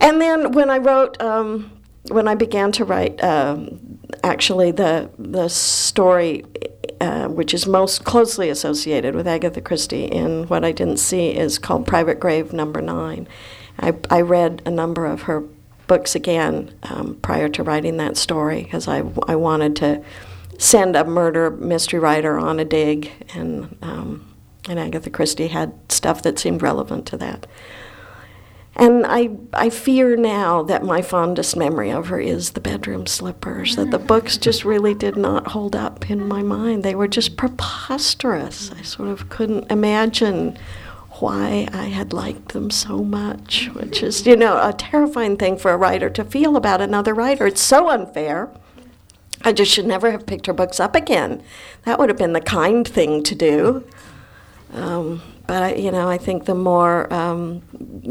And 0.00 0.20
then 0.20 0.52
when 0.52 0.70
I 0.70 0.78
wrote, 0.78 1.20
um, 1.20 1.70
when 2.08 2.28
I 2.28 2.34
began 2.34 2.70
to 2.72 2.84
write, 2.84 3.22
um, 3.24 3.80
actually 4.22 4.70
the 4.70 5.10
the 5.18 5.48
story, 5.48 6.44
uh, 7.00 7.28
which 7.28 7.54
is 7.54 7.66
most 7.66 8.04
closely 8.04 8.48
associated 8.48 9.14
with 9.14 9.26
Agatha 9.26 9.60
Christie 9.60 10.04
in 10.04 10.44
what 10.48 10.64
I 10.64 10.72
didn't 10.72 10.98
see, 10.98 11.30
is 11.30 11.58
called 11.58 11.86
Private 11.86 12.20
Grave 12.20 12.52
Number 12.52 12.80
Nine. 12.80 13.28
I, 13.78 13.94
I 14.10 14.20
read 14.22 14.62
a 14.64 14.70
number 14.70 15.06
of 15.06 15.22
her 15.22 15.44
books 15.86 16.14
again 16.14 16.74
um, 16.84 17.16
prior 17.22 17.48
to 17.48 17.62
writing 17.62 17.96
that 17.98 18.16
story 18.16 18.64
because 18.64 18.88
I, 18.88 19.02
I 19.28 19.36
wanted 19.36 19.76
to 19.76 20.02
send 20.58 20.96
a 20.96 21.04
murder 21.04 21.50
mystery 21.50 22.00
writer 22.00 22.38
on 22.38 22.58
a 22.58 22.64
dig, 22.64 23.10
and 23.34 23.76
um, 23.82 24.34
and 24.68 24.78
Agatha 24.78 25.10
Christie 25.10 25.48
had 25.48 25.74
stuff 25.90 26.22
that 26.22 26.38
seemed 26.38 26.62
relevant 26.62 27.06
to 27.06 27.16
that. 27.18 27.46
And 28.78 29.06
I, 29.06 29.30
I 29.54 29.70
fear 29.70 30.16
now 30.16 30.62
that 30.64 30.84
my 30.84 31.00
fondest 31.00 31.56
memory 31.56 31.90
of 31.90 32.08
her 32.08 32.20
is 32.20 32.50
the 32.50 32.60
bedroom 32.60 33.06
slippers, 33.06 33.74
that 33.76 33.90
the 33.90 33.98
books 33.98 34.36
just 34.36 34.66
really 34.66 34.92
did 34.92 35.16
not 35.16 35.48
hold 35.48 35.74
up 35.74 36.10
in 36.10 36.28
my 36.28 36.42
mind. 36.42 36.82
They 36.82 36.94
were 36.94 37.08
just 37.08 37.38
preposterous. 37.38 38.70
I 38.72 38.82
sort 38.82 39.08
of 39.08 39.30
couldn't 39.30 39.72
imagine 39.72 40.58
why 41.20 41.66
I 41.72 41.84
had 41.84 42.12
liked 42.12 42.50
them 42.52 42.70
so 42.70 43.02
much, 43.02 43.70
which 43.72 44.02
is, 44.02 44.26
you 44.26 44.36
know, 44.36 44.58
a 44.58 44.74
terrifying 44.74 45.38
thing 45.38 45.56
for 45.56 45.70
a 45.70 45.78
writer 45.78 46.10
to 46.10 46.22
feel 46.22 46.54
about 46.54 46.82
another 46.82 47.14
writer. 47.14 47.46
It's 47.46 47.62
so 47.62 47.88
unfair. 47.88 48.50
I 49.42 49.54
just 49.54 49.72
should 49.72 49.86
never 49.86 50.10
have 50.10 50.26
picked 50.26 50.46
her 50.46 50.52
books 50.52 50.80
up 50.80 50.94
again. 50.94 51.42
That 51.84 51.98
would 51.98 52.10
have 52.10 52.18
been 52.18 52.34
the 52.34 52.42
kind 52.42 52.86
thing 52.86 53.22
to 53.22 53.34
do. 53.34 53.84
Um, 54.74 55.22
but 55.46 55.62
I, 55.62 55.74
you 55.74 55.90
know, 55.90 56.08
I 56.08 56.18
think 56.18 56.44
the 56.44 56.54
more 56.54 57.12
um, 57.12 57.60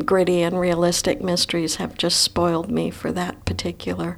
gritty 0.05 0.41
and 0.41 0.59
realistic 0.59 1.21
mysteries 1.21 1.75
have 1.75 1.97
just 1.97 2.21
spoiled 2.21 2.71
me 2.71 2.89
for 2.91 3.11
that 3.11 3.45
particular 3.45 4.17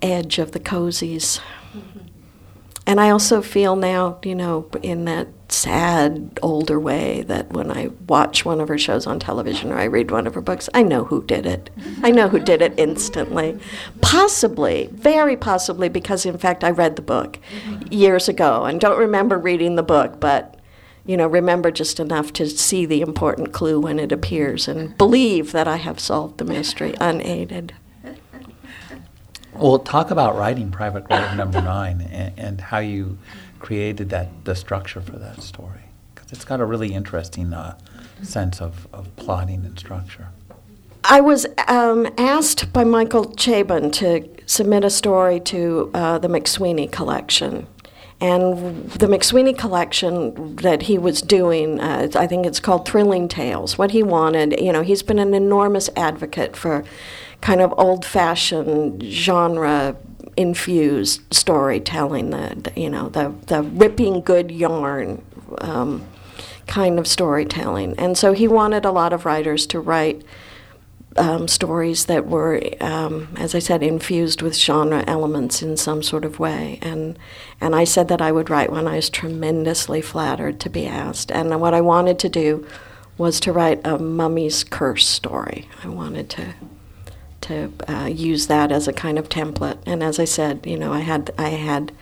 edge 0.00 0.38
of 0.38 0.52
the 0.52 0.60
cozies. 0.60 1.40
And 2.86 3.00
I 3.00 3.10
also 3.10 3.42
feel 3.42 3.76
now, 3.76 4.18
you 4.24 4.34
know, 4.34 4.68
in 4.82 5.04
that 5.04 5.28
sad 5.48 6.38
older 6.42 6.80
way 6.80 7.22
that 7.22 7.52
when 7.52 7.70
I 7.70 7.88
watch 8.08 8.44
one 8.44 8.60
of 8.60 8.68
her 8.68 8.78
shows 8.78 9.06
on 9.06 9.20
television 9.20 9.70
or 9.70 9.78
I 9.78 9.84
read 9.84 10.10
one 10.10 10.26
of 10.26 10.34
her 10.34 10.40
books, 10.40 10.68
I 10.74 10.82
know 10.82 11.04
who 11.04 11.22
did 11.24 11.46
it. 11.46 11.70
I 12.02 12.10
know 12.10 12.28
who 12.28 12.38
did 12.38 12.62
it 12.62 12.74
instantly. 12.78 13.58
Possibly, 14.00 14.88
very 14.92 15.36
possibly, 15.36 15.88
because 15.88 16.24
in 16.24 16.38
fact 16.38 16.64
I 16.64 16.70
read 16.70 16.96
the 16.96 17.02
book 17.02 17.38
years 17.90 18.28
ago 18.28 18.64
and 18.64 18.80
don't 18.80 18.98
remember 18.98 19.38
reading 19.38 19.76
the 19.76 19.82
book, 19.82 20.18
but 20.20 20.59
you 21.10 21.16
know, 21.16 21.26
remember 21.26 21.72
just 21.72 21.98
enough 21.98 22.32
to 22.34 22.48
see 22.48 22.86
the 22.86 23.00
important 23.00 23.52
clue 23.52 23.80
when 23.80 23.98
it 23.98 24.12
appears 24.12 24.68
and 24.68 24.96
believe 24.96 25.50
that 25.50 25.66
I 25.66 25.74
have 25.74 25.98
solved 25.98 26.38
the 26.38 26.44
mystery 26.44 26.94
unaided. 27.00 27.74
Well, 29.52 29.80
talk 29.80 30.12
about 30.12 30.36
writing 30.36 30.70
Private 30.70 31.02
Grave 31.02 31.36
Number 31.36 31.60
Nine 31.60 32.00
and, 32.00 32.38
and 32.38 32.60
how 32.60 32.78
you 32.78 33.18
created 33.58 34.10
that 34.10 34.44
the 34.44 34.54
structure 34.54 35.00
for 35.00 35.18
that 35.18 35.42
story 35.42 35.80
because 36.14 36.30
it's 36.30 36.44
got 36.44 36.60
a 36.60 36.64
really 36.64 36.94
interesting 36.94 37.52
uh, 37.52 37.76
sense 38.22 38.60
of, 38.60 38.86
of 38.92 39.14
plotting 39.16 39.66
and 39.66 39.76
structure. 39.76 40.28
I 41.02 41.20
was 41.20 41.44
um, 41.66 42.06
asked 42.18 42.72
by 42.72 42.84
Michael 42.84 43.26
Chabon 43.32 43.92
to 43.94 44.28
submit 44.46 44.84
a 44.84 44.90
story 44.90 45.40
to 45.40 45.90
uh, 45.92 46.18
the 46.18 46.28
McSweeney 46.28 46.90
collection. 46.92 47.66
And 48.20 48.90
the 48.90 49.06
McSweeney 49.06 49.56
collection 49.56 50.56
that 50.56 50.82
he 50.82 50.98
was 50.98 51.22
doing, 51.22 51.80
uh, 51.80 52.08
I 52.14 52.26
think 52.26 52.44
it's 52.44 52.60
called 52.60 52.86
Thrilling 52.86 53.28
Tales. 53.28 53.78
What 53.78 53.92
he 53.92 54.02
wanted, 54.02 54.60
you 54.60 54.72
know, 54.72 54.82
he's 54.82 55.02
been 55.02 55.18
an 55.18 55.32
enormous 55.32 55.88
advocate 55.96 56.54
for 56.54 56.84
kind 57.40 57.62
of 57.62 57.72
old 57.78 58.04
fashioned 58.04 59.02
genre 59.02 59.96
infused 60.36 61.22
storytelling, 61.32 62.30
the, 62.30 62.72
you 62.76 62.90
know, 62.90 63.08
the, 63.08 63.34
the 63.46 63.62
ripping 63.62 64.20
good 64.20 64.50
yarn 64.50 65.22
um, 65.58 66.06
kind 66.66 66.98
of 66.98 67.06
storytelling. 67.06 67.94
And 67.98 68.18
so 68.18 68.32
he 68.32 68.46
wanted 68.46 68.84
a 68.84 68.90
lot 68.90 69.14
of 69.14 69.24
writers 69.24 69.66
to 69.68 69.80
write 69.80 70.22
um, 71.16 71.48
stories 71.48 72.06
that 72.06 72.26
were, 72.26 72.62
um, 72.80 73.28
as 73.36 73.54
I 73.54 73.58
said, 73.58 73.82
infused 73.82 74.42
with 74.42 74.56
genre 74.56 75.04
elements 75.06 75.62
in 75.62 75.76
some 75.76 76.02
sort 76.02 76.24
of 76.24 76.38
way. 76.38 76.78
And 76.82 77.18
and 77.60 77.74
I 77.74 77.84
said 77.84 78.08
that 78.08 78.22
I 78.22 78.32
would 78.32 78.50
write 78.50 78.70
one. 78.70 78.86
I 78.86 78.96
was 78.96 79.10
tremendously 79.10 80.00
flattered 80.00 80.60
to 80.60 80.70
be 80.70 80.86
asked. 80.86 81.32
And 81.32 81.60
what 81.60 81.74
I 81.74 81.80
wanted 81.80 82.18
to 82.20 82.28
do 82.28 82.66
was 83.18 83.40
to 83.40 83.52
write 83.52 83.80
a 83.84 83.98
mummy's 83.98 84.64
curse 84.64 85.06
story. 85.06 85.68
I 85.84 85.88
wanted 85.88 86.30
to 86.30 86.54
to 87.42 87.72
uh, 87.88 88.06
use 88.06 88.46
that 88.46 88.70
as 88.70 88.86
a 88.86 88.92
kind 88.92 89.18
of 89.18 89.28
template. 89.28 89.78
And 89.86 90.02
as 90.02 90.18
I 90.18 90.24
said, 90.24 90.66
you 90.66 90.78
know, 90.78 90.92
I 90.92 91.00
had 91.00 91.32
I 91.36 91.50
had 91.50 91.92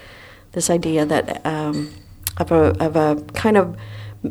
this 0.52 0.68
idea 0.70 1.06
that 1.06 1.44
um, 1.46 1.92
of 2.36 2.52
a 2.52 2.76
of 2.84 2.96
a 2.96 3.22
kind 3.32 3.56
of 3.56 3.76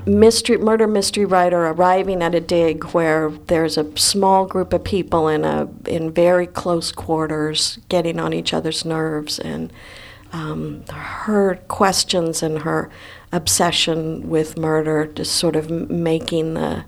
mystery 0.05 0.57
murder 0.57 0.85
mystery 0.87 1.25
writer 1.25 1.67
arriving 1.67 2.21
at 2.21 2.35
a 2.35 2.41
dig 2.41 2.83
where 2.85 3.29
there's 3.29 3.77
a 3.77 3.97
small 3.97 4.45
group 4.45 4.73
of 4.73 4.83
people 4.83 5.27
in 5.27 5.45
a 5.45 5.69
in 5.85 6.11
very 6.11 6.45
close 6.45 6.91
quarters 6.91 7.79
getting 7.87 8.19
on 8.19 8.33
each 8.33 8.53
other's 8.53 8.83
nerves 8.83 9.39
and 9.39 9.71
um, 10.33 10.83
her 10.87 11.55
questions 11.69 12.43
and 12.43 12.59
her 12.59 12.89
obsession 13.31 14.29
with 14.29 14.57
murder 14.57 15.05
just 15.05 15.33
sort 15.33 15.55
of 15.55 15.69
making 15.69 16.53
the 16.53 16.83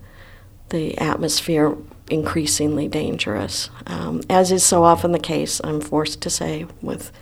the 0.70 0.98
atmosphere 0.98 1.78
increasingly 2.10 2.88
dangerous 2.88 3.70
um, 3.88 4.22
as 4.30 4.52
is 4.52 4.64
so 4.64 4.84
often 4.84 5.14
the 5.14 5.20
case 5.20 5.62
I'm 5.64 5.80
forced 5.80 6.22
to 6.22 6.30
say 6.30 6.66
with 6.82 7.14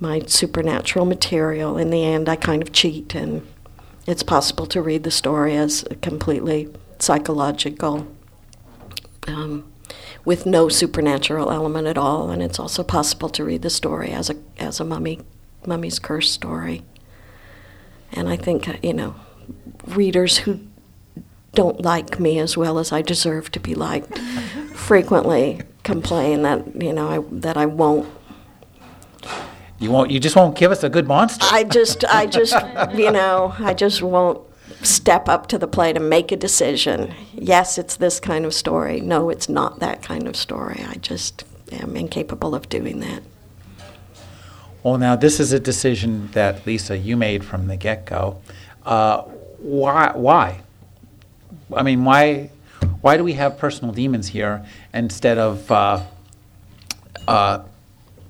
my 0.00 0.20
supernatural 0.26 1.04
material. 1.04 1.76
In 1.76 1.90
the 1.90 2.04
end, 2.04 2.28
I 2.28 2.36
kind 2.36 2.62
of 2.62 2.72
cheat, 2.72 3.14
and 3.14 3.46
it's 4.10 4.22
possible 4.22 4.66
to 4.66 4.82
read 4.82 5.04
the 5.04 5.10
story 5.10 5.54
as 5.56 5.84
completely 6.02 6.68
psychological. 6.98 8.06
Um, 9.26 9.70
with 10.24 10.46
no 10.46 10.68
supernatural 10.68 11.50
element 11.50 11.86
at 11.86 11.96
all, 11.96 12.30
and 12.30 12.42
it's 12.42 12.58
also 12.58 12.82
possible 12.82 13.28
to 13.30 13.44
read 13.44 13.62
the 13.62 13.70
story 13.70 14.10
as 14.10 14.30
a 14.30 14.36
as 14.58 14.80
a 14.80 14.84
mummy 14.84 15.20
mummy's 15.66 15.98
curse 15.98 16.30
story. 16.30 16.82
And 18.12 18.28
I 18.28 18.36
think 18.36 18.68
uh, 18.68 18.74
you 18.82 18.92
know, 18.92 19.14
readers 19.86 20.38
who 20.38 20.60
don't 21.54 21.80
like 21.80 22.20
me 22.20 22.38
as 22.38 22.56
well 22.56 22.78
as 22.78 22.92
I 22.92 23.02
deserve 23.02 23.50
to 23.52 23.60
be 23.60 23.74
liked 23.74 24.18
frequently 24.74 25.62
complain 25.82 26.42
that 26.42 26.82
you 26.82 26.92
know 26.92 27.08
I, 27.08 27.18
that 27.40 27.56
I 27.56 27.66
won't. 27.66 28.08
You 29.80 29.90
won't. 29.90 30.10
You 30.10 30.20
just 30.20 30.36
won't 30.36 30.56
give 30.56 30.70
us 30.70 30.84
a 30.84 30.90
good 30.90 31.08
monster. 31.08 31.46
I 31.50 31.64
just, 31.64 32.04
I 32.08 32.26
just, 32.26 32.54
you 32.94 33.10
know, 33.10 33.54
I 33.58 33.74
just 33.74 34.02
won't 34.02 34.46
step 34.82 35.28
up 35.28 35.46
to 35.48 35.58
the 35.58 35.66
plate 35.66 35.96
and 35.96 36.08
make 36.08 36.30
a 36.30 36.36
decision. 36.36 37.14
Yes, 37.34 37.78
it's 37.78 37.96
this 37.96 38.20
kind 38.20 38.44
of 38.44 38.54
story. 38.54 39.00
No, 39.00 39.30
it's 39.30 39.48
not 39.48 39.80
that 39.80 40.02
kind 40.02 40.28
of 40.28 40.36
story. 40.36 40.84
I 40.86 40.94
just 40.96 41.44
am 41.72 41.96
incapable 41.96 42.54
of 42.54 42.68
doing 42.68 43.00
that. 43.00 43.22
Well, 44.82 44.98
now 44.98 45.16
this 45.16 45.40
is 45.40 45.52
a 45.52 45.60
decision 45.60 46.30
that 46.32 46.66
Lisa 46.66 46.96
you 46.96 47.16
made 47.16 47.44
from 47.44 47.66
the 47.66 47.76
get-go. 47.76 48.40
Uh, 48.84 49.22
why? 49.58 50.12
Why? 50.14 50.60
I 51.74 51.82
mean, 51.82 52.04
why? 52.04 52.50
Why 53.00 53.16
do 53.16 53.24
we 53.24 53.34
have 53.34 53.58
personal 53.58 53.94
demons 53.94 54.28
here 54.28 54.64
instead 54.92 55.38
of 55.38 55.70
uh, 55.70 56.02
uh, 57.28 57.62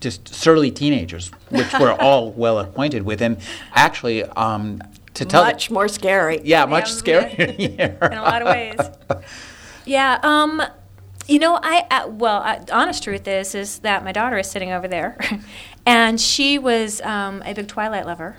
just 0.00 0.28
surly 0.34 0.70
teenagers, 0.70 1.30
which 1.50 1.72
we're 1.78 1.92
all 2.00 2.30
well 2.32 2.58
acquainted 2.58 3.02
with? 3.02 3.20
And 3.22 3.36
actually, 3.74 4.24
um, 4.24 4.80
to 5.14 5.24
tell 5.24 5.42
the- 5.44 5.50
Much 5.52 5.70
more 5.70 5.88
scary. 5.88 6.40
yeah, 6.44 6.64
much 6.66 6.90
Yeah, 6.90 6.96
scarier 7.28 7.38
in 7.58 7.70
here. 7.76 7.98
a 8.00 8.16
lot 8.16 8.42
of 8.42 8.48
ways. 8.48 8.78
Yeah. 9.84 10.18
Um, 10.22 10.62
you 11.26 11.38
know, 11.38 11.58
I 11.62 11.86
uh, 11.90 12.08
well, 12.08 12.42
uh, 12.42 12.60
honest 12.72 13.04
truth 13.04 13.28
is 13.28 13.54
is 13.54 13.78
that 13.80 14.02
my 14.04 14.12
daughter 14.12 14.38
is 14.38 14.50
sitting 14.50 14.72
over 14.72 14.88
there, 14.88 15.16
and 15.86 16.20
she 16.20 16.58
was 16.58 17.00
um, 17.02 17.42
a 17.44 17.52
big 17.54 17.68
Twilight 17.68 18.04
lover 18.06 18.36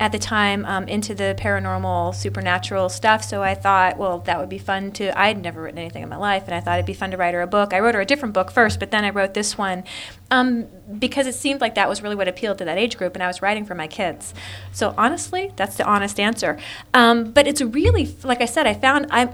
at 0.00 0.10
the 0.12 0.18
time 0.18 0.64
um, 0.64 0.88
into 0.88 1.14
the 1.14 1.36
paranormal 1.38 2.14
supernatural 2.14 2.88
stuff. 2.88 3.22
So 3.24 3.42
i 3.42 3.54
thought 3.54 3.96
well 3.96 4.18
that 4.20 4.38
would 4.38 4.48
be 4.48 4.58
fun 4.58 4.92
to 4.92 5.18
i'd 5.18 5.40
never 5.40 5.62
written 5.62 5.78
anything 5.78 6.02
in 6.02 6.08
my 6.08 6.16
life 6.16 6.44
and 6.46 6.54
i 6.54 6.60
thought 6.60 6.74
it'd 6.74 6.86
be 6.86 6.94
fun 6.94 7.10
to 7.12 7.16
write 7.16 7.34
her 7.34 7.42
a 7.42 7.46
book. 7.46 7.72
I 7.72 7.80
wrote 7.80 7.94
her 7.94 8.00
a 8.00 8.06
different 8.06 8.34
book 8.34 8.50
first 8.50 8.80
but 8.80 8.90
then 8.90 9.04
i 9.04 9.10
wrote 9.10 9.34
this 9.34 9.56
one 9.56 9.84
um, 10.30 10.66
because 10.98 11.26
it 11.26 11.34
seemed 11.34 11.60
like 11.60 11.76
that 11.76 11.88
was 11.88 12.02
really 12.02 12.16
what 12.16 12.26
appealed 12.26 12.58
to 12.58 12.64
that 12.64 12.78
age 12.78 12.96
group 12.96 13.14
and 13.14 13.22
i 13.22 13.26
was 13.26 13.40
writing 13.40 13.64
for 13.64 13.74
my 13.74 13.86
kids. 13.86 14.34
So 14.72 14.94
honestly 14.98 15.52
that's 15.56 15.76
the 15.76 15.84
honest 15.84 16.18
answer. 16.18 16.58
Um, 16.92 17.30
but 17.32 17.46
it's 17.46 17.60
really 17.62 18.16
like 18.24 18.40
i 18.40 18.46
said 18.46 18.66
i 18.66 18.74
found 18.74 19.06
i'm 19.10 19.30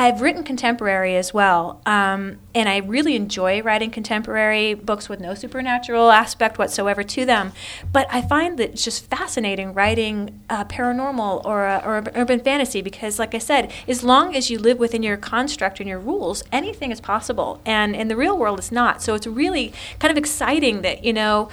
I've 0.00 0.20
written 0.20 0.44
contemporary 0.44 1.16
as 1.16 1.34
well, 1.34 1.82
um, 1.84 2.38
and 2.54 2.68
I 2.68 2.76
really 2.76 3.16
enjoy 3.16 3.62
writing 3.62 3.90
contemporary 3.90 4.74
books 4.74 5.08
with 5.08 5.18
no 5.18 5.34
supernatural 5.34 6.12
aspect 6.12 6.56
whatsoever 6.56 7.02
to 7.02 7.24
them. 7.24 7.52
But 7.90 8.06
I 8.08 8.22
find 8.22 8.60
that 8.60 8.70
it's 8.70 8.84
just 8.84 9.10
fascinating 9.10 9.74
writing 9.74 10.40
uh, 10.48 10.66
paranormal 10.66 11.44
or, 11.44 11.66
uh, 11.66 11.82
or 11.84 12.04
urban 12.14 12.38
fantasy 12.38 12.80
because, 12.80 13.18
like 13.18 13.34
I 13.34 13.38
said, 13.38 13.72
as 13.88 14.04
long 14.04 14.36
as 14.36 14.50
you 14.50 14.60
live 14.60 14.78
within 14.78 15.02
your 15.02 15.16
construct 15.16 15.80
and 15.80 15.88
your 15.88 15.98
rules, 15.98 16.44
anything 16.52 16.92
is 16.92 17.00
possible. 17.00 17.60
And 17.66 17.96
in 17.96 18.06
the 18.06 18.14
real 18.14 18.38
world, 18.38 18.60
it's 18.60 18.70
not. 18.70 19.02
So 19.02 19.14
it's 19.14 19.26
really 19.26 19.72
kind 19.98 20.12
of 20.12 20.16
exciting 20.16 20.82
that, 20.82 21.02
you 21.02 21.12
know, 21.12 21.48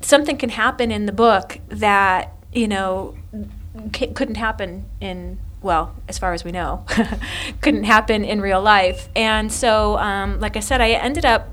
something 0.00 0.38
can 0.38 0.48
happen 0.48 0.90
in 0.90 1.04
the 1.04 1.12
book 1.12 1.58
that, 1.68 2.32
you 2.50 2.66
know, 2.66 3.14
c- 3.94 4.06
couldn't 4.06 4.36
happen 4.36 4.86
in 5.02 5.38
well, 5.62 5.94
as 6.08 6.18
far 6.18 6.32
as 6.32 6.44
we 6.44 6.52
know, 6.52 6.84
couldn't 7.60 7.84
happen 7.84 8.24
in 8.24 8.40
real 8.40 8.62
life. 8.62 9.08
And 9.14 9.52
so, 9.52 9.98
um, 9.98 10.40
like 10.40 10.56
I 10.56 10.60
said, 10.60 10.80
I 10.80 10.90
ended 10.90 11.24
up 11.24 11.48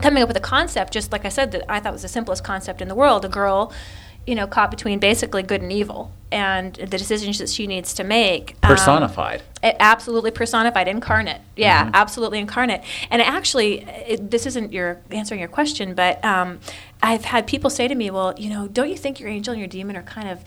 coming 0.00 0.22
up 0.22 0.28
with 0.28 0.36
a 0.36 0.40
concept, 0.40 0.92
just 0.92 1.12
like 1.12 1.24
I 1.24 1.28
said, 1.28 1.52
that 1.52 1.64
I 1.70 1.80
thought 1.80 1.92
was 1.92 2.02
the 2.02 2.08
simplest 2.08 2.42
concept 2.44 2.80
in 2.82 2.88
the 2.88 2.94
world. 2.96 3.24
A 3.24 3.28
girl, 3.28 3.72
you 4.26 4.34
know, 4.34 4.46
caught 4.46 4.70
between 4.70 4.98
basically 4.98 5.42
good 5.42 5.62
and 5.62 5.70
evil, 5.70 6.10
and 6.32 6.74
the 6.74 6.98
decisions 6.98 7.38
that 7.38 7.48
she 7.48 7.66
needs 7.68 7.94
to 7.94 8.02
make. 8.02 8.56
um, 8.64 8.70
Personified. 8.70 9.42
it 9.62 9.76
absolutely 9.78 10.32
personified, 10.32 10.88
incarnate. 10.88 11.40
Yeah, 11.56 11.90
absolutely 11.94 12.40
incarnate. 12.40 12.82
And 13.08 13.22
it 13.22 13.28
actually, 13.28 13.82
it, 13.84 14.32
this 14.32 14.46
isn't 14.46 14.72
your 14.72 15.00
answering 15.12 15.38
your 15.38 15.48
question, 15.48 15.94
but 15.94 16.24
um, 16.24 16.58
I've 17.02 17.24
had 17.26 17.46
people 17.46 17.70
say 17.70 17.86
to 17.86 17.94
me, 17.94 18.10
"Well, 18.10 18.34
you 18.36 18.50
know, 18.50 18.66
don't 18.66 18.88
you 18.88 18.96
think 18.96 19.20
your 19.20 19.28
angel 19.28 19.52
and 19.52 19.60
your 19.60 19.68
demon 19.68 19.96
are 19.96 20.02
kind 20.02 20.28
of, 20.28 20.42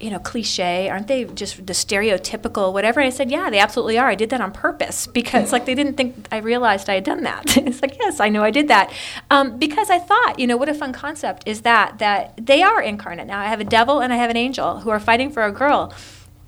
you 0.00 0.10
know, 0.10 0.18
cliche? 0.18 0.88
Aren't 0.88 1.08
they 1.08 1.24
just 1.24 1.66
the 1.66 1.72
stereotypical 1.72 2.72
whatever?" 2.72 3.00
I 3.00 3.10
said, 3.10 3.30
"Yeah, 3.30 3.50
they 3.50 3.58
absolutely 3.58 3.98
are. 3.98 4.08
I 4.08 4.14
did 4.14 4.30
that 4.30 4.40
on 4.40 4.52
purpose 4.52 5.06
because, 5.18 5.52
like, 5.52 5.66
they 5.66 5.74
didn't 5.74 5.96
think 5.96 6.26
I 6.30 6.38
realized 6.38 6.88
I 6.88 6.94
had 6.94 7.04
done 7.04 7.22
that. 7.22 7.56
it's 7.56 7.82
like, 7.82 7.98
yes, 7.98 8.20
I 8.20 8.28
know 8.28 8.42
I 8.42 8.50
did 8.50 8.68
that 8.68 8.92
um, 9.30 9.58
because 9.58 9.90
I 9.90 9.98
thought, 9.98 10.38
you 10.38 10.46
know, 10.46 10.56
what 10.56 10.68
a 10.68 10.74
fun 10.74 10.92
concept 10.92 11.42
is 11.46 11.62
that 11.62 11.98
that 11.98 12.34
they 12.36 12.62
are 12.62 12.82
incarnate. 12.82 13.26
Now 13.26 13.40
I 13.40 13.46
have 13.46 13.60
a 13.60 13.64
devil 13.64 14.00
and 14.00 14.12
I 14.12 14.16
have 14.16 14.30
an 14.30 14.36
angel 14.36 14.80
who 14.80 14.90
are 14.90 15.00
fighting 15.00 15.30
for 15.30 15.44
a 15.44 15.52
girl." 15.52 15.92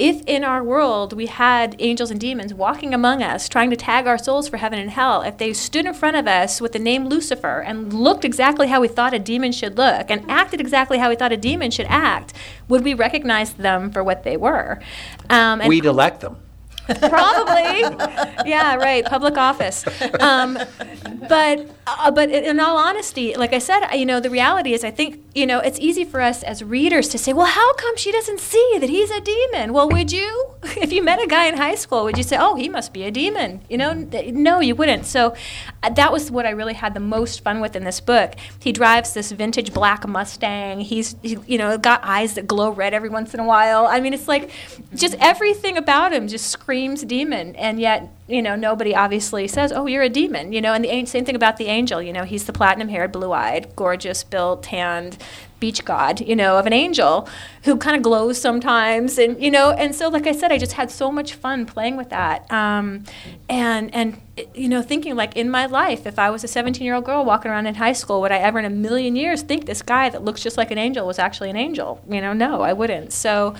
If 0.00 0.22
in 0.26 0.44
our 0.44 0.64
world 0.64 1.12
we 1.12 1.26
had 1.26 1.76
angels 1.78 2.10
and 2.10 2.18
demons 2.18 2.54
walking 2.54 2.94
among 2.94 3.22
us, 3.22 3.50
trying 3.50 3.68
to 3.68 3.76
tag 3.76 4.06
our 4.06 4.16
souls 4.16 4.48
for 4.48 4.56
heaven 4.56 4.78
and 4.78 4.90
hell, 4.90 5.20
if 5.20 5.36
they 5.36 5.52
stood 5.52 5.84
in 5.84 5.92
front 5.92 6.16
of 6.16 6.26
us 6.26 6.58
with 6.58 6.72
the 6.72 6.78
name 6.78 7.06
Lucifer 7.06 7.60
and 7.60 7.92
looked 7.92 8.24
exactly 8.24 8.68
how 8.68 8.80
we 8.80 8.88
thought 8.88 9.12
a 9.12 9.18
demon 9.18 9.52
should 9.52 9.76
look 9.76 10.10
and 10.10 10.28
acted 10.30 10.58
exactly 10.58 10.96
how 10.96 11.10
we 11.10 11.16
thought 11.16 11.32
a 11.32 11.36
demon 11.36 11.70
should 11.70 11.86
act, 11.88 12.32
would 12.66 12.82
we 12.82 12.94
recognize 12.94 13.52
them 13.52 13.90
for 13.90 14.02
what 14.02 14.24
they 14.24 14.38
were? 14.38 14.80
Um, 15.28 15.60
We'd 15.66 15.84
elect 15.84 16.22
them. 16.22 16.38
Probably. 16.98 17.80
yeah, 18.50 18.74
right. 18.76 19.04
Public 19.04 19.36
office. 19.36 19.84
Um, 20.20 20.58
but 21.28 21.68
uh, 21.86 22.10
but 22.10 22.30
in 22.30 22.60
all 22.60 22.76
honesty, 22.76 23.34
like 23.34 23.52
I 23.52 23.58
said, 23.58 23.86
you 23.94 24.06
know, 24.06 24.20
the 24.20 24.30
reality 24.30 24.72
is, 24.72 24.84
I 24.84 24.90
think 24.90 25.22
you 25.34 25.46
know, 25.46 25.60
it's 25.60 25.78
easy 25.78 26.04
for 26.04 26.20
us 26.20 26.42
as 26.42 26.62
readers 26.62 27.08
to 27.08 27.18
say, 27.18 27.32
well, 27.32 27.46
how 27.46 27.74
come 27.74 27.96
she 27.96 28.10
doesn't 28.10 28.40
see 28.40 28.76
that 28.80 28.90
he's 28.90 29.10
a 29.10 29.20
demon? 29.20 29.72
Well, 29.72 29.88
would 29.88 30.10
you, 30.10 30.54
if 30.62 30.92
you 30.92 31.02
met 31.02 31.22
a 31.22 31.26
guy 31.26 31.46
in 31.46 31.56
high 31.56 31.76
school, 31.76 32.04
would 32.04 32.16
you 32.16 32.24
say, 32.24 32.36
oh, 32.38 32.56
he 32.56 32.68
must 32.68 32.92
be 32.92 33.04
a 33.04 33.10
demon? 33.10 33.62
You 33.68 33.78
know, 33.78 33.92
no, 33.92 34.60
you 34.60 34.74
wouldn't. 34.74 35.06
So 35.06 35.34
uh, 35.82 35.90
that 35.90 36.12
was 36.12 36.30
what 36.30 36.46
I 36.46 36.50
really 36.50 36.74
had 36.74 36.94
the 36.94 37.00
most 37.00 37.44
fun 37.44 37.60
with 37.60 37.76
in 37.76 37.84
this 37.84 38.00
book. 38.00 38.34
He 38.58 38.72
drives 38.72 39.14
this 39.14 39.30
vintage 39.30 39.72
black 39.72 40.06
Mustang. 40.06 40.80
He's 40.80 41.16
he, 41.22 41.38
you 41.46 41.58
know 41.58 41.78
got 41.78 42.00
eyes 42.02 42.34
that 42.34 42.46
glow 42.46 42.70
red 42.70 42.92
every 42.92 43.08
once 43.08 43.32
in 43.32 43.40
a 43.40 43.44
while. 43.44 43.86
I 43.86 44.00
mean, 44.00 44.12
it's 44.12 44.28
like 44.28 44.50
just 44.94 45.14
everything 45.20 45.76
about 45.76 46.12
him 46.12 46.26
just 46.26 46.46
screams 46.46 46.79
demon, 46.88 47.56
and 47.56 47.80
yet 47.80 48.08
you 48.28 48.42
know 48.42 48.56
nobody 48.56 48.94
obviously 48.94 49.48
says, 49.48 49.72
"Oh, 49.72 49.86
you're 49.86 50.02
a 50.02 50.08
demon." 50.08 50.52
You 50.52 50.60
know, 50.60 50.72
and 50.72 50.84
the 50.84 51.06
same 51.06 51.24
thing 51.24 51.36
about 51.36 51.56
the 51.56 51.66
angel. 51.66 52.00
You 52.02 52.12
know, 52.12 52.24
he's 52.24 52.44
the 52.44 52.52
platinum-haired, 52.52 53.12
blue-eyed, 53.12 53.74
gorgeous, 53.76 54.24
built, 54.24 54.62
tanned 54.62 55.18
beach 55.60 55.84
god. 55.84 56.20
You 56.20 56.34
know, 56.34 56.58
of 56.58 56.66
an 56.66 56.72
angel 56.72 57.28
who 57.64 57.76
kind 57.76 57.96
of 57.96 58.02
glows 58.02 58.40
sometimes, 58.40 59.18
and 59.18 59.40
you 59.40 59.50
know, 59.50 59.70
and 59.70 59.94
so 59.94 60.08
like 60.08 60.26
I 60.26 60.32
said, 60.32 60.50
I 60.50 60.58
just 60.58 60.72
had 60.72 60.90
so 60.90 61.12
much 61.12 61.34
fun 61.34 61.66
playing 61.66 61.96
with 61.96 62.10
that, 62.10 62.50
um, 62.50 63.04
and 63.48 63.94
and 63.94 64.20
you 64.54 64.68
know, 64.68 64.82
thinking 64.82 65.14
like 65.14 65.36
in 65.36 65.50
my 65.50 65.66
life, 65.66 66.06
if 66.06 66.18
I 66.18 66.30
was 66.30 66.42
a 66.42 66.48
17-year-old 66.48 67.04
girl 67.04 67.24
walking 67.24 67.50
around 67.50 67.66
in 67.66 67.74
high 67.76 67.92
school, 67.92 68.20
would 68.22 68.32
I 68.32 68.38
ever 68.38 68.58
in 68.58 68.64
a 68.64 68.70
million 68.70 69.14
years 69.14 69.42
think 69.42 69.66
this 69.66 69.82
guy 69.82 70.08
that 70.08 70.24
looks 70.24 70.42
just 70.42 70.56
like 70.56 70.70
an 70.70 70.78
angel 70.78 71.06
was 71.06 71.18
actually 71.18 71.50
an 71.50 71.56
angel? 71.56 72.02
You 72.08 72.20
know, 72.20 72.32
no, 72.32 72.62
I 72.62 72.72
wouldn't. 72.72 73.12
So. 73.12 73.54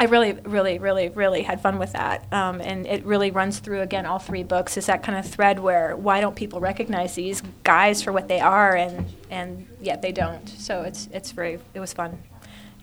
I 0.00 0.06
really, 0.06 0.32
really, 0.32 0.78
really, 0.78 1.08
really 1.08 1.42
had 1.42 1.60
fun 1.60 1.78
with 1.78 1.92
that, 1.92 2.26
um, 2.32 2.60
and 2.60 2.84
it 2.86 3.04
really 3.04 3.30
runs 3.30 3.60
through 3.60 3.80
again 3.80 4.06
all 4.06 4.18
three 4.18 4.42
books. 4.42 4.76
Is 4.76 4.86
that 4.86 5.04
kind 5.04 5.16
of 5.16 5.24
thread 5.24 5.60
where 5.60 5.96
why 5.96 6.20
don't 6.20 6.34
people 6.34 6.58
recognize 6.58 7.14
these 7.14 7.42
guys 7.62 8.02
for 8.02 8.12
what 8.12 8.26
they 8.26 8.40
are, 8.40 8.74
and 8.76 9.06
and 9.30 9.66
yet 9.80 10.02
they 10.02 10.10
don't. 10.10 10.48
So 10.48 10.82
it's 10.82 11.08
it's 11.12 11.30
very 11.30 11.60
it 11.74 11.80
was 11.80 11.92
fun. 11.92 12.18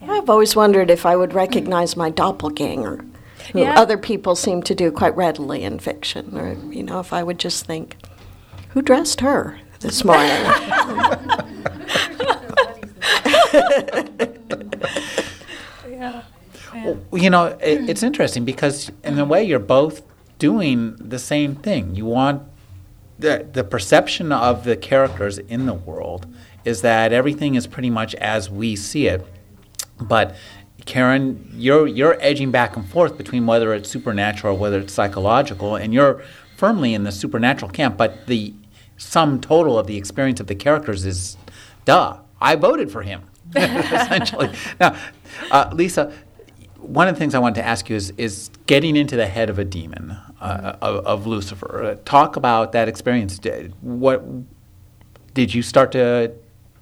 Yeah. 0.02 0.14
I've 0.14 0.30
always 0.30 0.56
wondered 0.56 0.90
if 0.90 1.06
I 1.06 1.16
would 1.18 1.34
recognize 1.34 1.98
my 1.98 2.10
doppelganger, 2.10 3.04
who 3.52 3.60
Yeah. 3.60 3.78
other 3.80 3.98
people 3.98 4.36
seem 4.36 4.64
to 4.64 4.74
do 4.74 4.90
quite 4.90 5.16
readily 5.16 5.64
in 5.64 5.80
fiction, 5.80 6.38
or 6.38 6.54
you 6.74 6.82
know, 6.82 7.02
if 7.02 7.12
I 7.12 7.24
would 7.24 7.40
just 7.40 7.66
think, 7.66 7.98
who 8.70 8.82
dressed 8.82 9.20
her 9.20 9.60
this 9.82 10.06
morning? 10.06 10.32
Yeah. 15.90 16.24
Well, 16.74 17.00
you 17.14 17.30
know, 17.30 17.46
it, 17.46 17.90
it's 17.90 18.04
interesting 18.04 18.46
because 18.46 18.92
in 19.04 19.20
a 19.20 19.26
way 19.26 19.44
you're 19.44 19.60
both 19.60 20.04
doing 20.40 20.96
the 20.98 21.20
same 21.20 21.56
thing. 21.56 21.96
You 21.96 22.06
want 22.06 22.44
the 23.20 23.48
the 23.52 23.64
perception 23.64 24.32
of 24.32 24.64
the 24.64 24.76
characters 24.76 25.38
in 25.38 25.66
the 25.66 25.74
world 25.74 26.26
is 26.66 26.82
that 26.82 27.12
everything 27.12 27.56
is 27.56 27.68
pretty 27.68 27.90
much 27.90 28.16
as 28.16 28.50
we 28.50 28.76
see 28.76 29.08
it. 29.08 29.26
But 30.00 30.36
Karen, 30.86 31.52
you're 31.54 31.88
you're 31.88 32.18
edging 32.22 32.52
back 32.52 32.76
and 32.76 32.88
forth 32.88 33.18
between 33.18 33.46
whether 33.46 33.74
it's 33.74 33.90
supernatural 33.90 34.56
or 34.56 34.60
whether 34.60 34.80
it's 34.80 34.94
psychological, 34.94 35.76
and 35.76 35.94
you're 35.94 36.24
firmly 36.58 36.94
in 36.94 37.04
the 37.04 37.12
supernatural 37.12 37.70
camp. 37.70 37.98
But 37.98 38.28
the 38.28 38.54
sum 38.98 39.42
total 39.42 39.78
of 39.78 39.88
the 39.88 39.98
experience 39.98 40.40
of 40.40 40.48
the 40.48 40.56
characters 40.56 41.06
is, 41.06 41.38
duh, 41.86 42.18
I 42.40 42.56
voted 42.56 42.92
for 42.92 43.04
him. 43.04 43.24
essentially. 43.56 44.50
Now, 44.80 44.96
uh, 45.52 45.70
Lisa, 45.74 46.14
one 46.82 47.08
of 47.08 47.16
the 47.16 47.20
things 47.20 47.36
I 47.36 47.40
wanted 47.40 47.62
to 47.62 47.66
ask 47.66 47.90
you 47.90 47.96
is, 47.96 48.12
is 48.18 48.50
getting 48.66 48.96
into 48.96 49.16
the 49.16 49.28
head 49.28 49.50
of 49.50 49.60
a 49.60 49.66
demon, 49.66 50.18
uh, 50.40 50.78
of, 50.82 51.06
of, 51.06 51.28
Lucifer. 51.28 51.84
Uh, 51.84 51.96
talk 52.06 52.36
about 52.36 52.72
that 52.72 52.88
experience. 52.88 53.40
What 53.82 54.24
did 55.34 55.54
you 55.54 55.62
start 55.62 55.92
to? 55.94 56.34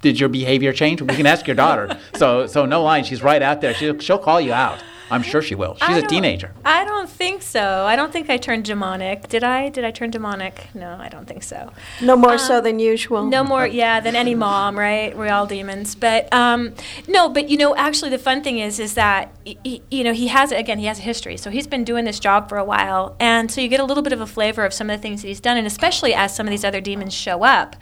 Did 0.01 0.19
your 0.19 0.29
behavior 0.29 0.71
change? 0.71 1.01
We 1.01 1.15
can 1.15 1.25
ask 1.25 1.45
your 1.45 1.57
daughter. 1.57 1.99
so, 2.15 2.47
so 2.47 2.65
no 2.65 2.81
line. 2.81 3.03
She's 3.03 3.21
right 3.21 3.41
out 3.41 3.59
there. 3.59 3.73
She'll, 3.73 3.99
she'll 3.99 4.17
call 4.17 4.39
you 4.39 4.53
out. 4.53 4.81
I'm 5.11 5.23
sure 5.23 5.41
she 5.41 5.55
will. 5.55 5.75
She's 5.75 5.97
a 5.97 6.07
teenager. 6.07 6.51
I 6.63 6.85
don't 6.85 7.09
think 7.09 7.41
so. 7.41 7.85
I 7.85 7.95
don't 7.95 8.11
think 8.11 8.29
I 8.29 8.37
turned 8.37 8.65
demonic. 8.65 9.27
Did 9.27 9.43
I? 9.43 9.69
Did 9.69 9.85
I 9.85 9.91
turn 9.91 10.11
demonic? 10.11 10.67
No, 10.73 10.97
I 10.99 11.09
don't 11.09 11.27
think 11.27 11.43
so. 11.43 11.71
No 12.01 12.15
more 12.15 12.33
um, 12.33 12.39
so 12.39 12.61
than 12.61 12.79
usual. 12.79 13.25
No 13.25 13.43
more, 13.43 13.65
yeah, 13.65 13.99
than 13.99 14.15
any 14.15 14.35
mom, 14.45 14.77
right? 14.77 15.17
We're 15.17 15.31
all 15.31 15.45
demons. 15.45 15.95
But 15.95 16.31
um, 16.33 16.73
no, 17.07 17.29
but 17.29 17.49
you 17.49 17.57
know, 17.57 17.75
actually, 17.75 18.11
the 18.11 18.19
fun 18.19 18.43
thing 18.43 18.59
is, 18.59 18.79
is 18.79 18.93
that 18.95 19.33
he, 19.45 19.81
you 19.89 20.03
know 20.03 20.13
he 20.13 20.27
has 20.27 20.51
again 20.51 20.79
he 20.79 20.85
has 20.85 20.99
a 20.99 21.03
history, 21.03 21.37
so 21.37 21.49
he's 21.49 21.67
been 21.67 21.83
doing 21.83 22.05
this 22.05 22.19
job 22.19 22.49
for 22.49 22.57
a 22.57 22.65
while, 22.65 23.15
and 23.19 23.51
so 23.51 23.61
you 23.61 23.67
get 23.67 23.79
a 23.79 23.85
little 23.85 24.03
bit 24.03 24.13
of 24.13 24.21
a 24.21 24.27
flavor 24.27 24.65
of 24.65 24.73
some 24.73 24.89
of 24.89 24.97
the 24.97 25.01
things 25.01 25.21
that 25.21 25.27
he's 25.27 25.41
done, 25.41 25.57
and 25.57 25.65
especially 25.65 26.13
as 26.13 26.35
some 26.35 26.45
of 26.45 26.51
these 26.51 26.63
other 26.63 26.81
demons 26.81 27.13
show 27.13 27.43
up 27.43 27.75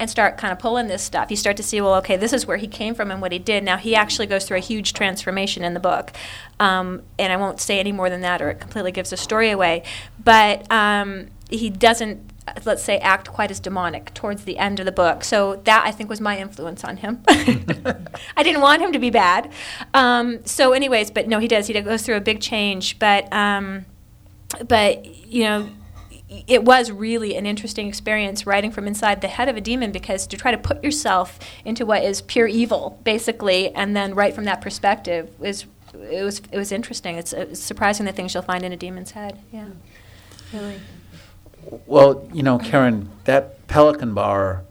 and 0.00 0.10
start 0.10 0.36
kind 0.36 0.52
of 0.52 0.58
pulling 0.58 0.88
this 0.88 1.02
stuff. 1.02 1.30
You 1.30 1.36
start 1.36 1.56
to 1.58 1.62
see, 1.62 1.80
well, 1.80 1.94
okay, 1.96 2.16
this 2.16 2.32
is 2.32 2.46
where 2.46 2.56
he 2.56 2.66
came 2.66 2.94
from 2.94 3.10
and 3.10 3.20
what 3.20 3.32
he 3.32 3.38
did. 3.38 3.62
Now, 3.62 3.76
he 3.76 3.94
actually 3.94 4.26
goes 4.26 4.44
through 4.44 4.56
a 4.56 4.60
huge 4.60 4.92
transformation 4.92 5.64
in 5.64 5.74
the 5.74 5.80
book. 5.80 6.12
Um, 6.58 7.02
and 7.18 7.32
I 7.32 7.36
won't 7.36 7.60
say 7.60 7.78
any 7.78 7.92
more 7.92 8.10
than 8.10 8.20
that, 8.22 8.42
or 8.42 8.50
it 8.50 8.60
completely 8.60 8.92
gives 8.92 9.10
the 9.10 9.16
story 9.16 9.50
away. 9.50 9.84
But 10.22 10.70
um, 10.70 11.28
he 11.48 11.70
doesn't 11.70 12.32
let's 12.66 12.82
say 12.82 12.98
act 12.98 13.30
quite 13.30 13.50
as 13.50 13.58
demonic 13.58 14.12
towards 14.12 14.44
the 14.44 14.58
end 14.58 14.78
of 14.78 14.84
the 14.84 14.92
book 14.92 15.24
so 15.24 15.56
that 15.64 15.82
i 15.86 15.90
think 15.90 16.10
was 16.10 16.20
my 16.20 16.38
influence 16.38 16.84
on 16.84 16.98
him 16.98 17.22
i 18.36 18.42
didn't 18.42 18.60
want 18.60 18.82
him 18.82 18.92
to 18.92 18.98
be 18.98 19.08
bad 19.08 19.50
um, 19.94 20.44
so 20.44 20.74
anyways 20.74 21.10
but 21.10 21.26
no 21.26 21.38
he 21.38 21.48
does 21.48 21.66
he 21.66 21.80
goes 21.80 22.02
through 22.02 22.16
a 22.16 22.20
big 22.20 22.40
change 22.40 22.98
but 22.98 23.32
um, 23.32 23.86
but 24.68 25.06
you 25.26 25.44
know 25.44 25.68
it 26.46 26.64
was 26.64 26.90
really 26.90 27.36
an 27.36 27.46
interesting 27.46 27.88
experience 27.88 28.46
writing 28.46 28.70
from 28.70 28.86
inside 28.86 29.20
the 29.20 29.28
head 29.28 29.48
of 29.48 29.56
a 29.56 29.60
demon 29.60 29.92
because 29.92 30.26
to 30.26 30.36
try 30.36 30.50
to 30.50 30.58
put 30.58 30.82
yourself 30.82 31.38
into 31.64 31.86
what 31.86 32.02
is 32.02 32.22
pure 32.22 32.46
evil, 32.46 32.98
basically, 33.04 33.70
and 33.74 33.96
then 33.96 34.14
write 34.14 34.34
from 34.34 34.44
that 34.44 34.60
perspective 34.60 35.30
is 35.40 35.66
it 35.94 36.24
was 36.24 36.42
it 36.50 36.58
was 36.58 36.72
interesting. 36.72 37.16
It's, 37.16 37.32
it's 37.32 37.60
surprising 37.60 38.06
the 38.06 38.12
things 38.12 38.34
you'll 38.34 38.42
find 38.42 38.64
in 38.64 38.72
a 38.72 38.76
demon's 38.76 39.12
head. 39.12 39.38
Yeah, 39.52 39.68
really. 40.52 40.80
Well, 41.86 42.28
you 42.32 42.42
know, 42.42 42.58
Karen, 42.58 43.10
that 43.24 43.66
Pelican 43.68 44.14
Bar 44.14 44.64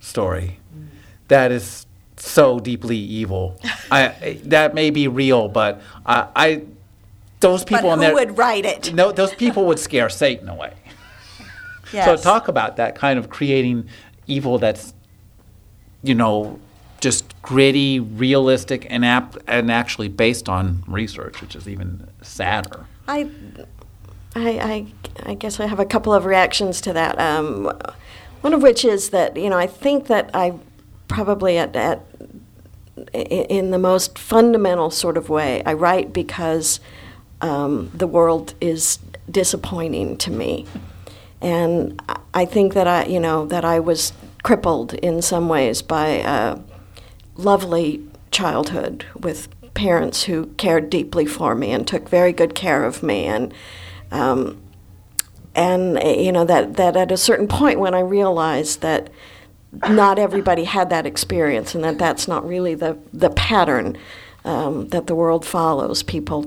story, 0.00 0.58
that 1.28 1.52
is 1.52 1.86
so 2.16 2.58
deeply 2.58 2.96
evil. 2.96 3.60
I 3.90 4.40
that 4.44 4.74
may 4.74 4.90
be 4.90 5.08
real, 5.08 5.48
but 5.48 5.80
I, 6.06 6.28
I 6.34 6.62
those 7.40 7.64
people 7.64 7.90
but 7.90 7.96
who 7.96 8.00
there, 8.00 8.14
would 8.14 8.38
write 8.38 8.66
it? 8.66 8.92
No, 8.92 9.12
those 9.12 9.34
people 9.34 9.64
would 9.66 9.78
scare 9.78 10.08
Satan 10.08 10.48
away. 10.48 10.74
Yes. 11.92 12.04
So 12.04 12.16
talk 12.16 12.48
about 12.48 12.76
that 12.76 12.94
kind 12.94 13.18
of 13.18 13.30
creating 13.30 13.88
evil 14.26 14.58
that's, 14.58 14.94
you 16.02 16.14
know, 16.14 16.58
just 17.00 17.40
gritty, 17.42 17.98
realistic, 17.98 18.86
and 18.90 19.04
ap- 19.04 19.36
and 19.46 19.70
actually 19.70 20.08
based 20.08 20.48
on 20.48 20.84
research, 20.86 21.40
which 21.40 21.56
is 21.56 21.68
even 21.68 22.08
sadder. 22.22 22.86
I, 23.08 23.30
I, 24.36 24.50
I, 24.50 24.86
I 25.30 25.34
guess 25.34 25.58
I 25.58 25.66
have 25.66 25.80
a 25.80 25.86
couple 25.86 26.12
of 26.12 26.24
reactions 26.24 26.80
to 26.82 26.92
that. 26.92 27.18
Um, 27.18 27.72
one 28.42 28.54
of 28.54 28.62
which 28.62 28.84
is 28.84 29.10
that 29.10 29.36
you 29.36 29.50
know 29.50 29.58
I 29.58 29.66
think 29.66 30.06
that 30.06 30.30
I 30.34 30.54
probably 31.08 31.58
at, 31.58 31.74
at 31.76 32.04
in 33.12 33.70
the 33.70 33.78
most 33.78 34.18
fundamental 34.18 34.90
sort 34.90 35.16
of 35.16 35.28
way 35.28 35.62
I 35.64 35.72
write 35.72 36.12
because 36.12 36.80
um, 37.40 37.90
the 37.94 38.06
world 38.06 38.54
is 38.60 38.98
disappointing 39.30 40.16
to 40.18 40.30
me 40.30 40.66
and 41.40 42.00
I 42.34 42.44
think 42.44 42.74
that 42.74 42.86
I, 42.86 43.06
you 43.06 43.20
know, 43.20 43.46
that 43.46 43.64
I 43.64 43.80
was 43.80 44.12
crippled 44.42 44.94
in 44.94 45.22
some 45.22 45.48
ways 45.48 45.82
by 45.82 46.08
a 46.08 46.58
lovely 47.36 48.02
childhood 48.30 49.06
with 49.18 49.48
parents 49.74 50.24
who 50.24 50.46
cared 50.58 50.90
deeply 50.90 51.26
for 51.26 51.54
me 51.54 51.70
and 51.70 51.86
took 51.86 52.08
very 52.08 52.32
good 52.32 52.54
care 52.54 52.84
of 52.84 53.02
me, 53.02 53.26
and 53.26 53.54
um, 54.10 54.60
and 55.54 55.98
you 56.02 56.32
know 56.32 56.44
that 56.44 56.76
that 56.76 56.96
at 56.96 57.10
a 57.10 57.16
certain 57.16 57.48
point 57.48 57.80
when 57.80 57.94
I 57.94 58.00
realized 58.00 58.82
that 58.82 59.10
not 59.88 60.18
everybody 60.18 60.64
had 60.64 60.90
that 60.90 61.06
experience 61.06 61.74
and 61.74 61.84
that 61.84 61.98
that's 61.98 62.28
not 62.28 62.46
really 62.46 62.74
the 62.74 62.98
the 63.12 63.30
pattern 63.30 63.96
um, 64.44 64.88
that 64.88 65.06
the 65.06 65.14
world 65.14 65.44
follows, 65.44 66.02
people 66.02 66.46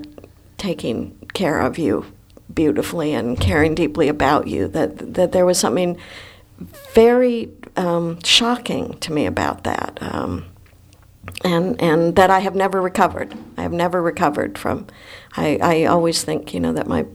taking 0.56 1.16
care 1.32 1.60
of 1.60 1.78
you 1.78 2.06
beautifully 2.54 3.14
and 3.14 3.38
caring 3.38 3.74
deeply 3.74 4.08
about 4.08 4.46
you. 4.46 4.68
That 4.68 5.14
that 5.14 5.32
there 5.32 5.46
was 5.46 5.58
something 5.58 5.98
very 6.92 7.50
um, 7.76 8.22
shocking 8.22 8.98
to 8.98 9.12
me 9.12 9.26
about 9.26 9.64
that, 9.64 9.98
um, 10.00 10.46
and 11.44 11.80
and 11.80 12.16
that 12.16 12.30
I 12.30 12.40
have 12.40 12.54
never 12.54 12.80
recovered. 12.80 13.36
I 13.56 13.62
have 13.62 13.72
never 13.72 14.00
recovered 14.02 14.58
from. 14.58 14.86
I, 15.36 15.58
I 15.60 15.84
always 15.84 16.22
think 16.22 16.54
you 16.54 16.60
know 16.60 16.72
that 16.72 16.86
my 16.86 17.06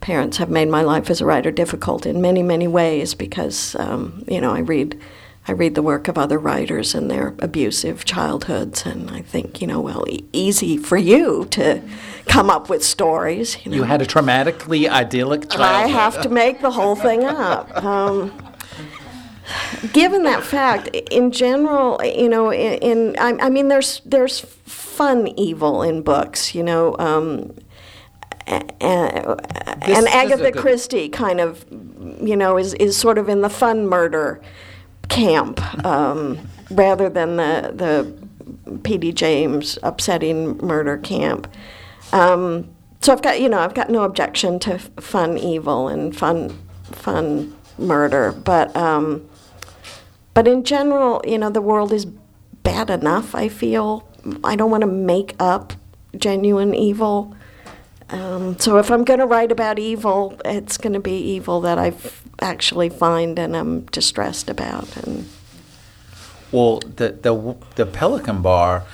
parents 0.00 0.36
have 0.36 0.50
made 0.50 0.68
my 0.68 0.82
life 0.82 1.08
as 1.10 1.20
a 1.20 1.26
writer 1.26 1.50
difficult 1.50 2.06
in 2.06 2.20
many 2.20 2.42
many 2.42 2.68
ways 2.68 3.14
because 3.14 3.74
um, 3.76 4.24
you 4.28 4.40
know 4.40 4.52
I 4.52 4.60
read 4.60 5.00
I 5.48 5.52
read 5.52 5.76
the 5.76 5.82
work 5.82 6.08
of 6.08 6.18
other 6.18 6.38
writers 6.38 6.94
and 6.94 7.08
their 7.08 7.34
abusive 7.38 8.04
childhoods, 8.04 8.84
and 8.84 9.10
I 9.12 9.22
think, 9.22 9.60
you 9.60 9.68
know, 9.68 9.80
well, 9.80 10.04
e- 10.08 10.24
easy 10.32 10.76
for 10.76 10.96
you 10.96 11.46
to 11.50 11.82
come 12.26 12.50
up 12.50 12.68
with 12.68 12.84
stories. 12.84 13.64
You, 13.64 13.70
know. 13.70 13.76
you 13.76 13.82
had 13.84 14.02
a 14.02 14.06
traumatically 14.06 14.88
idyllic 14.88 15.48
childhood. 15.48 15.60
I 15.60 15.86
have 15.86 16.20
to 16.22 16.28
make 16.28 16.60
the 16.60 16.72
whole 16.72 16.96
thing 16.96 17.24
up. 17.24 17.70
Um, 17.86 18.32
given 19.92 20.24
that 20.24 20.42
fact, 20.42 20.88
in 20.88 21.30
general, 21.30 22.00
you 22.02 22.28
know, 22.28 22.50
in, 22.50 22.74
in 22.82 23.16
I, 23.18 23.46
I, 23.46 23.48
mean, 23.48 23.68
there's 23.68 24.00
there's 24.04 24.40
fun 24.40 25.28
evil 25.36 25.82
in 25.82 26.02
books, 26.02 26.52
you 26.52 26.64
know. 26.64 26.96
Um, 26.98 27.54
and, 28.46 28.72
and 28.80 30.08
Agatha 30.08 30.50
Christie 30.52 31.08
kind 31.08 31.40
of, 31.40 31.64
you 32.20 32.36
know, 32.36 32.58
is, 32.58 32.74
is 32.74 32.96
sort 32.96 33.18
of 33.18 33.28
in 33.28 33.42
the 33.42 33.50
fun 33.50 33.86
murder 33.86 34.42
camp 35.16 35.84
um, 35.84 36.38
rather 36.70 37.08
than 37.08 37.36
the 37.36 37.72
the 37.74 38.80
P.D. 38.82 39.12
James 39.12 39.78
upsetting 39.82 40.58
murder 40.58 40.98
camp. 40.98 41.48
Um, 42.12 42.68
so 43.00 43.12
I've 43.12 43.22
got 43.22 43.40
you 43.40 43.48
know 43.48 43.58
I've 43.58 43.74
got 43.74 43.90
no 43.90 44.02
objection 44.04 44.58
to 44.60 44.78
fun 44.78 45.38
evil 45.38 45.88
and 45.88 46.16
fun 46.16 46.56
fun 46.84 47.56
murder, 47.78 48.32
but 48.32 48.74
um, 48.76 49.28
but 50.34 50.46
in 50.46 50.64
general, 50.64 51.22
you 51.26 51.38
know, 51.38 51.48
the 51.48 51.62
world 51.62 51.94
is 51.94 52.04
bad 52.04 52.90
enough. 52.90 53.34
I 53.34 53.48
feel 53.48 54.06
I 54.44 54.54
don't 54.54 54.70
want 54.70 54.82
to 54.82 54.86
make 54.86 55.34
up 55.40 55.72
genuine 56.16 56.74
evil. 56.74 57.34
Um, 58.08 58.58
so 58.58 58.78
if 58.78 58.90
I'm 58.90 59.04
going 59.04 59.18
to 59.18 59.26
write 59.26 59.50
about 59.50 59.78
evil, 59.78 60.40
it's 60.44 60.78
going 60.78 60.92
to 60.92 61.00
be 61.00 61.16
evil 61.16 61.60
that 61.62 61.78
I 61.78 61.92
actually 62.40 62.88
find 62.88 63.38
and 63.38 63.56
I'm 63.56 63.82
distressed 63.86 64.48
about. 64.48 64.96
And 64.96 65.28
well, 66.52 66.78
the 66.80 67.10
the 67.10 67.56
the 67.74 67.86
Pelican 67.86 68.42
Bar. 68.42 68.84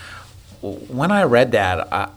When 0.63 1.11
I 1.11 1.25
read 1.25 1.53
that, 1.53 1.93
I 1.93 2.09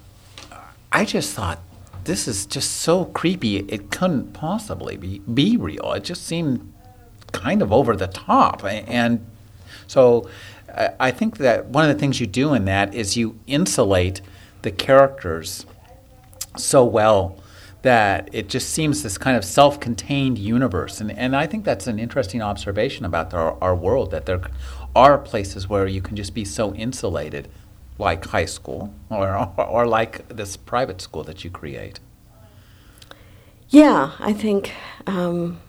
I 0.91 1.03
just 1.03 1.33
thought 1.33 1.59
this 2.05 2.27
is 2.27 2.45
just 2.45 2.71
so 2.71 3.05
creepy. 3.05 3.57
It 3.57 3.91
couldn't 3.91 4.33
possibly 4.33 4.95
be 4.95 5.19
be 5.19 5.57
real. 5.57 5.91
It 5.93 6.03
just 6.03 6.25
seemed 6.25 6.71
kind 7.33 7.61
of 7.61 7.73
over 7.73 7.95
the 7.97 8.07
top, 8.07 8.63
and 8.63 9.25
so 9.87 10.29
I 10.99 11.11
think 11.11 11.37
that 11.37 11.67
one 11.67 11.89
of 11.89 11.93
the 11.93 11.99
things 11.99 12.19
you 12.19 12.27
do 12.27 12.53
in 12.53 12.65
that 12.65 12.93
is 12.93 13.17
you 13.17 13.39
insulate 13.47 14.21
the 14.61 14.71
characters 14.71 15.65
so 16.59 16.83
well 16.83 17.37
that 17.81 18.29
it 18.33 18.49
just 18.49 18.71
seems 18.71 19.03
this 19.03 19.17
kind 19.17 19.37
of 19.37 19.45
self-contained 19.45 20.39
universe. 20.39 20.99
And, 20.99 21.11
and 21.11 21.35
i 21.35 21.45
think 21.45 21.65
that's 21.65 21.87
an 21.87 21.99
interesting 21.99 22.41
observation 22.41 23.05
about 23.05 23.33
our, 23.33 23.57
our 23.61 23.75
world 23.75 24.11
that 24.11 24.25
there 24.25 24.41
are 24.95 25.17
places 25.17 25.69
where 25.69 25.87
you 25.87 26.01
can 26.01 26.15
just 26.15 26.33
be 26.33 26.45
so 26.45 26.73
insulated 26.73 27.47
like 27.97 28.25
high 28.25 28.45
school 28.45 28.93
or, 29.09 29.35
or, 29.57 29.65
or 29.65 29.87
like 29.87 30.27
this 30.27 30.57
private 30.57 30.99
school 30.99 31.23
that 31.23 31.43
you 31.43 31.49
create. 31.49 31.99
Yeah 33.69 34.11
i 34.19 34.33
think 34.33 34.73
um, 35.07 35.59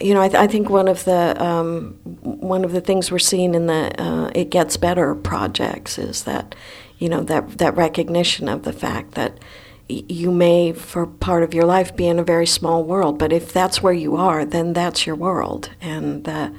you 0.00 0.14
know, 0.14 0.22
I, 0.22 0.28
th- 0.28 0.40
I, 0.40 0.46
think 0.46 0.70
one 0.70 0.86
of 0.86 1.04
the 1.04 1.34
um, 1.44 1.94
one 2.22 2.64
of 2.64 2.70
the 2.70 2.80
things 2.80 3.10
we're 3.10 3.18
seeing 3.18 3.54
in 3.54 3.66
the 3.66 4.00
uh, 4.00 4.30
"It 4.34 4.50
Gets 4.50 4.76
Better" 4.76 5.16
projects 5.16 5.98
is 5.98 6.22
that 6.24 6.54
you 6.98 7.08
know 7.08 7.22
that 7.22 7.58
that 7.58 7.76
recognition 7.76 8.48
of 8.48 8.62
the 8.62 8.72
fact 8.72 9.12
that 9.12 9.38
you 9.88 10.30
may 10.30 10.72
for 10.72 11.06
part 11.06 11.42
of 11.42 11.54
your 11.54 11.64
life 11.64 11.96
be 11.96 12.06
in 12.06 12.18
a 12.18 12.24
very 12.24 12.46
small 12.46 12.84
world 12.84 13.18
but 13.18 13.32
if 13.32 13.52
that's 13.52 13.82
where 13.82 13.92
you 13.92 14.16
are 14.16 14.44
then 14.44 14.72
that's 14.72 15.06
your 15.06 15.16
world 15.16 15.70
and 15.80 16.24
the, 16.24 16.52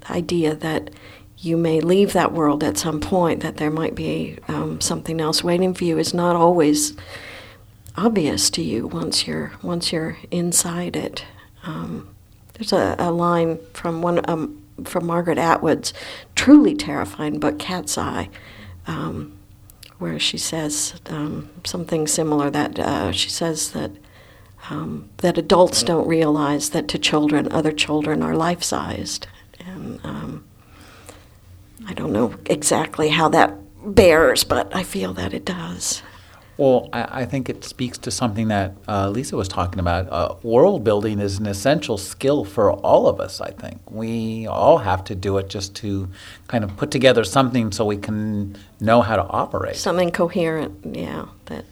the 0.00 0.12
idea 0.12 0.54
that 0.54 0.90
you 1.38 1.56
may 1.56 1.80
leave 1.80 2.12
that 2.12 2.32
world 2.32 2.64
at 2.64 2.78
some 2.78 3.00
point, 3.00 3.42
that 3.42 3.58
there 3.58 3.70
might 3.70 3.94
be 3.94 4.38
um, 4.48 4.80
something 4.80 5.20
else 5.20 5.44
waiting 5.44 5.74
for 5.74 5.84
you, 5.84 5.98
is 5.98 6.14
not 6.14 6.34
always 6.34 6.96
obvious 7.96 8.50
to 8.50 8.62
you 8.62 8.86
once 8.86 9.26
you're 9.26 9.52
once 9.62 9.92
you're 9.92 10.18
inside 10.30 10.96
it. 10.96 11.24
Um, 11.64 12.08
there's 12.54 12.72
a, 12.72 12.96
a, 12.98 13.10
line 13.10 13.58
from 13.74 14.00
one 14.00 14.28
um, 14.28 14.62
from 14.84 15.06
Margaret 15.06 15.38
Atwood's 15.38 15.92
truly 16.34 16.74
terrifying 16.74 17.38
book, 17.38 17.58
Cat's 17.58 17.98
Eye, 17.98 18.30
um, 18.86 19.35
where 19.98 20.18
she 20.18 20.38
says 20.38 21.00
um, 21.06 21.50
something 21.64 22.06
similar. 22.06 22.50
That 22.50 22.78
uh, 22.78 23.12
she 23.12 23.28
says 23.28 23.70
that 23.72 23.90
um, 24.70 25.08
that 25.18 25.38
adults 25.38 25.82
don't 25.82 26.08
realize 26.08 26.70
that 26.70 26.88
to 26.88 26.98
children, 26.98 27.50
other 27.52 27.72
children 27.72 28.22
are 28.22 28.34
life 28.34 28.62
sized, 28.62 29.26
and 29.58 30.00
um, 30.04 30.44
I 31.86 31.94
don't 31.94 32.12
know 32.12 32.34
exactly 32.46 33.10
how 33.10 33.28
that 33.30 33.54
bears, 33.94 34.44
but 34.44 34.74
I 34.74 34.82
feel 34.82 35.12
that 35.14 35.32
it 35.32 35.44
does. 35.44 36.02
Well, 36.58 36.88
I, 36.92 37.22
I 37.22 37.24
think 37.26 37.50
it 37.50 37.64
speaks 37.64 37.98
to 37.98 38.10
something 38.10 38.48
that 38.48 38.74
uh, 38.88 39.10
Lisa 39.10 39.36
was 39.36 39.48
talking 39.48 39.78
about. 39.78 40.08
Uh, 40.10 40.36
world 40.42 40.84
building 40.84 41.20
is 41.20 41.38
an 41.38 41.46
essential 41.46 41.98
skill 41.98 42.44
for 42.44 42.72
all 42.72 43.06
of 43.06 43.20
us, 43.20 43.40
I 43.40 43.50
think. 43.50 43.78
We 43.90 44.46
all 44.46 44.78
have 44.78 45.04
to 45.04 45.14
do 45.14 45.36
it 45.36 45.48
just 45.48 45.74
to 45.76 46.08
kind 46.48 46.64
of 46.64 46.76
put 46.76 46.90
together 46.90 47.24
something 47.24 47.72
so 47.72 47.84
we 47.84 47.98
can 47.98 48.56
know 48.80 49.02
how 49.02 49.16
to 49.16 49.24
operate. 49.24 49.76
Something 49.76 50.10
coherent, 50.10 50.96
yeah. 50.96 51.26
That 51.46 51.66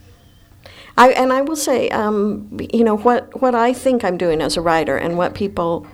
I, 0.99 1.11
and 1.11 1.33
I 1.33 1.41
will 1.41 1.57
say, 1.57 1.89
um, 1.89 2.57
you 2.73 2.85
know, 2.85 2.97
what, 2.97 3.41
what 3.41 3.55
I 3.55 3.73
think 3.73 4.05
I'm 4.05 4.19
doing 4.19 4.43
as 4.43 4.57
a 4.57 4.61
writer 4.61 4.97
and 4.97 5.17
what 5.17 5.35
people 5.35 5.87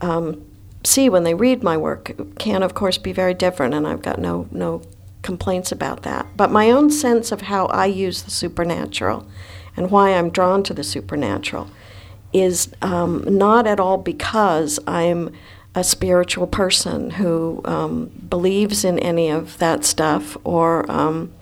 um, 0.00 0.44
see 0.82 1.08
when 1.08 1.24
they 1.24 1.34
read 1.34 1.62
my 1.62 1.76
work 1.76 2.12
can, 2.38 2.62
of 2.62 2.74
course, 2.74 2.98
be 2.98 3.12
very 3.12 3.34
different, 3.34 3.74
and 3.74 3.86
I've 3.86 4.02
got 4.02 4.18
no, 4.18 4.48
no 4.50 4.82
complaints 5.24 5.72
about 5.72 6.02
that. 6.02 6.26
But 6.36 6.52
my 6.52 6.70
own 6.70 6.90
sense 6.90 7.32
of 7.32 7.40
how 7.40 7.66
I 7.66 7.86
use 7.86 8.22
the 8.22 8.30
supernatural 8.30 9.26
and 9.76 9.90
why 9.90 10.10
I'm 10.10 10.30
drawn 10.30 10.62
to 10.64 10.74
the 10.74 10.84
supernatural 10.84 11.68
is 12.32 12.72
um, 12.82 13.24
not 13.26 13.66
at 13.66 13.80
all 13.80 13.98
because 13.98 14.78
I'm 14.86 15.32
a 15.74 15.82
spiritual 15.82 16.46
person 16.46 17.10
who 17.10 17.60
um, 17.64 18.06
believes 18.28 18.84
in 18.84 18.98
any 19.00 19.30
of 19.30 19.58
that 19.58 19.84
stuff 19.84 20.36
or, 20.44 20.88
um, 20.90 21.32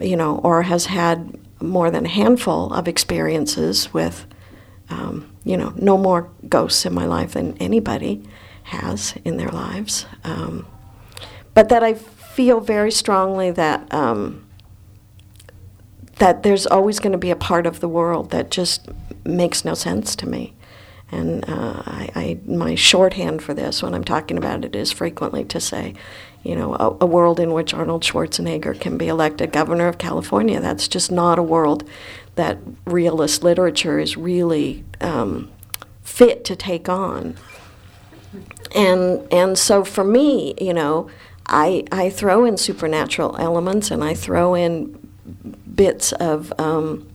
you 0.00 0.16
know, 0.16 0.38
or 0.38 0.62
has 0.62 0.86
had 0.86 1.38
more 1.60 1.90
than 1.90 2.06
a 2.06 2.08
handful 2.08 2.72
of 2.72 2.88
experiences 2.88 3.92
with, 3.92 4.26
um, 4.88 5.30
you 5.44 5.56
know, 5.56 5.74
no 5.76 5.98
more 5.98 6.30
ghosts 6.48 6.86
in 6.86 6.94
my 6.94 7.04
life 7.04 7.32
than 7.32 7.58
anybody 7.58 8.22
has 8.62 9.14
in 9.24 9.36
their 9.36 9.50
lives. 9.50 10.06
Um, 10.24 10.66
but 11.52 11.68
that 11.68 11.82
I 11.82 11.94
feel 12.40 12.60
very 12.60 12.90
strongly 12.90 13.50
that 13.50 13.92
um, 13.92 14.46
that 16.16 16.42
there's 16.42 16.66
always 16.66 16.98
going 16.98 17.12
to 17.12 17.18
be 17.18 17.30
a 17.30 17.36
part 17.36 17.66
of 17.66 17.80
the 17.80 17.88
world 17.88 18.30
that 18.30 18.50
just 18.50 18.88
makes 19.26 19.62
no 19.62 19.74
sense 19.74 20.16
to 20.16 20.26
me. 20.26 20.54
And 21.12 21.44
uh, 21.46 21.82
I, 21.84 22.10
I, 22.14 22.38
my 22.46 22.74
shorthand 22.76 23.42
for 23.42 23.52
this, 23.52 23.82
when 23.82 23.92
I'm 23.92 24.04
talking 24.04 24.38
about 24.38 24.64
it, 24.64 24.74
is 24.74 24.90
frequently 24.90 25.44
to 25.44 25.60
say, 25.60 25.92
you 26.42 26.56
know, 26.56 26.76
a, 26.76 27.04
a, 27.04 27.06
world 27.06 27.38
in 27.38 27.52
which 27.52 27.74
Arnold 27.74 28.04
Schwarzenegger 28.04 28.80
can 28.80 28.96
be 28.96 29.08
elected 29.08 29.52
governor 29.52 29.86
of 29.86 29.98
California. 29.98 30.60
That's 30.60 30.88
just 30.88 31.12
not 31.12 31.38
a 31.38 31.42
world 31.42 31.86
that 32.36 32.56
realist 32.86 33.44
literature 33.44 33.98
is 33.98 34.16
really 34.16 34.82
um, 35.02 35.50
fit 36.02 36.46
to 36.46 36.56
take 36.56 36.88
on. 36.88 37.36
And 38.74 39.30
and 39.30 39.58
so 39.58 39.84
for 39.84 40.04
me, 40.04 40.54
you 40.58 40.72
know, 40.72 41.10
I, 41.50 41.84
I 41.90 42.10
throw 42.10 42.44
in 42.44 42.56
supernatural 42.56 43.36
elements 43.38 43.90
and 43.90 44.02
I 44.02 44.14
throw 44.14 44.54
in 44.54 44.96
bits 45.74 46.12
of 46.12 46.52
um, 46.58 47.08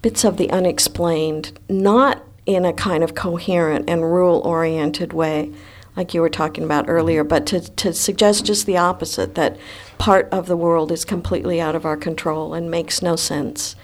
bits 0.00 0.24
of 0.24 0.36
the 0.36 0.50
unexplained, 0.50 1.58
not 1.68 2.24
in 2.44 2.64
a 2.64 2.72
kind 2.72 3.04
of 3.04 3.14
coherent 3.14 3.88
and 3.88 4.02
rule 4.02 4.40
oriented 4.40 5.12
way, 5.12 5.52
like 5.96 6.12
you 6.14 6.20
were 6.20 6.28
talking 6.28 6.64
about 6.64 6.88
earlier, 6.88 7.22
but 7.22 7.46
to, 7.46 7.60
to 7.60 7.92
suggest 7.92 8.46
just 8.46 8.66
the 8.66 8.76
opposite 8.76 9.36
that 9.36 9.56
part 9.98 10.28
of 10.32 10.46
the 10.46 10.56
world 10.56 10.90
is 10.90 11.04
completely 11.04 11.60
out 11.60 11.76
of 11.76 11.86
our 11.86 11.96
control 11.96 12.54
and 12.54 12.70
makes 12.70 13.02
no 13.02 13.14
sense. 13.14 13.76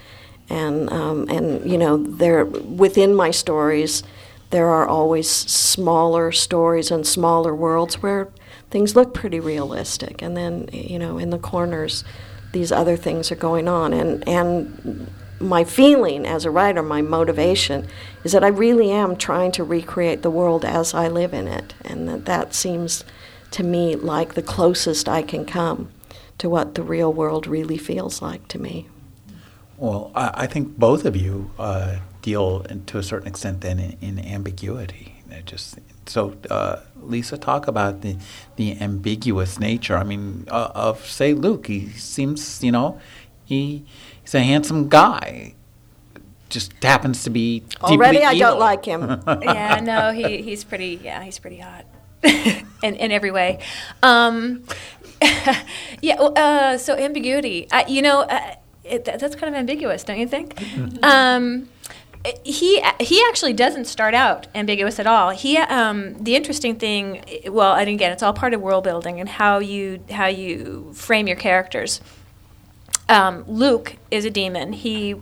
And, 0.49 0.91
um, 0.91 1.29
and 1.29 1.69
you 1.69 1.77
know, 1.77 1.97
there, 1.97 2.43
within 2.43 3.15
my 3.15 3.31
stories, 3.31 4.03
there 4.49 4.67
are 4.67 4.87
always 4.87 5.29
smaller 5.29 6.31
stories 6.31 6.89
and 6.89 7.05
smaller 7.05 7.55
worlds 7.55 8.01
where 8.01 8.29
things 8.69 8.95
look 8.95 9.13
pretty 9.13 9.39
realistic. 9.39 10.21
And 10.21 10.35
then, 10.35 10.69
you 10.71 10.99
know, 10.99 11.17
in 11.17 11.29
the 11.29 11.39
corners, 11.39 12.03
these 12.51 12.71
other 12.71 12.97
things 12.97 13.31
are 13.31 13.35
going 13.35 13.67
on. 13.67 13.93
And, 13.93 14.27
and 14.27 15.11
my 15.39 15.63
feeling 15.63 16.25
as 16.25 16.45
a 16.45 16.51
writer, 16.51 16.83
my 16.83 17.01
motivation, 17.01 17.87
is 18.23 18.31
that 18.31 18.43
I 18.43 18.47
really 18.47 18.91
am 18.91 19.15
trying 19.15 19.51
to 19.53 19.63
recreate 19.63 20.21
the 20.21 20.29
world 20.29 20.65
as 20.65 20.93
I 20.93 21.07
live 21.07 21.33
in 21.33 21.47
it. 21.47 21.73
And 21.83 22.07
that, 22.07 22.25
that 22.25 22.53
seems 22.53 23.03
to 23.51 23.63
me 23.63 23.95
like 23.95 24.33
the 24.33 24.43
closest 24.43 25.09
I 25.09 25.21
can 25.21 25.45
come 25.45 25.89
to 26.37 26.49
what 26.49 26.75
the 26.75 26.83
real 26.83 27.11
world 27.11 27.47
really 27.47 27.77
feels 27.77 28.21
like 28.21 28.47
to 28.49 28.59
me. 28.59 28.87
Well, 29.77 30.11
I, 30.13 30.31
I 30.33 30.47
think 30.47 30.77
both 30.77 31.05
of 31.05 31.15
you 31.15 31.51
uh, 31.57 31.99
deal, 32.21 32.61
to 32.63 32.97
a 32.97 33.03
certain 33.03 33.27
extent, 33.27 33.61
then 33.61 33.79
in, 33.79 33.97
in 34.01 34.19
ambiguity. 34.19 35.23
It 35.29 35.45
just 35.45 35.79
so, 36.09 36.35
uh, 36.49 36.81
Lisa, 37.01 37.37
talk 37.37 37.67
about 37.67 38.01
the 38.01 38.17
the 38.55 38.81
ambiguous 38.81 39.59
nature. 39.59 39.95
I 39.95 40.03
mean, 40.03 40.45
uh, 40.49 40.71
of 40.73 41.05
say 41.05 41.33
Luke. 41.33 41.67
He 41.67 41.89
seems, 41.89 42.63
you 42.63 42.71
know, 42.71 42.99
he 43.45 43.85
he's 44.21 44.33
a 44.33 44.41
handsome 44.41 44.89
guy. 44.89 45.53
Just 46.49 46.73
happens 46.83 47.23
to 47.25 47.29
be 47.29 47.63
already. 47.83 48.23
I 48.23 48.33
evil. 48.33 48.49
don't 48.49 48.59
like 48.59 48.85
him. 48.85 49.21
yeah, 49.27 49.79
no, 49.81 50.11
he 50.11 50.41
he's 50.41 50.63
pretty. 50.63 50.99
Yeah, 51.03 51.23
he's 51.23 51.37
pretty 51.37 51.59
hot. 51.59 51.85
in, 52.23 52.95
in 52.95 53.11
every 53.11 53.31
way. 53.31 53.59
Um, 54.03 54.65
yeah, 56.01 56.15
uh, 56.15 56.77
so 56.77 56.95
ambiguity. 56.95 57.67
you 57.87 58.01
know, 58.01 58.21
uh, 58.21 58.55
it, 58.83 59.05
that's 59.05 59.35
kind 59.35 59.53
of 59.53 59.59
ambiguous, 59.59 60.03
don't 60.03 60.19
you 60.19 60.27
think? 60.27 60.55
Mm-hmm. 60.55 61.03
Um, 61.03 61.69
he 62.43 62.83
he 62.99 63.23
actually 63.29 63.53
doesn't 63.53 63.85
start 63.85 64.13
out 64.13 64.47
ambiguous 64.53 64.99
at 64.99 65.07
all. 65.07 65.29
He 65.29 65.57
um, 65.57 66.21
the 66.21 66.35
interesting 66.35 66.75
thing, 66.75 67.23
well, 67.47 67.75
and 67.75 67.89
again, 67.89 68.11
it's 68.11 68.21
all 68.21 68.33
part 68.33 68.53
of 68.53 68.61
world 68.61 68.83
building 68.83 69.19
and 69.19 69.29
how 69.29 69.59
you 69.59 70.03
how 70.11 70.27
you 70.27 70.91
frame 70.93 71.27
your 71.27 71.37
characters. 71.37 72.01
Um, 73.07 73.43
Luke 73.47 73.95
is 74.11 74.25
a 74.25 74.29
demon. 74.29 74.73
He, 74.73 75.15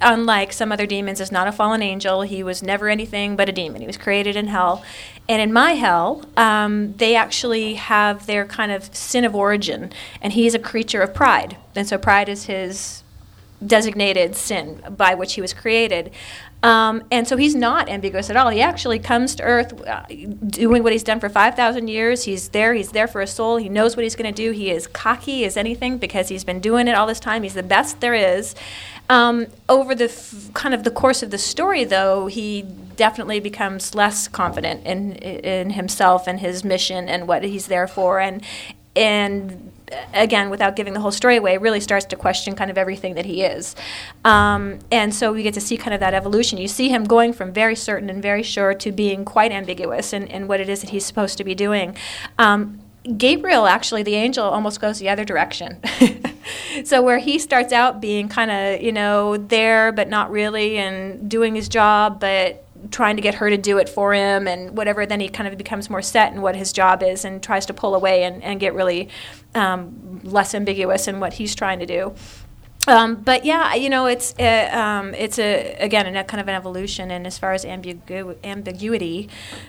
unlike 0.00 0.52
some 0.52 0.72
other 0.72 0.86
demons, 0.86 1.20
is 1.20 1.30
not 1.30 1.46
a 1.46 1.52
fallen 1.52 1.82
angel. 1.82 2.22
He 2.22 2.42
was 2.42 2.62
never 2.62 2.88
anything 2.88 3.36
but 3.36 3.48
a 3.48 3.52
demon. 3.52 3.82
He 3.82 3.86
was 3.86 3.98
created 3.98 4.34
in 4.34 4.48
hell, 4.48 4.82
and 5.28 5.42
in 5.42 5.52
my 5.52 5.72
hell, 5.72 6.24
um, 6.38 6.94
they 6.94 7.14
actually 7.14 7.74
have 7.74 8.26
their 8.26 8.46
kind 8.46 8.72
of 8.72 8.94
sin 8.96 9.24
of 9.24 9.34
origin, 9.34 9.92
and 10.22 10.32
he's 10.32 10.54
a 10.54 10.58
creature 10.58 11.02
of 11.02 11.14
pride, 11.14 11.58
and 11.76 11.86
so 11.86 11.98
pride 11.98 12.30
is 12.30 12.46
his 12.46 13.04
designated 13.64 14.34
sin 14.34 14.82
by 14.96 15.14
which 15.14 15.34
he 15.34 15.40
was 15.40 15.52
created. 15.52 16.10
Um, 16.62 17.04
and 17.10 17.26
so 17.26 17.36
he's 17.36 17.54
not 17.54 17.88
ambiguous 17.88 18.28
at 18.28 18.36
all. 18.36 18.50
He 18.50 18.60
actually 18.60 18.98
comes 18.98 19.34
to 19.36 19.42
Earth 19.42 19.80
uh, 19.86 20.04
doing 20.46 20.82
what 20.82 20.92
he's 20.92 21.02
done 21.02 21.18
for 21.18 21.30
5,000 21.30 21.88
years. 21.88 22.24
He's 22.24 22.50
there. 22.50 22.74
He's 22.74 22.90
there 22.90 23.06
for 23.06 23.22
a 23.22 23.26
soul. 23.26 23.56
He 23.56 23.70
knows 23.70 23.96
what 23.96 24.02
he's 24.02 24.14
going 24.14 24.32
to 24.32 24.36
do. 24.36 24.50
He 24.52 24.70
is 24.70 24.86
cocky 24.86 25.44
as 25.44 25.56
anything 25.56 25.96
because 25.96 26.28
he's 26.28 26.44
been 26.44 26.60
doing 26.60 26.86
it 26.86 26.94
all 26.94 27.06
this 27.06 27.20
time. 27.20 27.44
He's 27.44 27.54
the 27.54 27.62
best 27.62 28.00
there 28.00 28.14
is. 28.14 28.54
Um, 29.08 29.46
over 29.68 29.94
the 29.94 30.04
f- 30.04 30.50
kind 30.54 30.74
of 30.74 30.84
the 30.84 30.90
course 30.90 31.22
of 31.22 31.30
the 31.30 31.38
story, 31.38 31.84
though, 31.84 32.26
he 32.26 32.62
definitely 32.96 33.40
becomes 33.40 33.94
less 33.94 34.28
confident 34.28 34.86
in 34.86 35.14
in 35.14 35.70
himself 35.70 36.28
and 36.28 36.38
his 36.38 36.62
mission 36.62 37.08
and 37.08 37.26
what 37.26 37.42
he's 37.42 37.66
there 37.66 37.88
for, 37.88 38.20
and 38.20 38.44
and 38.94 39.72
again, 40.14 40.50
without 40.50 40.76
giving 40.76 40.92
the 40.92 41.00
whole 41.00 41.12
story 41.12 41.36
away, 41.36 41.58
really 41.58 41.80
starts 41.80 42.06
to 42.06 42.16
question 42.16 42.54
kind 42.54 42.70
of 42.70 42.78
everything 42.78 43.14
that 43.14 43.26
he 43.26 43.42
is. 43.42 43.74
Um, 44.24 44.78
and 44.90 45.14
so 45.14 45.32
we 45.32 45.42
get 45.42 45.54
to 45.54 45.60
see 45.60 45.76
kind 45.76 45.94
of 45.94 46.00
that 46.00 46.14
evolution. 46.14 46.58
You 46.58 46.68
see 46.68 46.88
him 46.88 47.04
going 47.04 47.32
from 47.32 47.52
very 47.52 47.76
certain 47.76 48.10
and 48.10 48.22
very 48.22 48.42
sure 48.42 48.74
to 48.74 48.92
being 48.92 49.24
quite 49.24 49.52
ambiguous 49.52 50.12
in, 50.12 50.26
in 50.26 50.46
what 50.46 50.60
it 50.60 50.68
is 50.68 50.80
that 50.80 50.90
he's 50.90 51.04
supposed 51.04 51.38
to 51.38 51.44
be 51.44 51.54
doing. 51.54 51.96
Um, 52.38 52.80
Gabriel, 53.16 53.66
actually, 53.66 54.02
the 54.02 54.14
angel, 54.14 54.44
almost 54.44 54.80
goes 54.80 54.98
the 54.98 55.08
other 55.08 55.24
direction. 55.24 55.80
so 56.84 57.00
where 57.00 57.18
he 57.18 57.38
starts 57.38 57.72
out 57.72 58.00
being 58.00 58.28
kind 58.28 58.50
of, 58.50 58.82
you 58.82 58.92
know, 58.92 59.38
there 59.38 59.90
but 59.90 60.08
not 60.08 60.30
really, 60.30 60.76
and 60.76 61.30
doing 61.30 61.54
his 61.54 61.68
job, 61.68 62.20
but 62.20 62.64
trying 62.90 63.16
to 63.16 63.22
get 63.22 63.34
her 63.36 63.50
to 63.50 63.56
do 63.56 63.78
it 63.78 63.88
for 63.88 64.14
him 64.14 64.48
and 64.48 64.76
whatever 64.76 65.06
then 65.06 65.20
he 65.20 65.28
kind 65.28 65.48
of 65.48 65.56
becomes 65.58 65.90
more 65.90 66.02
set 66.02 66.32
in 66.32 66.40
what 66.42 66.56
his 66.56 66.72
job 66.72 67.02
is 67.02 67.24
and 67.24 67.42
tries 67.42 67.66
to 67.66 67.74
pull 67.74 67.94
away 67.94 68.24
and, 68.24 68.42
and 68.42 68.60
get 68.60 68.74
really 68.74 69.08
um, 69.54 70.20
less 70.22 70.54
ambiguous 70.54 71.08
in 71.08 71.20
what 71.20 71.34
he's 71.34 71.54
trying 71.54 71.78
to 71.78 71.86
do 71.86 72.14
um, 72.88 73.16
but 73.16 73.44
yeah, 73.44 73.74
you 73.74 73.90
know, 73.90 74.06
it's 74.06 74.34
uh, 74.38 74.70
um, 74.72 75.14
it's 75.14 75.38
a 75.38 75.74
again 75.74 76.16
a 76.16 76.24
kind 76.24 76.40
of 76.40 76.48
an 76.48 76.54
evolution, 76.54 77.10
and 77.10 77.26
as 77.26 77.38
far 77.38 77.52
as 77.52 77.64
ambigu- 77.64 78.36
ambiguity, 78.42 79.28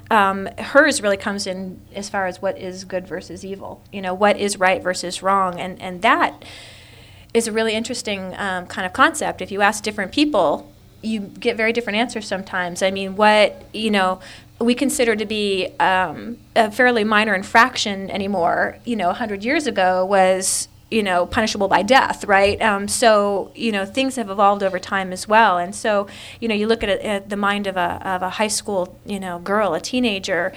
um, 0.09 0.47
hers 0.57 1.01
really 1.01 1.18
comes 1.18 1.45
in 1.45 1.82
as 1.93 2.09
far 2.09 2.26
as 2.28 2.41
what 2.41 2.57
is 2.57 2.86
good 2.86 3.05
versus 3.05 3.43
evil. 3.43 3.82
You 3.91 4.01
know, 4.01 4.14
what 4.14 4.38
is 4.38 4.57
right 4.57 4.82
versus 4.82 5.22
wrong, 5.22 5.59
and 5.59 5.82
and 5.82 6.01
that 6.03 6.45
is 7.34 7.47
a 7.47 7.51
really 7.51 7.74
interesting 7.74 8.34
um, 8.38 8.66
kind 8.68 8.86
of 8.86 8.93
concept. 8.93 9.41
If 9.41 9.51
you 9.51 9.62
ask 9.62 9.84
different 9.84 10.14
people, 10.14 10.70
you 11.02 11.20
get 11.20 11.58
very 11.58 11.74
different 11.74 11.97
answers 11.97 12.28
sometimes. 12.28 12.82
I 12.82 12.91
mean, 12.91 13.16
what 13.16 13.64
you 13.74 13.91
know 13.91 14.20
we 14.60 14.76
consider 14.76 15.16
to 15.16 15.26
be 15.26 15.70
um, 15.80 16.38
a 16.56 16.72
fairly 16.72 17.04
minor 17.04 17.34
infraction 17.34 18.12
anymore, 18.12 18.78
you 18.86 18.95
know, 18.95 19.08
100 19.08 19.43
years 19.43 19.66
ago 19.66 20.06
was 20.06 20.68
you 20.91 21.02
know, 21.02 21.26
punishable 21.26 21.70
by 21.70 21.82
death, 21.82 22.26
right? 22.26 22.62
Um, 22.62 22.86
so, 22.89 23.52
you 23.56 23.72
know, 23.72 23.86
things 23.86 24.18
have 24.18 24.30
evolved 24.30 24.62
over 24.62 24.78
time 24.78 25.14
as 25.14 25.26
well. 25.26 25.58
And 25.58 25.74
so, 25.74 26.08
you 26.41 26.49
know, 26.49 26.54
you 26.54 26.68
look 26.68 26.84
at, 26.84 26.89
it, 26.89 27.02
at 27.02 27.30
the 27.30 27.38
mind 27.38 27.66
of 27.66 27.78
a, 27.78 28.06
of 28.06 28.22
a 28.22 28.30
high 28.32 28.49
school, 28.49 28.99
you 29.06 29.18
know, 29.18 29.39
girl, 29.39 29.74
a 29.74 29.80
teenager, 29.80 30.52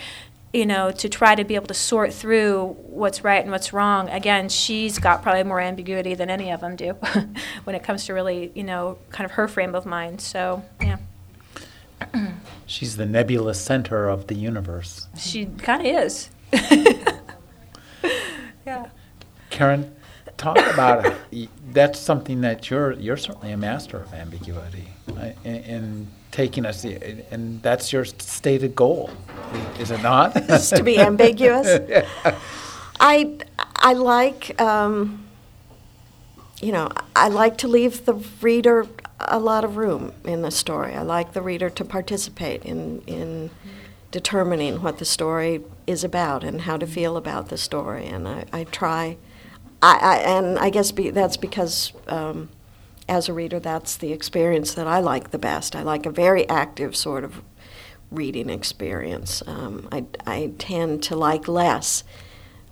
you 0.54 0.64
know, 0.64 0.92
to 0.92 1.08
try 1.08 1.34
to 1.34 1.42
be 1.44 1.56
able 1.56 1.66
to 1.66 1.74
sort 1.74 2.14
through 2.14 2.76
what's 2.86 3.24
right 3.24 3.42
and 3.42 3.50
what's 3.50 3.72
wrong. 3.72 4.08
Again, 4.08 4.48
she's 4.48 5.00
got 5.00 5.20
probably 5.20 5.42
more 5.42 5.60
ambiguity 5.60 6.14
than 6.14 6.30
any 6.30 6.52
of 6.52 6.60
them 6.60 6.76
do 6.76 6.92
when 7.64 7.74
it 7.74 7.82
comes 7.82 8.06
to 8.06 8.14
really, 8.14 8.52
you 8.54 8.62
know, 8.62 8.96
kind 9.10 9.24
of 9.24 9.32
her 9.32 9.48
frame 9.48 9.74
of 9.74 9.84
mind. 9.84 10.20
So, 10.20 10.64
yeah. 10.80 10.98
She's 12.66 12.96
the 12.96 13.04
nebulous 13.04 13.60
center 13.60 14.08
of 14.08 14.28
the 14.28 14.36
universe. 14.36 15.08
She 15.18 15.46
kind 15.46 15.84
of 15.84 16.04
is. 16.04 16.30
yeah. 18.64 18.86
Karen, 19.50 19.94
talk 20.36 20.58
about 20.58 21.04
it. 21.32 21.48
that's 21.72 21.98
something 21.98 22.42
that 22.42 22.70
you're 22.70 22.92
you're 22.92 23.16
certainly 23.16 23.50
a 23.52 23.56
master 23.56 23.98
of 23.98 24.14
ambiguity 24.14 24.88
in 25.44 26.08
taking 26.34 26.66
us 26.66 26.84
and 26.84 27.62
that's 27.62 27.92
your 27.92 28.04
stated 28.04 28.74
goal. 28.74 29.08
Is 29.78 29.92
it 29.92 30.02
not? 30.02 30.36
Is 30.50 30.70
to 30.70 30.82
be 30.82 30.98
ambiguous? 30.98 31.80
Yeah. 31.88 32.08
i 33.00 33.36
i 33.76 33.92
like 33.92 34.60
um, 34.60 35.26
you 36.60 36.72
know 36.72 36.88
i 37.14 37.28
like 37.28 37.56
to 37.58 37.68
leave 37.68 38.04
the 38.04 38.14
reader 38.40 38.86
a 39.20 39.38
lot 39.38 39.64
of 39.64 39.76
room 39.76 40.12
in 40.24 40.42
the 40.42 40.50
story. 40.50 40.94
I 40.94 41.02
like 41.02 41.32
the 41.32 41.42
reader 41.42 41.70
to 41.70 41.84
participate 41.84 42.64
in 42.64 43.02
in 43.06 43.50
determining 44.10 44.82
what 44.82 44.98
the 44.98 45.04
story 45.04 45.62
is 45.86 46.04
about 46.04 46.44
and 46.44 46.62
how 46.62 46.76
to 46.76 46.86
feel 46.86 47.16
about 47.16 47.48
the 47.48 47.58
story. 47.58 48.06
And 48.06 48.26
i, 48.28 48.44
I 48.52 48.64
try 48.64 49.16
I, 49.82 49.98
I, 50.12 50.16
and 50.36 50.58
I 50.58 50.70
guess 50.70 50.92
be, 50.92 51.10
that's 51.10 51.36
because 51.36 51.92
um, 52.08 52.48
as 53.08 53.28
a 53.28 53.32
reader, 53.32 53.60
that's 53.60 53.96
the 53.96 54.12
experience 54.12 54.74
that 54.74 54.86
I 54.86 55.00
like 55.00 55.30
the 55.30 55.38
best. 55.38 55.76
I 55.76 55.82
like 55.82 56.06
a 56.06 56.10
very 56.10 56.48
active 56.48 56.96
sort 56.96 57.24
of 57.24 57.42
reading 58.10 58.50
experience. 58.50 59.42
Um, 59.46 59.88
I, 59.90 60.04
I 60.26 60.52
tend 60.58 61.02
to 61.04 61.16
like 61.16 61.48
less 61.48 62.04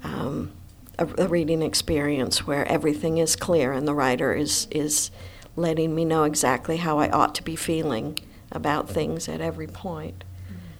um, 0.04 0.52
a, 0.98 1.06
a, 1.18 1.28
reading 1.28 1.62
experience 1.62 2.46
where 2.46 2.66
everything 2.66 3.18
is 3.18 3.36
clear 3.36 3.72
and 3.72 3.86
the 3.86 3.94
writer 3.94 4.32
is, 4.32 4.68
is 4.70 5.10
letting 5.56 5.94
me 5.94 6.04
know 6.04 6.24
exactly 6.24 6.78
how 6.78 6.98
I 6.98 7.08
ought 7.10 7.34
to 7.36 7.42
be 7.42 7.56
feeling 7.56 8.18
about 8.50 8.88
things 8.88 9.28
at 9.28 9.40
every 9.40 9.66
point. 9.66 10.24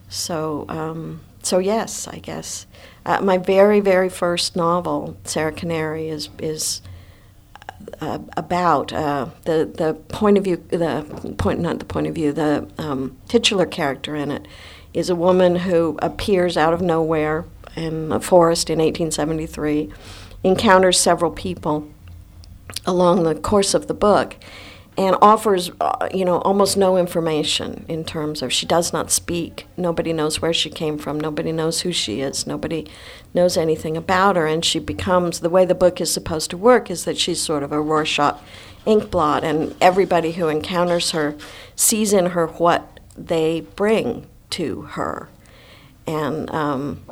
So, 0.09 0.67
um, 0.69 1.23
so 1.43 1.59
yes, 1.59 2.07
I 2.07 2.19
guess 2.19 2.67
uh, 3.07 3.21
my 3.21 3.39
very, 3.39 3.81
very 3.81 4.11
first 4.11 4.55
novel, 4.55 5.17
Sarah 5.25 5.53
Canary, 5.53 6.09
is 6.09 6.29
is 6.39 6.83
uh, 8.03 8.19
about 8.37 8.93
uh, 8.93 9.29
the 9.45 9.71
the 9.73 9.95
point 10.09 10.37
of 10.37 10.43
view, 10.43 10.57
the 10.57 11.07
point, 11.39 11.61
not 11.61 11.79
the 11.79 11.85
point 11.85 12.09
of 12.09 12.15
view, 12.17 12.33
the 12.33 12.69
um, 12.77 13.17
titular 13.29 13.65
character 13.65 14.17
in 14.17 14.33
it 14.33 14.49
is 14.93 15.09
a 15.09 15.15
woman 15.15 15.55
who 15.55 15.97
appears 16.03 16.57
out 16.57 16.75
of 16.75 16.81
nowhere 16.81 17.45
in 17.77 18.11
a 18.11 18.19
forest 18.19 18.69
in 18.69 18.81
1873, 18.81 19.93
encounters 20.43 20.99
several 20.99 21.31
people 21.31 21.89
along 22.85 23.23
the 23.23 23.37
course 23.37 23.73
of 23.73 23.87
the 23.87 23.95
book, 23.95 24.35
and 24.97 25.17
offers, 25.23 25.71
uh, 25.81 26.09
you 26.13 26.25
know, 26.25 26.39
almost 26.41 26.77
no 26.77 26.99
information 26.99 27.85
in 27.89 28.05
terms 28.05 28.43
of 28.43 28.53
she 28.53 28.67
does 28.67 28.93
not 28.93 29.11
speak. 29.11 29.67
Nobody 29.77 30.13
knows 30.13 30.43
where 30.43 30.53
she 30.53 30.69
came 30.69 30.99
from. 30.99 31.19
Nobody 31.19 31.51
knows 31.51 31.81
who 31.81 31.93
she 31.93 32.21
is. 32.21 32.47
Nobody 32.47 32.87
knows 33.33 33.57
anything 33.57 33.97
about 33.97 34.37
her. 34.37 34.47
And 34.47 34.63
she 34.63 34.79
becomes 34.79 35.41
the 35.41 35.49
way 35.49 35.65
the 35.65 35.75
book 35.75 36.01
is 36.01 36.13
supposed 36.13 36.51
to 36.51 36.59
work 36.59 36.91
is 36.91 37.07
that 37.07 37.17
she's 37.17 37.41
sort 37.41 37.63
of 37.63 37.73
a 37.73 37.81
Rorschach 37.81 38.39
inkblot, 38.87 39.45
and 39.45 39.75
everybody 39.81 40.33
who 40.33 40.49
encounters 40.49 41.13
her 41.13 41.37
sees 41.77 42.13
in 42.13 42.27
her 42.27 42.47
what 42.47 43.01
they 43.17 43.61
bring 43.61 44.27
to 44.51 44.83
her. 44.83 45.29
And 46.07 46.51
um, 46.51 47.03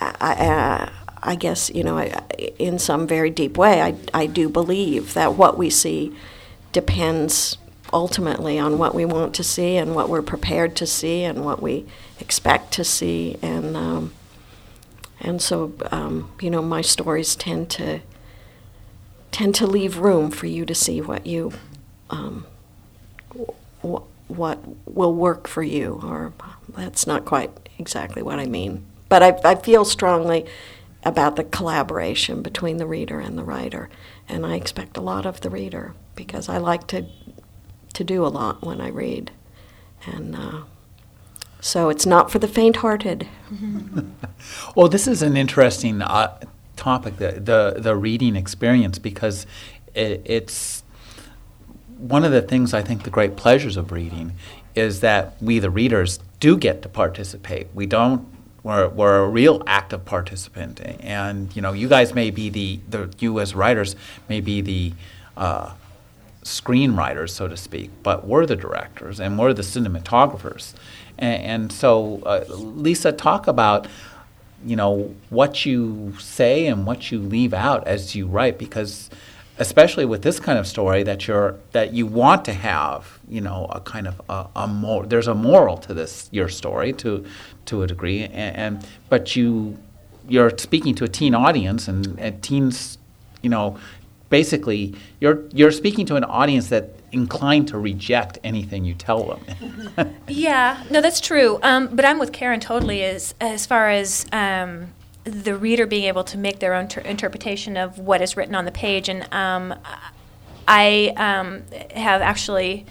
I, 0.00 0.14
I, 0.20 0.92
I 1.22 1.34
guess, 1.36 1.70
you 1.70 1.84
know, 1.84 1.96
I, 1.96 2.22
in 2.58 2.78
some 2.78 3.06
very 3.06 3.30
deep 3.30 3.56
way, 3.56 3.80
I, 3.80 3.94
I 4.12 4.26
do 4.26 4.48
believe 4.48 5.14
that 5.14 5.34
what 5.34 5.56
we 5.56 5.70
see 5.70 6.14
depends 6.72 7.58
ultimately 7.92 8.58
on 8.58 8.78
what 8.78 8.94
we 8.94 9.04
want 9.04 9.34
to 9.34 9.44
see 9.44 9.76
and 9.76 9.94
what 9.94 10.08
we're 10.08 10.22
prepared 10.22 10.74
to 10.76 10.86
see 10.86 11.22
and 11.24 11.44
what 11.44 11.62
we 11.62 11.84
expect 12.18 12.72
to 12.72 12.84
see. 12.84 13.36
And 13.42 13.76
um, 13.76 14.12
and 15.20 15.40
so 15.40 15.74
um, 15.90 16.30
you 16.40 16.50
know 16.50 16.62
my 16.62 16.80
stories 16.80 17.36
tend 17.36 17.70
to 17.70 18.00
tend 19.30 19.54
to 19.54 19.66
leave 19.66 19.98
room 19.98 20.30
for 20.30 20.46
you 20.46 20.64
to 20.64 20.74
see 20.74 21.00
what 21.00 21.26
you 21.26 21.52
um, 22.10 22.46
what 24.28 24.58
will 24.86 25.14
work 25.14 25.46
for 25.46 25.62
you 25.62 26.00
or 26.02 26.32
that's 26.74 27.06
not 27.06 27.24
quite 27.24 27.50
exactly 27.78 28.22
what 28.22 28.38
I 28.38 28.46
mean. 28.46 28.84
But 29.08 29.22
I, 29.22 29.50
I 29.50 29.54
feel 29.56 29.84
strongly 29.84 30.46
about 31.04 31.36
the 31.36 31.44
collaboration 31.44 32.42
between 32.42 32.76
the 32.76 32.86
reader 32.86 33.20
and 33.20 33.36
the 33.36 33.42
writer. 33.42 33.90
And 34.28 34.46
I 34.46 34.54
expect 34.54 34.96
a 34.96 35.00
lot 35.00 35.26
of 35.26 35.40
the 35.40 35.50
reader 35.50 35.94
because 36.14 36.48
I 36.48 36.58
like 36.58 36.86
to 36.88 37.06
to 37.94 38.04
do 38.04 38.24
a 38.24 38.28
lot 38.28 38.62
when 38.62 38.80
I 38.80 38.88
read, 38.88 39.30
and 40.06 40.34
uh, 40.34 40.62
so 41.60 41.90
it's 41.90 42.06
not 42.06 42.30
for 42.30 42.38
the 42.38 42.48
faint-hearted. 42.48 43.28
well, 44.74 44.88
this 44.88 45.06
is 45.06 45.20
an 45.20 45.36
interesting 45.36 46.00
uh, 46.00 46.38
topic, 46.76 47.18
the, 47.18 47.32
the 47.32 47.74
the 47.78 47.96
reading 47.96 48.36
experience, 48.36 48.98
because 48.98 49.46
it, 49.94 50.22
it's 50.24 50.82
one 51.98 52.24
of 52.24 52.32
the 52.32 52.42
things 52.42 52.74
I 52.74 52.82
think 52.82 53.04
the 53.04 53.10
great 53.10 53.36
pleasures 53.36 53.76
of 53.76 53.92
reading 53.92 54.32
is 54.74 55.00
that 55.00 55.34
we, 55.40 55.58
the 55.58 55.70
readers, 55.70 56.18
do 56.40 56.56
get 56.56 56.82
to 56.82 56.88
participate. 56.88 57.68
We 57.74 57.86
don't 57.86 58.26
we're, 58.62 58.88
we're 58.88 59.24
a 59.24 59.28
real 59.28 59.62
active 59.66 60.04
participant. 60.04 60.80
And, 61.00 61.54
you 61.54 61.62
know, 61.62 61.72
you 61.72 61.88
guys 61.88 62.14
may 62.14 62.30
be 62.30 62.48
the, 62.48 62.80
the 62.88 63.12
you 63.18 63.40
as 63.40 63.54
writers 63.54 63.96
may 64.28 64.40
be 64.40 64.60
the 64.60 64.92
uh, 65.36 65.72
screenwriters, 66.42 67.30
so 67.30 67.48
to 67.48 67.56
speak, 67.56 67.90
but 68.02 68.26
we're 68.26 68.46
the 68.46 68.56
directors 68.56 69.20
and 69.20 69.38
we're 69.38 69.52
the 69.52 69.62
cinematographers. 69.62 70.74
And, 71.18 71.42
and 71.42 71.72
so, 71.72 72.22
uh, 72.24 72.44
Lisa, 72.48 73.12
talk 73.12 73.46
about 73.46 73.86
you 74.64 74.76
know 74.76 75.12
what 75.30 75.66
you 75.66 76.14
say 76.20 76.66
and 76.66 76.86
what 76.86 77.10
you 77.10 77.18
leave 77.18 77.52
out 77.52 77.86
as 77.86 78.14
you 78.14 78.26
write, 78.26 78.58
because 78.58 79.10
especially 79.58 80.04
with 80.04 80.22
this 80.22 80.40
kind 80.40 80.58
of 80.58 80.66
story 80.66 81.02
that 81.02 81.26
you're 81.26 81.56
that 81.72 81.92
you 81.92 82.06
want 82.06 82.44
to 82.44 82.52
have, 82.52 83.18
you 83.28 83.40
know, 83.40 83.66
a 83.70 83.80
kind 83.80 84.06
of 84.06 84.20
a, 84.28 84.46
a 84.56 84.66
more 84.66 85.04
there's 85.06 85.28
a 85.28 85.34
moral 85.34 85.76
to 85.78 85.94
this 85.94 86.28
your 86.32 86.48
story 86.48 86.92
to 86.94 87.24
to 87.66 87.82
a 87.82 87.86
degree, 87.86 88.24
and, 88.24 88.56
and 88.56 88.88
but 89.08 89.36
you 89.36 89.78
you're 90.28 90.56
speaking 90.56 90.94
to 90.94 91.04
a 91.04 91.08
teen 91.08 91.34
audience, 91.34 91.88
and, 91.88 92.18
and 92.18 92.42
teens, 92.42 92.98
you 93.42 93.50
know, 93.50 93.78
basically 94.32 94.94
you're 95.20 95.44
you're 95.52 95.70
speaking 95.70 96.06
to 96.06 96.16
an 96.16 96.24
audience 96.24 96.70
that 96.70 96.88
inclined 97.12 97.68
to 97.68 97.78
reject 97.78 98.38
anything 98.42 98.82
you 98.82 98.94
tell 98.94 99.22
them. 99.36 100.16
yeah, 100.28 100.82
no, 100.90 101.02
that's 101.02 101.20
true. 101.20 101.60
Um, 101.62 101.88
but 101.92 102.06
I'm 102.06 102.18
with 102.18 102.32
Karen 102.32 102.58
totally 102.58 103.04
as 103.04 103.34
as 103.40 103.66
far 103.66 103.90
as 103.90 104.26
um, 104.32 104.88
the 105.24 105.54
reader 105.54 105.86
being 105.86 106.04
able 106.04 106.24
to 106.24 106.38
make 106.38 106.58
their 106.60 106.72
own 106.74 106.88
ter- 106.88 107.02
interpretation 107.02 107.76
of 107.76 107.98
what 107.98 108.22
is 108.22 108.34
written 108.36 108.54
on 108.54 108.64
the 108.64 108.72
page, 108.72 109.10
and 109.10 109.22
um, 109.34 109.78
I 110.66 111.12
um, 111.16 111.62
have 111.94 112.22
actually 112.22 112.86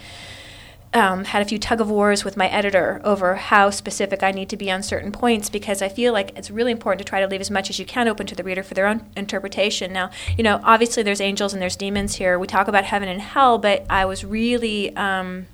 um, 0.94 1.24
had 1.24 1.42
a 1.42 1.46
few 1.46 1.58
tug 1.58 1.80
of 1.80 1.90
wars 1.90 2.26
with 2.26 2.36
my 2.36 2.48
editor 2.50 3.00
over 3.04 3.36
how 3.36 3.70
specific 3.70 4.24
I 4.24 4.32
need 4.32 4.50
to 4.50 4.58
be 4.58 4.70
on 4.70 4.84
certain 4.84 5.12
points 5.12 5.50
because 5.50 5.82
I 5.82 5.88
feel 5.88 6.12
like 6.12 6.38
it's 6.38 6.52
really 6.52 6.72
important 6.72 7.00
to 7.00 7.10
try 7.10 7.22
to 7.22 7.28
leave 7.28 7.42
as 7.42 7.50
much 7.50 7.70
as 7.70 7.80
you 7.80 7.86
can 7.86 8.08
open 8.08 8.28
to 8.28 8.36
the 8.36 8.44
reader 8.44 8.62
for 8.62 8.74
their 8.74 8.88
own 8.88 9.10
interpretation. 9.16 9.94
Now, 9.94 10.10
you 10.38 10.44
know, 10.44 10.60
obviously 10.64 11.04
there's 11.04 11.22
angels 11.22 11.54
and 11.54 11.62
there's 11.62 11.78
demons 11.78 12.16
here. 12.16 12.38
We 12.38 12.48
talk 12.48 12.68
about 12.68 12.84
heaven 12.84 13.08
and 13.08 13.22
hell, 13.22 13.58
but 13.58 13.86
I 13.90 14.06
was 14.06 14.26
really 14.26 14.94
um, 14.98 15.48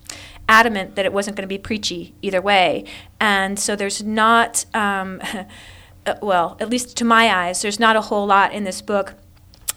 adamant 0.50 0.96
that 0.96 1.06
it 1.06 1.14
wasn't 1.14 1.36
going 1.36 1.44
to 1.44 1.48
be 1.48 1.60
preachy 1.60 2.16
either 2.22 2.42
way. 2.42 2.86
And 3.20 3.60
so 3.60 3.76
there's 3.76 4.02
not, 4.02 4.66
um, 4.74 5.22
uh, 6.06 6.16
well, 6.22 6.58
at 6.60 6.70
least 6.70 6.98
to 6.98 7.06
my 7.06 7.30
eyes, 7.34 7.62
there's 7.62 7.80
not 7.80 7.96
a 7.96 8.02
whole 8.02 8.26
lot 8.26 8.54
in 8.54 8.64
this 8.64 8.82
book 8.82 9.14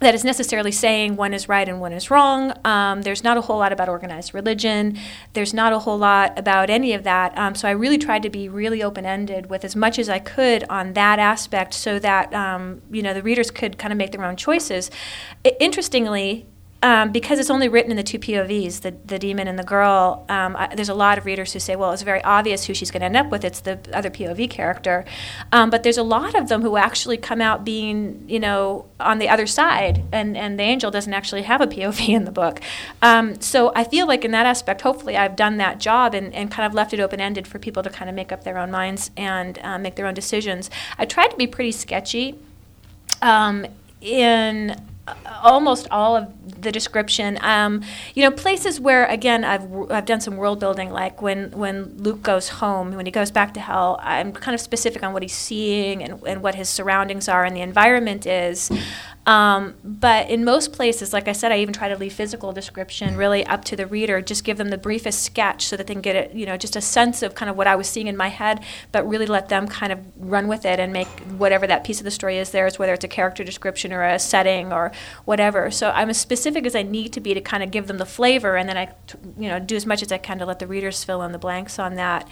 that 0.00 0.14
is 0.14 0.24
necessarily 0.24 0.72
saying 0.72 1.16
one 1.16 1.32
is 1.34 1.48
right 1.48 1.68
and 1.68 1.80
one 1.80 1.92
is 1.92 2.10
wrong. 2.10 2.52
Um, 2.64 3.02
there's 3.02 3.22
not 3.22 3.36
a 3.36 3.42
whole 3.42 3.58
lot 3.58 3.72
about 3.72 3.88
organized 3.88 4.34
religion. 4.34 4.98
There's 5.34 5.52
not 5.52 5.72
a 5.72 5.78
whole 5.80 5.98
lot 5.98 6.38
about 6.38 6.70
any 6.70 6.94
of 6.94 7.04
that. 7.04 7.36
Um, 7.38 7.54
so 7.54 7.68
I 7.68 7.72
really 7.72 7.98
tried 7.98 8.22
to 8.22 8.30
be 8.30 8.48
really 8.48 8.82
open 8.82 9.04
ended 9.04 9.50
with 9.50 9.64
as 9.64 9.76
much 9.76 9.98
as 9.98 10.08
I 10.08 10.18
could 10.18 10.64
on 10.70 10.94
that 10.94 11.18
aspect, 11.18 11.74
so 11.74 11.98
that 11.98 12.32
um, 12.34 12.80
you 12.90 13.02
know 13.02 13.14
the 13.14 13.22
readers 13.22 13.50
could 13.50 13.78
kind 13.78 13.92
of 13.92 13.98
make 13.98 14.12
their 14.12 14.24
own 14.24 14.36
choices. 14.36 14.90
Interestingly, 15.60 16.46
um, 16.82 17.12
because 17.12 17.38
it's 17.38 17.50
only 17.50 17.68
written 17.68 17.90
in 17.90 17.96
the 17.98 18.02
two 18.02 18.18
POVs, 18.18 18.80
the, 18.80 18.94
the 19.04 19.18
demon 19.18 19.46
and 19.46 19.58
the 19.58 19.64
girl, 19.64 20.24
um, 20.30 20.56
I, 20.56 20.74
there's 20.74 20.88
a 20.88 20.94
lot 20.94 21.18
of 21.18 21.26
readers 21.26 21.52
who 21.52 21.58
say, 21.58 21.76
well, 21.76 21.92
it's 21.92 22.00
very 22.00 22.24
obvious 22.24 22.64
who 22.64 22.72
she's 22.72 22.90
going 22.90 23.00
to 23.00 23.06
end 23.06 23.16
up 23.18 23.30
with. 23.30 23.44
It's 23.44 23.60
the 23.60 23.78
other 23.92 24.08
POV 24.08 24.48
character. 24.48 25.04
Um, 25.52 25.68
but 25.68 25.82
there's 25.82 25.98
a 25.98 26.02
lot 26.02 26.34
of 26.34 26.48
them 26.48 26.62
who 26.62 26.78
actually 26.78 27.18
come 27.18 27.42
out 27.42 27.66
being, 27.66 28.24
you 28.26 28.40
know, 28.40 28.86
on 28.98 29.18
the 29.18 29.28
other 29.28 29.46
side, 29.46 30.04
and, 30.10 30.38
and 30.38 30.58
the 30.58 30.62
angel 30.62 30.90
doesn't 30.90 31.12
actually 31.12 31.42
have 31.42 31.60
a 31.60 31.66
POV 31.66 32.08
in 32.14 32.24
the 32.24 32.32
book. 32.32 32.60
Um, 33.02 33.38
so 33.42 33.72
I 33.76 33.84
feel 33.84 34.06
like 34.06 34.24
in 34.24 34.30
that 34.30 34.46
aspect, 34.46 34.80
hopefully, 34.80 35.18
I've 35.18 35.36
done 35.36 35.58
that 35.58 35.80
job 35.80 36.14
and, 36.14 36.34
and 36.34 36.50
kind 36.50 36.66
of 36.66 36.72
left 36.72 36.94
it 36.94 37.00
open 37.00 37.20
ended 37.20 37.46
for 37.46 37.58
people 37.58 37.82
to 37.82 37.90
kind 37.90 38.08
of 38.08 38.16
make 38.16 38.32
up 38.32 38.44
their 38.44 38.56
own 38.56 38.70
minds 38.70 39.10
and 39.18 39.58
uh, 39.58 39.78
make 39.78 39.96
their 39.96 40.06
own 40.06 40.14
decisions. 40.14 40.70
I 40.96 41.04
tried 41.04 41.28
to 41.28 41.36
be 41.36 41.46
pretty 41.46 41.72
sketchy. 41.72 42.38
Um, 43.20 43.66
in 44.00 44.74
almost 45.42 45.88
all 45.90 46.16
of 46.16 46.62
the 46.62 46.72
description. 46.72 47.38
Um, 47.42 47.82
you 48.14 48.22
know, 48.22 48.30
places 48.30 48.80
where 48.80 49.06
again 49.06 49.44
I've 49.44 49.90
I've 49.90 50.04
done 50.06 50.20
some 50.20 50.36
world 50.36 50.60
building, 50.60 50.90
like 50.90 51.22
when 51.22 51.50
when 51.52 51.96
Luke 51.98 52.22
goes 52.22 52.48
home, 52.48 52.94
when 52.94 53.06
he 53.06 53.12
goes 53.12 53.30
back 53.30 53.54
to 53.54 53.60
hell. 53.60 53.98
I'm 54.02 54.32
kind 54.32 54.54
of 54.54 54.60
specific 54.60 55.02
on 55.02 55.12
what 55.12 55.22
he's 55.22 55.34
seeing 55.34 56.02
and, 56.02 56.22
and 56.26 56.42
what 56.42 56.54
his 56.54 56.68
surroundings 56.68 57.28
are 57.28 57.44
and 57.44 57.56
the 57.56 57.62
environment 57.62 58.26
is. 58.26 58.70
Um, 59.26 59.74
but 59.84 60.30
in 60.30 60.44
most 60.44 60.72
places, 60.72 61.12
like 61.12 61.28
I 61.28 61.32
said, 61.32 61.52
I 61.52 61.58
even 61.58 61.74
try 61.74 61.88
to 61.88 61.96
leave 61.96 62.12
physical 62.14 62.52
description 62.52 63.16
really 63.16 63.44
up 63.46 63.64
to 63.66 63.76
the 63.76 63.86
reader. 63.86 64.20
Just 64.22 64.44
give 64.44 64.56
them 64.56 64.70
the 64.70 64.78
briefest 64.78 65.22
sketch 65.22 65.66
so 65.66 65.76
that 65.76 65.86
they 65.86 65.94
can 65.94 66.00
get 66.00 66.16
it, 66.16 66.32
you 66.34 66.46
know, 66.46 66.56
just 66.56 66.74
a 66.74 66.80
sense 66.80 67.22
of 67.22 67.34
kind 67.34 67.50
of 67.50 67.56
what 67.56 67.66
I 67.66 67.76
was 67.76 67.86
seeing 67.86 68.06
in 68.06 68.16
my 68.16 68.28
head, 68.28 68.64
but 68.92 69.06
really 69.06 69.26
let 69.26 69.48
them 69.50 69.68
kind 69.68 69.92
of 69.92 70.00
run 70.16 70.48
with 70.48 70.64
it 70.64 70.80
and 70.80 70.92
make 70.92 71.08
whatever 71.36 71.66
that 71.66 71.84
piece 71.84 72.00
of 72.00 72.04
the 72.04 72.10
story 72.10 72.38
is 72.38 72.50
theirs, 72.50 72.78
whether 72.78 72.94
it's 72.94 73.04
a 73.04 73.08
character 73.08 73.44
description 73.44 73.92
or 73.92 74.02
a 74.02 74.18
setting 74.18 74.72
or 74.72 74.90
whatever. 75.26 75.70
So 75.70 75.90
I'm 75.90 76.08
as 76.08 76.18
specific 76.18 76.64
as 76.64 76.74
I 76.74 76.82
need 76.82 77.12
to 77.12 77.20
be 77.20 77.34
to 77.34 77.40
kind 77.40 77.62
of 77.62 77.70
give 77.70 77.88
them 77.88 77.98
the 77.98 78.06
flavor, 78.06 78.56
and 78.56 78.68
then 78.68 78.78
I, 78.78 78.94
you 79.38 79.48
know, 79.48 79.58
do 79.60 79.76
as 79.76 79.84
much 79.84 80.02
as 80.02 80.10
I 80.10 80.18
can 80.18 80.38
to 80.38 80.46
let 80.46 80.58
the 80.58 80.66
readers 80.66 81.04
fill 81.04 81.22
in 81.22 81.32
the 81.32 81.38
blanks 81.38 81.78
on 81.78 81.94
that. 81.96 82.26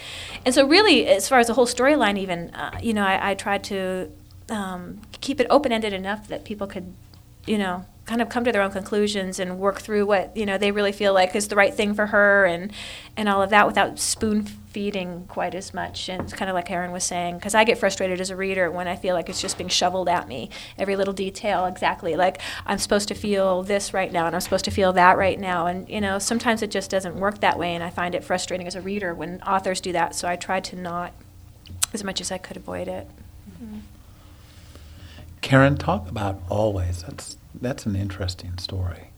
And 0.47 0.55
so 0.55 0.67
really, 0.67 1.07
as 1.07 1.29
far 1.29 1.39
as 1.39 1.49
the 1.49 1.55
whole 1.55 1.67
storyline, 1.67 2.19
even, 2.19 2.51
uh, 2.55 2.79
you 2.83 2.95
know, 2.95 3.05
I, 3.05 3.31
I 3.31 3.35
tried 3.35 3.63
to 3.65 4.11
um, 4.51 5.01
keep 5.21 5.41
it 5.41 5.47
open 5.51 5.73
ended 5.73 5.93
enough 5.93 6.29
that 6.29 6.45
people 6.45 6.67
could, 6.67 6.95
you 7.47 7.59
know, 7.59 7.85
kind 8.09 8.23
of 8.23 8.31
come 8.31 8.43
to 8.43 8.51
their 8.51 8.63
own 8.63 8.71
conclusions 8.71 9.39
and 9.39 9.59
work 9.59 9.81
through 9.81 10.07
what 10.07 10.35
you 10.35 10.47
know 10.47 10.57
they 10.57 10.71
really 10.71 10.93
feel 10.93 11.13
like 11.13 11.37
is 11.37 11.49
the 11.49 11.55
right 11.55 11.75
thing 11.75 11.93
for 11.93 12.07
her 12.07 12.47
and 12.47 12.73
and 13.19 13.29
all 13.29 13.43
of 13.43 13.51
that 13.51 13.67
without 13.67 13.99
spoon 13.99 14.43
feeding 14.43 15.27
quite 15.29 15.55
as 15.55 15.75
much. 15.75 16.09
And 16.09 16.23
it's 16.23 16.33
kind 16.33 16.49
of 16.49 16.55
like 16.55 16.71
Erin 16.71 16.91
was 16.91 17.05
saying 17.05 17.37
because 17.37 17.55
I 17.55 17.65
get 17.65 17.77
frustrated 17.77 18.19
as 18.19 18.31
a 18.31 18.37
reader 18.37 18.71
when 18.71 18.89
I 18.89 18.97
feel 18.97 19.15
like 19.15 19.29
it's 19.29 19.43
just 19.43 19.59
being 19.59 19.69
shoveled 19.69 20.09
at 20.09 20.27
me 20.27 20.49
every 20.79 20.97
little 20.97 21.13
detail 21.13 21.67
exactly 21.67 22.17
like 22.17 22.41
I'm 22.65 22.79
supposed 22.79 23.09
to 23.09 23.15
feel 23.15 23.63
this 23.63 23.93
right 23.93 24.11
now 24.11 24.27
and 24.27 24.35
I'm 24.35 24.41
supposed 24.41 24.65
to 24.65 24.71
feel 24.71 24.95
that 24.95 25.19
right 25.19 25.39
now. 25.39 25.67
And 25.67 25.87
you 25.87 26.01
know 26.01 26.19
sometimes 26.19 26.63
it 26.63 26.71
just 26.71 26.91
doesn't 26.91 27.17
work 27.17 27.41
that 27.41 27.59
way 27.59 27.75
and 27.75 27.85
I 27.85 27.91
find 27.91 28.15
it 28.15 28.25
frustrating 28.25 28.67
as 28.67 28.75
a 28.75 28.81
reader 28.81 29.13
when 29.15 29.43
authors 29.43 29.83
do 29.83 29.93
that. 29.93 30.15
So 30.15 30.27
I 30.27 30.37
tried 30.37 30.65
to 30.65 30.77
not 30.77 31.13
as 31.93 32.03
much 32.03 32.23
as 32.23 32.33
I 32.33 32.39
could 32.39 32.57
avoid 32.57 32.89
it. 32.89 33.07
Karen, 35.41 35.77
talk 35.77 36.09
about 36.09 36.41
always. 36.49 37.03
That's 37.03 37.37
that's 37.61 37.87
an 37.87 37.97
interesting 37.97 38.59
story. 38.59 39.09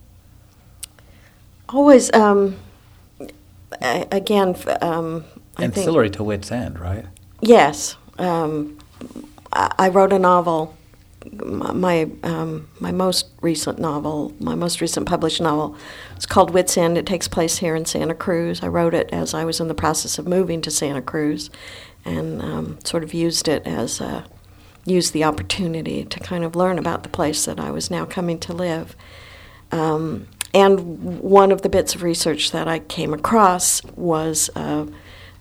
Always, 1.68 2.12
um, 2.12 2.56
again, 3.80 4.56
um, 4.82 5.24
I 5.56 5.64
ancillary 5.64 6.06
think, 6.06 6.16
to 6.16 6.24
Wits 6.24 6.50
End, 6.50 6.78
right? 6.78 7.06
Yes, 7.40 7.96
um, 8.18 8.78
I, 9.52 9.72
I, 9.78 9.88
wrote 9.88 10.12
a 10.12 10.18
novel. 10.18 10.76
My 11.32 12.10
um, 12.22 12.68
my 12.80 12.92
most 12.92 13.28
recent 13.40 13.78
novel, 13.78 14.34
my 14.40 14.54
most 14.54 14.80
recent 14.80 15.06
published 15.06 15.40
novel, 15.40 15.76
it's 16.16 16.26
called 16.26 16.50
Wits 16.50 16.76
End. 16.76 16.98
It 16.98 17.06
takes 17.06 17.28
place 17.28 17.58
here 17.58 17.76
in 17.76 17.84
Santa 17.84 18.14
Cruz. 18.14 18.62
I 18.62 18.68
wrote 18.68 18.94
it 18.94 19.08
as 19.12 19.34
I 19.34 19.44
was 19.44 19.60
in 19.60 19.68
the 19.68 19.74
process 19.74 20.18
of 20.18 20.26
moving 20.26 20.60
to 20.62 20.70
Santa 20.70 21.02
Cruz, 21.02 21.50
and 22.04 22.42
um, 22.42 22.78
sort 22.84 23.04
of 23.04 23.14
used 23.14 23.48
it 23.48 23.66
as 23.66 24.00
a 24.00 24.24
used 24.84 25.12
the 25.12 25.24
opportunity 25.24 26.04
to 26.04 26.20
kind 26.20 26.44
of 26.44 26.56
learn 26.56 26.78
about 26.78 27.02
the 27.02 27.08
place 27.08 27.44
that 27.44 27.60
I 27.60 27.70
was 27.70 27.90
now 27.90 28.04
coming 28.04 28.38
to 28.40 28.52
live. 28.52 28.96
Um, 29.72 30.26
and 30.52 31.20
one 31.20 31.52
of 31.52 31.62
the 31.62 31.68
bits 31.68 31.94
of 31.94 32.02
research 32.02 32.50
that 32.50 32.66
I 32.66 32.80
came 32.80 33.14
across 33.14 33.84
was 33.94 34.50
uh, 34.56 34.86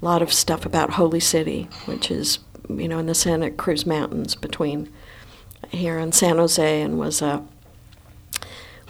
a 0.01 0.05
lot 0.05 0.21
of 0.21 0.31
stuff 0.31 0.65
about 0.65 0.91
Holy 0.91 1.19
City, 1.19 1.67
which 1.85 2.11
is, 2.11 2.39
you 2.69 2.87
know, 2.87 2.99
in 2.99 3.07
the 3.07 3.15
Santa 3.15 3.49
Cruz 3.49 3.85
Mountains 3.85 4.35
between 4.35 4.91
here 5.69 5.97
and 5.97 6.13
San 6.13 6.37
Jose, 6.37 6.81
and 6.81 6.99
was 6.99 7.21
a 7.21 7.43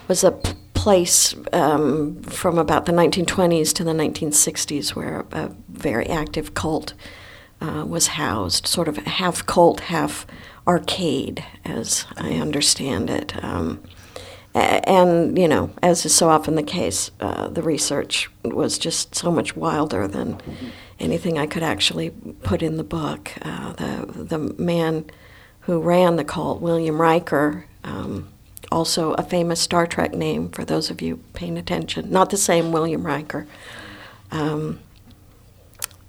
was 0.08 0.24
a 0.24 0.32
place 0.74 1.36
um, 1.54 2.22
from 2.24 2.58
about 2.58 2.86
the 2.86 2.92
1920s 2.92 3.74
to 3.74 3.84
the 3.84 3.92
1960s 3.92 4.96
where 4.96 5.26
a, 5.32 5.46
a 5.46 5.56
very 5.68 6.08
active 6.08 6.54
cult 6.54 6.94
uh, 7.62 7.86
was 7.86 8.08
housed, 8.08 8.68
sort 8.68 8.88
of 8.88 8.98
half 8.98 9.46
cult, 9.46 9.82
half 9.82 10.26
arcade, 10.68 11.44
as 11.66 12.06
I 12.18 12.34
understand 12.36 13.10
it. 13.10 13.44
Um, 13.44 13.84
and, 14.54 15.38
you 15.38 15.48
know, 15.48 15.72
as 15.82 16.06
is 16.06 16.16
so 16.16 16.30
often 16.30 16.56
the 16.56 16.64
case, 16.64 17.12
uh, 17.20 17.48
the 17.50 17.62
research 17.62 18.30
was 18.44 18.78
just 18.78 19.16
so 19.16 19.32
much 19.32 19.56
wilder 19.56 20.08
than 20.08 20.42
anything 21.00 21.38
I 21.38 21.46
could 21.46 21.64
actually 21.64 22.10
put 22.44 22.62
in 22.62 22.78
the 22.78 22.84
book. 22.84 23.32
Uh, 23.42 23.74
the, 23.74 24.24
the 24.24 24.38
man 24.62 25.06
who 25.62 25.80
ran 25.80 26.16
the 26.16 26.24
cult, 26.24 26.62
William 26.62 27.00
Riker, 27.00 27.66
um, 27.84 28.30
also 28.72 29.14
a 29.14 29.24
famous 29.24 29.60
Star 29.60 29.86
Trek 29.86 30.14
name 30.14 30.50
for 30.50 30.66
those 30.66 30.90
of 30.90 31.02
you 31.02 31.18
paying 31.34 31.58
attention, 31.58 32.12
not 32.12 32.30
the 32.30 32.38
same 32.38 32.72
William 32.72 33.06
Riker, 33.06 33.48
um, 34.32 34.80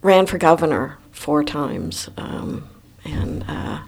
ran 0.02 0.26
for 0.26 0.38
governor 0.38 0.98
four 1.20 1.44
times 1.44 2.08
um, 2.16 2.66
and 3.04 3.44
uh, 3.46 3.80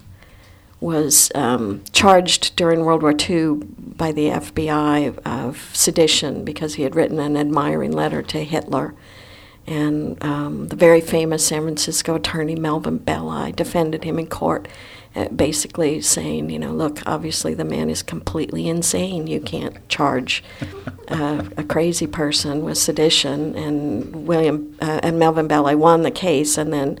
was 0.79 1.31
um, 1.33 1.83
charged 1.91 2.55
during 2.55 2.85
World 2.85 3.01
War 3.01 3.15
II 3.17 3.65
by 3.77 4.11
the 4.11 4.27
FBI 4.27 5.17
of 5.25 5.71
sedition 5.73 6.45
because 6.45 6.75
he 6.75 6.83
had 6.83 6.95
written 6.95 7.19
an 7.19 7.35
admiring 7.35 7.91
letter 7.91 8.21
to 8.21 8.43
Hitler. 8.43 8.93
And 9.65 10.21
um, 10.23 10.67
the 10.67 10.75
very 10.75 11.01
famous 11.01 11.47
San 11.47 11.63
Francisco 11.63 12.15
attorney 12.15 12.55
Melvin 12.55 12.97
Belli 12.97 13.53
defended 13.53 14.03
him 14.03 14.19
in 14.19 14.27
court, 14.27 14.67
uh, 15.15 15.29
basically 15.29 16.01
saying, 16.01 16.49
you 16.49 16.59
know, 16.59 16.73
look, 16.73 16.99
obviously 17.05 17.53
the 17.53 17.63
man 17.63 17.89
is 17.89 18.03
completely 18.03 18.67
insane. 18.67 19.25
You 19.25 19.39
can't 19.39 19.87
charge 19.87 20.43
uh, 21.07 21.45
a 21.55 21.63
crazy 21.63 22.07
person 22.07 22.63
with 22.63 22.77
sedition. 22.77 23.55
And 23.55 24.27
William 24.27 24.75
uh, 24.81 24.99
and 25.01 25.17
Melvin 25.17 25.47
Belli 25.47 25.75
won 25.75 26.03
the 26.03 26.11
case, 26.11 26.57
and 26.57 26.73
then 26.73 26.99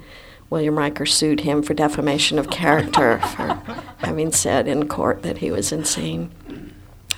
William 0.53 0.77
Riker 0.77 1.07
sued 1.07 1.39
him 1.39 1.63
for 1.63 1.73
defamation 1.73 2.37
of 2.37 2.51
character 2.51 3.17
for 3.35 3.59
having 3.97 4.31
said 4.31 4.67
in 4.67 4.87
court 4.87 5.23
that 5.23 5.39
he 5.39 5.49
was 5.49 5.71
insane. 5.71 6.31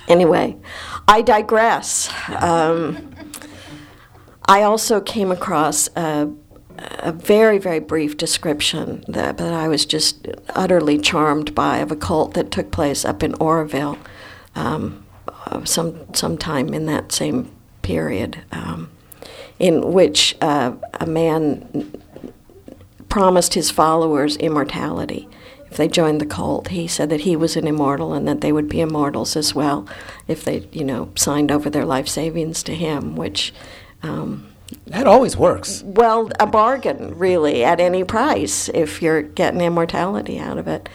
Anyway, 0.08 0.56
I 1.06 1.22
digress. 1.22 2.10
Um, 2.30 3.14
I 4.46 4.62
also 4.62 5.02
came 5.02 5.32
across 5.32 5.90
a, 5.98 6.32
a, 6.78 7.12
very, 7.12 7.58
very 7.58 7.80
brief 7.80 8.16
description 8.16 9.04
that, 9.10 9.38
that 9.38 9.52
I 9.52 9.68
was 9.68 9.86
just 9.86 10.30
utterly 10.52 10.98
charmed 10.98 11.54
by 11.54 11.80
of 11.80 11.92
a 11.92 11.98
cult 11.98 12.36
that 12.36 12.52
took 12.52 12.72
place 12.72 13.04
up 13.04 13.22
in 13.22 13.34
Oroville 13.34 13.98
um, 14.56 15.06
some 15.66 16.14
sometime 16.14 16.74
in 16.74 16.86
that 16.86 17.12
same 17.12 17.52
period, 17.82 18.42
um, 18.54 18.92
in 19.60 19.92
which 19.92 20.38
uh, 20.40 20.72
a 21.02 21.06
man 21.06 21.92
promised 23.16 23.54
his 23.54 23.72
followers 23.72 24.36
immortality 24.36 25.26
if 25.72 25.78
they 25.78 25.88
joined 25.88 26.20
the 26.20 26.26
cult. 26.26 26.68
He 26.68 26.86
said 26.86 27.10
that 27.12 27.22
he 27.22 27.38
was 27.38 27.56
an 27.56 27.66
immortal 27.66 28.12
and 28.12 28.28
that 28.28 28.42
they 28.42 28.52
would 28.52 28.68
be 28.68 28.82
immortals 28.82 29.38
as 29.38 29.56
well 29.56 29.88
if 30.28 30.44
they, 30.44 30.68
you 30.74 30.84
know, 30.84 31.10
signed 31.16 31.50
over 31.50 31.70
their 31.70 31.86
life 31.86 32.10
savings 32.10 32.62
to 32.64 32.76
him, 32.76 33.16
which. 33.16 33.54
Um, 34.04 34.50
that 34.88 35.08
always 35.08 35.38
works. 35.38 35.82
Well, 35.86 36.30
a 36.42 36.46
bargain, 36.46 37.18
really, 37.18 37.64
at 37.64 37.80
any 37.80 38.04
price 38.04 38.68
if 38.74 39.02
you're 39.02 39.22
getting 39.22 39.62
immortality 39.62 40.38
out 40.38 40.58
of 40.58 40.68
it. 40.68 40.90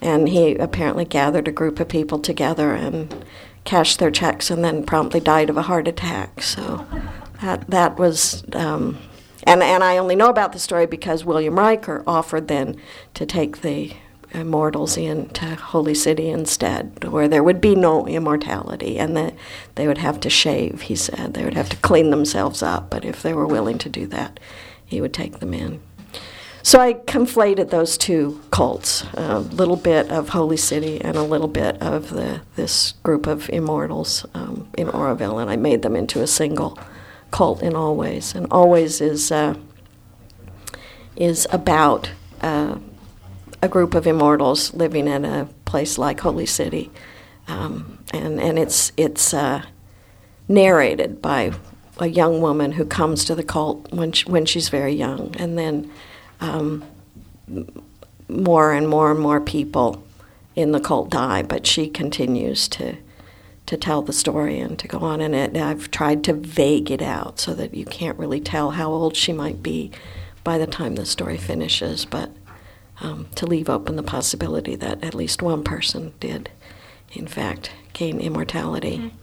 And 0.00 0.30
he 0.30 0.54
apparently 0.54 1.04
gathered 1.04 1.46
a 1.46 1.52
group 1.52 1.78
of 1.78 1.90
people 1.90 2.18
together 2.18 2.72
and 2.72 3.22
cashed 3.64 3.98
their 3.98 4.10
checks 4.10 4.50
and 4.50 4.64
then 4.64 4.82
promptly 4.82 5.20
died 5.20 5.50
of 5.50 5.58
a 5.58 5.68
heart 5.68 5.88
attack. 5.88 6.40
So 6.40 6.86
that, 7.42 7.68
that 7.68 7.98
was. 7.98 8.44
Um, 8.54 8.96
and, 9.46 9.62
and 9.62 9.84
I 9.84 9.96
only 9.96 10.16
know 10.16 10.28
about 10.28 10.52
the 10.52 10.58
story 10.58 10.86
because 10.86 11.24
William 11.24 11.58
Riker 11.58 12.02
offered 12.06 12.48
then 12.48 12.80
to 13.14 13.24
take 13.24 13.62
the 13.62 13.94
immortals 14.32 14.96
into 14.96 15.54
Holy 15.54 15.94
City 15.94 16.28
instead, 16.28 17.04
where 17.04 17.28
there 17.28 17.44
would 17.44 17.60
be 17.60 17.74
no 17.74 18.06
immortality, 18.06 18.98
and 18.98 19.16
that 19.16 19.34
they 19.76 19.86
would 19.86 19.98
have 19.98 20.20
to 20.20 20.30
shave. 20.30 20.82
He 20.82 20.96
said 20.96 21.34
they 21.34 21.44
would 21.44 21.54
have 21.54 21.68
to 21.70 21.76
clean 21.76 22.10
themselves 22.10 22.62
up, 22.62 22.90
but 22.90 23.04
if 23.04 23.22
they 23.22 23.32
were 23.32 23.46
willing 23.46 23.78
to 23.78 23.88
do 23.88 24.06
that, 24.08 24.38
he 24.84 25.00
would 25.00 25.14
take 25.14 25.38
them 25.38 25.54
in. 25.54 25.80
So 26.62 26.80
I 26.80 26.94
conflated 26.94 27.70
those 27.70 27.96
two 27.96 28.42
cults, 28.50 29.04
a 29.14 29.38
little 29.38 29.76
bit 29.76 30.10
of 30.10 30.30
Holy 30.30 30.56
City 30.56 31.00
and 31.00 31.16
a 31.16 31.22
little 31.22 31.46
bit 31.46 31.80
of 31.80 32.10
the, 32.10 32.40
this 32.56 32.94
group 33.04 33.28
of 33.28 33.48
immortals 33.50 34.26
um, 34.34 34.68
in 34.76 34.88
Oroville, 34.88 35.38
and 35.38 35.48
I 35.48 35.54
made 35.54 35.82
them 35.82 35.94
into 35.94 36.22
a 36.22 36.26
single 36.26 36.76
cult 37.30 37.62
in 37.62 37.74
Always. 37.74 38.34
And 38.34 38.46
Always 38.50 39.00
is 39.00 39.32
uh, 39.32 39.54
is 41.16 41.46
about 41.50 42.10
uh, 42.40 42.78
a 43.62 43.68
group 43.68 43.94
of 43.94 44.06
immortals 44.06 44.74
living 44.74 45.08
in 45.08 45.24
a 45.24 45.48
place 45.64 45.98
like 45.98 46.20
Holy 46.20 46.46
City, 46.46 46.90
um, 47.48 47.98
and 48.12 48.40
and 48.40 48.58
it's 48.58 48.92
it's 48.96 49.32
uh, 49.34 49.62
narrated 50.48 51.22
by 51.22 51.52
a 51.98 52.06
young 52.06 52.40
woman 52.40 52.72
who 52.72 52.84
comes 52.84 53.24
to 53.24 53.34
the 53.34 53.42
cult 53.42 53.90
when 53.92 54.12
she, 54.12 54.30
when 54.30 54.44
she's 54.44 54.68
very 54.68 54.92
young, 54.92 55.34
and 55.38 55.58
then 55.58 55.90
um, 56.40 56.84
more 58.28 58.72
and 58.72 58.88
more 58.88 59.10
and 59.10 59.20
more 59.20 59.40
people 59.40 60.04
in 60.54 60.72
the 60.72 60.80
cult 60.80 61.10
die, 61.10 61.42
but 61.42 61.66
she 61.66 61.88
continues 61.88 62.68
to 62.68 62.96
to 63.66 63.76
tell 63.76 64.02
the 64.02 64.12
story 64.12 64.58
and 64.58 64.78
to 64.78 64.88
go 64.88 64.98
on. 64.98 65.20
in 65.20 65.34
it, 65.34 65.56
I've 65.56 65.90
tried 65.90 66.24
to 66.24 66.32
vague 66.32 66.90
it 66.90 67.02
out 67.02 67.38
so 67.40 67.54
that 67.54 67.74
you 67.74 67.84
can't 67.84 68.18
really 68.18 68.40
tell 68.40 68.72
how 68.72 68.90
old 68.90 69.16
she 69.16 69.32
might 69.32 69.62
be 69.62 69.90
by 70.44 70.58
the 70.58 70.66
time 70.66 70.94
the 70.94 71.04
story 71.04 71.36
finishes, 71.36 72.04
but 72.04 72.30
um, 73.00 73.26
to 73.34 73.46
leave 73.46 73.68
open 73.68 73.96
the 73.96 74.02
possibility 74.02 74.76
that 74.76 75.02
at 75.02 75.14
least 75.14 75.42
one 75.42 75.64
person 75.64 76.14
did, 76.20 76.50
in 77.12 77.26
fact, 77.26 77.72
gain 77.92 78.20
immortality, 78.20 78.98
mm-hmm. 78.98 79.16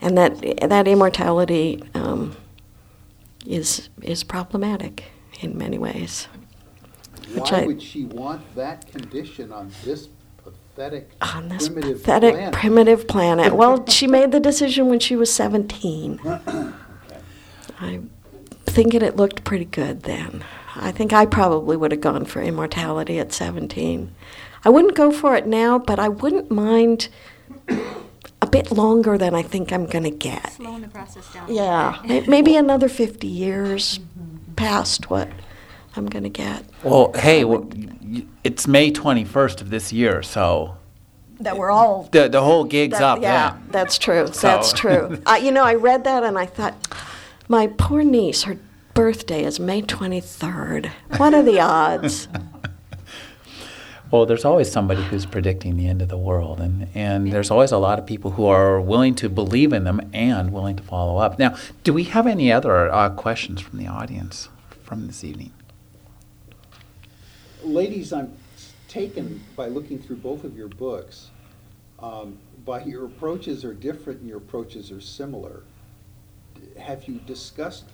and 0.00 0.16
that 0.16 0.40
that 0.68 0.88
immortality 0.88 1.82
um, 1.94 2.36
is 3.44 3.88
is 4.00 4.22
problematic 4.24 5.04
in 5.40 5.58
many 5.58 5.76
ways. 5.76 6.28
Why 7.34 7.62
I, 7.62 7.66
would 7.66 7.82
she 7.82 8.04
want 8.04 8.54
that 8.54 8.90
condition 8.90 9.52
on 9.52 9.70
this 9.84 10.08
pathetic, 10.74 11.10
ah, 11.20 11.38
on 11.38 11.48
this 11.48 11.68
primitive 11.68 11.98
pathetic 11.98 12.34
planet? 12.34 12.52
primitive 12.54 13.08
planet? 13.08 13.54
well, 13.54 13.86
she 13.86 14.06
made 14.06 14.32
the 14.32 14.40
decision 14.40 14.88
when 14.88 15.00
she 15.00 15.16
was 15.16 15.32
17. 15.32 16.20
I'm 17.80 18.10
thinking 18.66 19.02
it 19.02 19.16
looked 19.16 19.44
pretty 19.44 19.64
good 19.64 20.02
then. 20.02 20.44
I 20.76 20.92
think 20.92 21.12
I 21.12 21.26
probably 21.26 21.76
would 21.76 21.92
have 21.92 22.00
gone 22.00 22.24
for 22.24 22.40
immortality 22.40 23.18
at 23.18 23.32
17. 23.32 24.14
I 24.64 24.68
wouldn't 24.68 24.94
go 24.94 25.10
for 25.10 25.34
it 25.34 25.46
now, 25.46 25.78
but 25.78 25.98
I 25.98 26.08
wouldn't 26.08 26.50
mind 26.50 27.08
a 27.68 28.46
bit 28.46 28.70
longer 28.70 29.18
than 29.18 29.34
I 29.34 29.42
think 29.42 29.72
I'm 29.72 29.86
going 29.86 30.04
to 30.04 30.10
get. 30.10 30.52
Slowing 30.52 30.82
the 30.82 30.88
process 30.88 31.32
down. 31.32 31.52
Yeah, 31.52 32.00
maybe 32.26 32.56
another 32.56 32.88
50 32.88 33.26
years 33.26 34.00
past 34.56 35.10
what 35.10 35.28
I'm 35.96 36.06
going 36.06 36.22
to 36.22 36.30
get. 36.30 36.64
Well, 36.82 37.12
hey, 37.14 37.44
well, 37.44 37.68
it's 38.44 38.66
May 38.66 38.90
21st 38.92 39.60
of 39.60 39.70
this 39.70 39.92
year, 39.92 40.22
so 40.22 40.76
that 41.40 41.56
we're 41.56 41.70
all 41.70 42.08
the 42.12 42.28
the 42.28 42.42
whole 42.42 42.64
gig's 42.64 42.98
that, 42.98 43.02
up. 43.02 43.22
Yeah, 43.22 43.52
then. 43.52 43.68
that's 43.70 43.98
true. 43.98 44.28
So. 44.28 44.46
That's 44.46 44.72
true. 44.72 45.20
uh, 45.26 45.38
you 45.42 45.50
know, 45.50 45.64
I 45.64 45.74
read 45.74 46.04
that 46.04 46.22
and 46.22 46.38
I 46.38 46.46
thought, 46.46 46.74
my 47.48 47.66
poor 47.66 48.04
niece, 48.04 48.44
her 48.44 48.58
birthday 48.94 49.44
is 49.44 49.58
May 49.58 49.82
23rd. 49.82 50.90
What 51.16 51.34
are 51.34 51.42
the 51.42 51.60
odds? 51.60 52.28
Well, 54.10 54.26
there's 54.26 54.44
always 54.44 54.70
somebody 54.70 55.04
who's 55.04 55.24
predicting 55.24 55.76
the 55.76 55.86
end 55.86 56.02
of 56.02 56.08
the 56.08 56.18
world, 56.18 56.60
and, 56.60 56.88
and 56.96 57.30
there's 57.30 57.48
always 57.48 57.70
a 57.70 57.78
lot 57.78 58.00
of 58.00 58.06
people 58.06 58.32
who 58.32 58.46
are 58.46 58.80
willing 58.80 59.14
to 59.14 59.28
believe 59.28 59.72
in 59.72 59.84
them 59.84 60.00
and 60.12 60.52
willing 60.52 60.74
to 60.76 60.82
follow 60.82 61.18
up. 61.18 61.38
Now, 61.38 61.54
do 61.84 61.92
we 61.92 62.02
have 62.04 62.26
any 62.26 62.50
other 62.50 62.90
uh, 62.92 63.10
questions 63.10 63.60
from 63.60 63.78
the 63.78 63.86
audience 63.86 64.48
from 64.82 65.06
this 65.06 65.22
evening? 65.22 65.52
Ladies, 67.62 68.12
I'm 68.12 68.32
taken 68.88 69.42
by 69.56 69.68
looking 69.68 69.98
through 69.98 70.16
both 70.16 70.44
of 70.44 70.56
your 70.56 70.68
books 70.68 71.30
um, 72.02 72.38
by 72.64 72.82
your 72.84 73.06
approaches 73.06 73.64
are 73.64 73.74
different 73.74 74.20
and 74.20 74.28
your 74.28 74.38
approaches 74.38 74.90
are 74.90 75.00
similar. 75.00 75.62
Have 76.78 77.04
you 77.04 77.20
discussed 77.26 77.84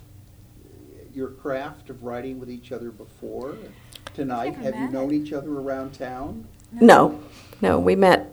your 1.15 1.29
craft 1.29 1.91
of 1.91 2.03
writing 2.05 2.39
with 2.39 2.51
each 2.51 2.73
other 2.73 2.91
before 2.91 3.57
tonight? 4.15 4.55
Have 4.57 4.77
you 4.77 4.89
known 4.89 5.13
each 5.13 5.33
other 5.33 5.51
around 5.51 5.93
town? 5.95 6.47
No, 6.73 7.21
no, 7.61 7.79
we 7.79 7.97
met 7.97 8.33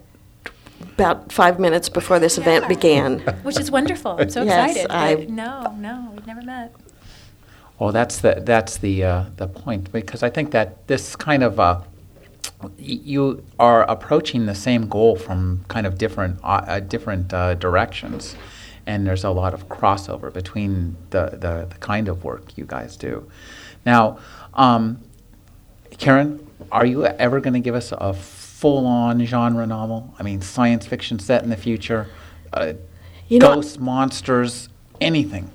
about 0.96 1.32
five 1.32 1.60
minutes 1.60 1.90
before 1.90 2.20
this 2.20 2.38
event 2.38 2.68
began. 2.68 3.20
Which 3.44 3.60
is 3.60 3.72
wonderful. 3.72 4.18
I'm 4.20 4.30
so 4.30 4.44
Yes, 4.44 4.76
excited. 4.76 5.30
I- 5.30 5.32
no, 5.32 5.76
no, 5.78 6.12
we've 6.14 6.28
never 6.28 6.42
met. 6.42 6.76
Well, 7.80 7.92
that's 7.92 8.20
the 8.20 8.42
that's 8.46 8.78
the 8.78 9.04
uh, 9.04 9.26
the 9.38 9.48
point 9.48 9.92
because 9.92 10.24
I 10.24 10.30
think 10.30 10.52
that 10.52 10.88
this 10.88 11.16
kind 11.16 11.44
of 11.44 11.60
uh, 11.60 11.82
you 12.78 13.44
are 13.60 13.84
approaching 13.84 14.46
the 14.46 14.56
same 14.56 14.88
goal 14.88 15.16
from 15.16 15.66
kind 15.68 15.86
of 15.88 15.98
different 15.98 16.40
uh, 16.44 16.64
uh, 16.68 16.80
different 16.80 17.34
uh, 17.34 17.56
directions, 17.56 18.36
and 18.86 19.06
there's 19.08 19.24
a 19.24 19.30
lot 19.32 19.54
of 19.54 19.68
crossover 19.70 20.32
between 20.32 20.96
the, 21.10 21.32
the, 21.32 21.68
the 21.70 21.78
kind 21.80 22.08
of 22.08 22.24
work 22.24 22.58
you 22.58 22.66
guys 22.66 22.96
do. 22.96 23.30
Now, 23.86 24.20
um, 24.54 25.02
Karen, 25.98 26.46
are 26.72 26.86
you 26.86 27.06
ever 27.06 27.40
going 27.40 27.54
to 27.54 27.60
give 27.60 27.76
us 27.76 27.92
a 27.92 28.14
full-on 28.14 29.26
genre 29.26 29.66
novel? 29.68 30.14
I 30.18 30.24
mean, 30.24 30.42
science 30.42 30.86
fiction 30.86 31.20
set 31.20 31.44
in 31.44 31.50
the 31.50 31.58
future, 31.58 32.08
uh, 32.54 32.74
You 33.28 33.40
know- 33.40 33.56
ghosts, 33.56 33.80
monsters, 33.80 34.70
anything. 35.02 35.50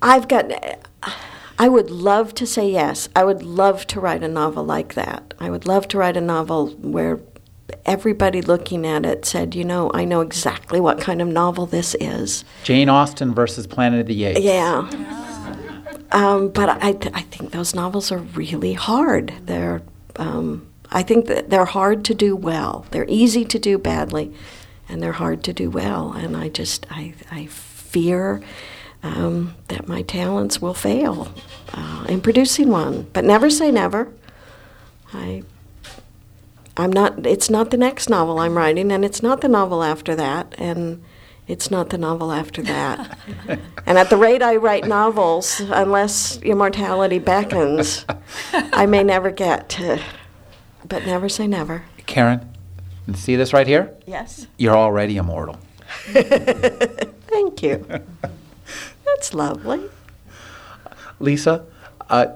I've 0.00 0.28
got. 0.28 0.50
I 1.58 1.68
would 1.68 1.90
love 1.90 2.34
to 2.34 2.46
say 2.46 2.70
yes. 2.70 3.08
I 3.16 3.24
would 3.24 3.42
love 3.42 3.86
to 3.88 4.00
write 4.00 4.22
a 4.22 4.28
novel 4.28 4.64
like 4.64 4.94
that. 4.94 5.34
I 5.40 5.50
would 5.50 5.66
love 5.66 5.88
to 5.88 5.98
write 5.98 6.16
a 6.16 6.20
novel 6.20 6.68
where 6.68 7.20
everybody 7.84 8.40
looking 8.42 8.86
at 8.86 9.04
it 9.04 9.24
said, 9.24 9.54
you 9.54 9.64
know, 9.64 9.90
I 9.92 10.04
know 10.04 10.20
exactly 10.20 10.80
what 10.80 11.00
kind 11.00 11.20
of 11.20 11.28
novel 11.28 11.66
this 11.66 11.96
is. 12.00 12.44
Jane 12.62 12.88
Austen 12.88 13.34
versus 13.34 13.66
Planet 13.66 14.00
of 14.00 14.06
the 14.06 14.24
Apes. 14.24 14.40
Yeah. 14.40 14.88
Um, 16.12 16.48
but 16.48 16.70
I, 16.82 16.96
I 17.12 17.22
think 17.22 17.50
those 17.50 17.74
novels 17.74 18.10
are 18.10 18.18
really 18.18 18.72
hard. 18.72 19.34
They're, 19.42 19.82
um, 20.16 20.66
I 20.90 21.02
think 21.02 21.26
that 21.26 21.50
they're 21.50 21.66
hard 21.66 22.04
to 22.06 22.14
do 22.14 22.34
well. 22.34 22.86
They're 22.92 23.06
easy 23.08 23.44
to 23.44 23.58
do 23.58 23.76
badly, 23.76 24.32
and 24.88 25.02
they're 25.02 25.12
hard 25.12 25.44
to 25.44 25.52
do 25.52 25.68
well. 25.68 26.12
And 26.12 26.36
I 26.36 26.48
just, 26.48 26.86
I, 26.90 27.14
I 27.30 27.46
fear 27.46 28.40
um, 29.02 29.54
that 29.68 29.88
my 29.88 30.02
talents 30.02 30.60
will 30.60 30.74
fail 30.74 31.32
uh, 31.72 32.06
in 32.08 32.20
producing 32.20 32.68
one. 32.68 33.06
But 33.12 33.24
never 33.24 33.50
say 33.50 33.70
never. 33.70 34.12
I, 35.12 35.42
I'm 36.76 36.92
not. 36.92 37.26
It's 37.26 37.50
not 37.50 37.70
the 37.70 37.76
next 37.76 38.08
novel 38.08 38.38
I'm 38.38 38.56
writing, 38.56 38.92
and 38.92 39.04
it's 39.04 39.22
not 39.22 39.40
the 39.40 39.48
novel 39.48 39.82
after 39.82 40.14
that, 40.16 40.54
and 40.58 41.02
it's 41.46 41.70
not 41.70 41.90
the 41.90 41.98
novel 41.98 42.30
after 42.30 42.62
that. 42.62 43.18
and 43.86 43.98
at 43.98 44.10
the 44.10 44.16
rate 44.16 44.42
I 44.42 44.56
write 44.56 44.86
novels, 44.86 45.60
unless 45.60 46.40
immortality 46.42 47.18
beckons, 47.18 48.04
I 48.52 48.86
may 48.86 49.02
never 49.02 49.30
get 49.30 49.68
to. 49.70 50.00
But 50.86 51.04
never 51.06 51.28
say 51.28 51.46
never. 51.46 51.84
Karen, 52.06 52.54
see 53.14 53.36
this 53.36 53.52
right 53.52 53.66
here? 53.66 53.94
Yes. 54.06 54.46
You're 54.58 54.76
already 54.76 55.16
immortal. 55.16 55.58
Thank 56.08 57.62
you. 57.62 57.86
That's 59.18 59.34
lovely. 59.34 59.80
Lisa, 61.18 61.64
uh, 62.08 62.26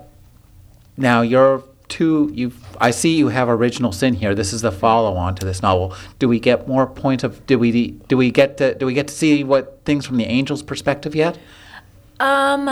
now 0.96 1.22
you're 1.22 1.62
two. 1.86 2.28
You, 2.34 2.50
I 2.80 2.90
see 2.90 3.16
you 3.16 3.28
have 3.28 3.48
original 3.48 3.92
sin 3.92 4.14
here. 4.14 4.34
This 4.34 4.52
is 4.52 4.62
the 4.62 4.72
follow-on 4.72 5.36
to 5.36 5.44
this 5.44 5.62
novel. 5.62 5.94
Do 6.18 6.28
we 6.28 6.40
get 6.40 6.66
more 6.66 6.88
points 6.88 7.22
of? 7.22 7.46
Do 7.46 7.56
we? 7.56 7.92
Do 8.08 8.16
we 8.16 8.32
get 8.32 8.56
to? 8.56 8.74
Do 8.74 8.84
we 8.86 8.94
get 8.94 9.06
to 9.06 9.14
see 9.14 9.44
what 9.44 9.82
things 9.84 10.04
from 10.04 10.16
the 10.16 10.26
angel's 10.26 10.64
perspective 10.64 11.14
yet? 11.14 11.38
Um, 12.18 12.68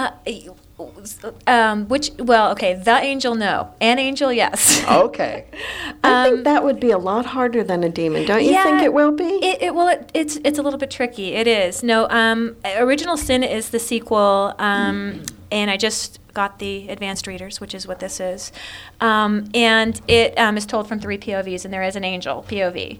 um, 1.47 1.89
which, 1.89 2.11
well, 2.19 2.51
okay, 2.53 2.75
the 2.75 2.97
angel, 2.97 3.35
no. 3.35 3.73
An 3.81 3.99
angel, 3.99 4.33
yes. 4.33 4.85
Okay. 4.87 5.47
I 6.05 6.29
think 6.29 6.45
that 6.45 6.65
would 6.65 6.81
be 6.81 6.91
a 6.91 6.99
lot 6.99 7.27
harder 7.27 7.63
than 7.63 7.85
a 7.85 7.89
demon. 7.89 8.27
Don't 8.27 8.45
you 8.45 8.63
think 8.63 8.83
it 8.83 8.93
will 8.93 9.13
be? 9.13 9.25
It, 9.25 9.63
it 9.63 9.75
well, 9.75 9.89
it, 9.89 10.11
it's 10.15 10.37
it's 10.45 10.59
a 10.59 10.63
little 10.63 10.79
bit 10.79 10.91
tricky. 10.91 11.35
It 11.35 11.47
is. 11.47 11.83
No, 11.83 12.09
um, 12.09 12.57
original 12.79 13.17
sin 13.17 13.43
is 13.43 13.71
the 13.71 13.79
sequel. 13.79 14.55
Um, 14.59 15.23
and 15.51 15.71
I 15.71 15.77
just 15.77 16.19
got 16.33 16.59
the 16.59 16.89
advanced 16.89 17.27
readers, 17.27 17.61
which 17.61 17.75
is 17.75 17.87
what 17.87 17.99
this 17.99 18.21
is. 18.21 18.53
Um, 19.01 19.51
and 19.55 20.01
it 20.07 20.39
um, 20.39 20.57
is 20.57 20.65
told 20.67 20.89
from 20.89 21.01
three 21.01 21.19
POVs, 21.19 21.65
and 21.65 21.75
there 21.75 21.83
is 21.83 21.97
an 21.97 22.05
angel 22.05 22.45
POV. 22.49 22.99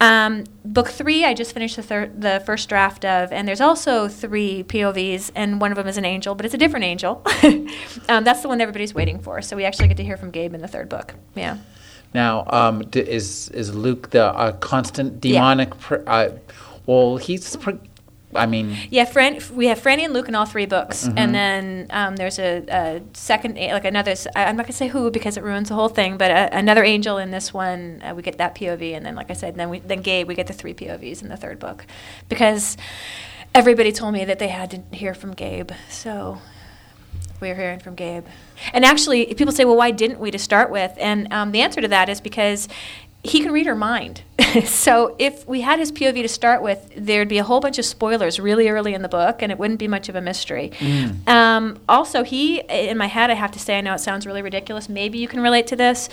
Um, 0.00 0.44
book 0.64 0.88
three, 0.88 1.24
I 1.24 1.32
just 1.34 1.52
finished 1.54 1.76
the, 1.76 1.82
thir- 1.82 2.12
the 2.16 2.42
first 2.44 2.68
draft 2.68 3.04
of, 3.04 3.32
and 3.32 3.46
there's 3.46 3.60
also 3.60 4.08
three 4.08 4.64
POVs, 4.64 5.30
and 5.34 5.60
one 5.60 5.70
of 5.70 5.76
them 5.76 5.86
is 5.86 5.96
an 5.96 6.04
angel, 6.04 6.34
but 6.34 6.44
it's 6.44 6.54
a 6.54 6.58
different 6.58 6.84
angel. 6.84 7.22
Um, 8.08 8.24
that's 8.24 8.42
the 8.42 8.48
one 8.48 8.60
everybody's 8.60 8.94
waiting 8.94 9.20
for. 9.20 9.40
So 9.42 9.56
we 9.56 9.64
actually 9.64 9.88
get 9.88 9.96
to 9.98 10.04
hear 10.04 10.16
from 10.16 10.30
Gabe 10.30 10.54
in 10.54 10.60
the 10.60 10.68
third 10.68 10.88
book. 10.88 11.14
Yeah. 11.34 11.58
Now, 12.14 12.44
um, 12.48 12.82
d- 12.82 13.00
is 13.00 13.48
is 13.50 13.74
Luke 13.74 14.10
the 14.10 14.26
uh, 14.26 14.52
constant 14.52 15.20
demonic? 15.20 15.78
Pr- 15.78 16.02
uh, 16.06 16.30
well, 16.86 17.16
he's. 17.16 17.56
Pr- 17.56 17.72
I 18.34 18.46
mean, 18.46 18.76
Yeah, 18.90 19.04
Fran, 19.04 19.38
we 19.54 19.66
have 19.66 19.80
Franny 19.80 20.04
and 20.04 20.12
Luke 20.14 20.28
in 20.28 20.34
all 20.34 20.46
three 20.46 20.66
books, 20.66 21.06
Mhm. 21.06 21.14
and 21.16 21.34
then 21.34 21.86
um, 21.90 22.16
there's 22.16 22.38
a, 22.38 22.64
a 22.68 23.02
second, 23.12 23.56
like 23.56 23.84
another. 23.84 24.14
I'm 24.34 24.56
not 24.56 24.64
gonna 24.66 24.72
say 24.72 24.88
who 24.88 25.10
because 25.10 25.36
it 25.36 25.42
ruins 25.42 25.68
the 25.68 25.74
whole 25.74 25.88
thing, 25.88 26.16
but 26.16 26.30
a, 26.30 26.56
another 26.56 26.82
angel 26.84 27.18
in 27.18 27.30
this 27.30 27.52
one. 27.52 28.02
Uh, 28.04 28.14
we 28.14 28.22
get 28.22 28.38
that 28.38 28.54
POV, 28.54 28.96
and 28.96 29.04
then, 29.04 29.14
like 29.14 29.30
I 29.30 29.34
said, 29.34 29.56
then 29.56 29.68
we 29.70 29.80
then 29.80 30.00
Gabe, 30.00 30.26
we 30.28 30.34
get 30.34 30.46
the 30.46 30.52
three 30.52 30.74
POVs 30.74 31.22
in 31.22 31.28
the 31.28 31.36
third 31.36 31.58
book, 31.58 31.84
because 32.28 32.76
everybody 33.54 33.92
told 33.92 34.14
me 34.14 34.24
that 34.24 34.38
they 34.38 34.48
had 34.48 34.70
to 34.70 34.96
hear 34.96 35.14
from 35.14 35.34
Gabe, 35.34 35.70
so 35.90 36.38
we're 37.40 37.54
hearing 37.54 37.80
from 37.80 37.94
Gabe. 37.94 38.24
And 38.72 38.84
actually, 38.84 39.26
people 39.34 39.52
say, 39.52 39.64
well, 39.64 39.76
why 39.76 39.90
didn't 39.90 40.20
we 40.20 40.30
to 40.30 40.38
start 40.38 40.70
with? 40.70 40.92
And 40.98 41.32
um, 41.32 41.52
the 41.52 41.60
answer 41.60 41.80
to 41.80 41.88
that 41.88 42.08
is 42.08 42.20
because 42.20 42.68
he 43.24 43.40
can 43.40 43.52
read 43.52 43.66
her 43.66 43.74
mind. 43.74 44.22
so 44.64 45.14
if 45.18 45.46
we 45.46 45.60
had 45.60 45.78
his 45.78 45.92
POV 45.92 46.22
to 46.22 46.28
start 46.28 46.62
with, 46.62 46.90
there'd 46.96 47.28
be 47.28 47.38
a 47.38 47.44
whole 47.44 47.60
bunch 47.60 47.78
of 47.78 47.84
spoilers 47.84 48.38
really 48.40 48.68
early 48.68 48.94
in 48.94 49.02
the 49.02 49.08
book, 49.08 49.42
and 49.42 49.52
it 49.52 49.58
wouldn't 49.58 49.78
be 49.78 49.88
much 49.88 50.08
of 50.08 50.16
a 50.16 50.20
mystery. 50.20 50.72
Um, 51.26 51.78
also, 51.88 52.22
he, 52.22 52.60
in 52.60 52.96
my 52.98 53.06
head, 53.06 53.30
I 53.30 53.34
have 53.34 53.52
to 53.52 53.58
say, 53.58 53.78
I 53.78 53.80
know 53.80 53.94
it 53.94 54.00
sounds 54.00 54.26
really 54.26 54.42
ridiculous. 54.42 54.88
Maybe 54.88 55.18
you 55.18 55.28
can 55.28 55.40
relate 55.40 55.66
to 55.68 55.76
this. 55.76 56.08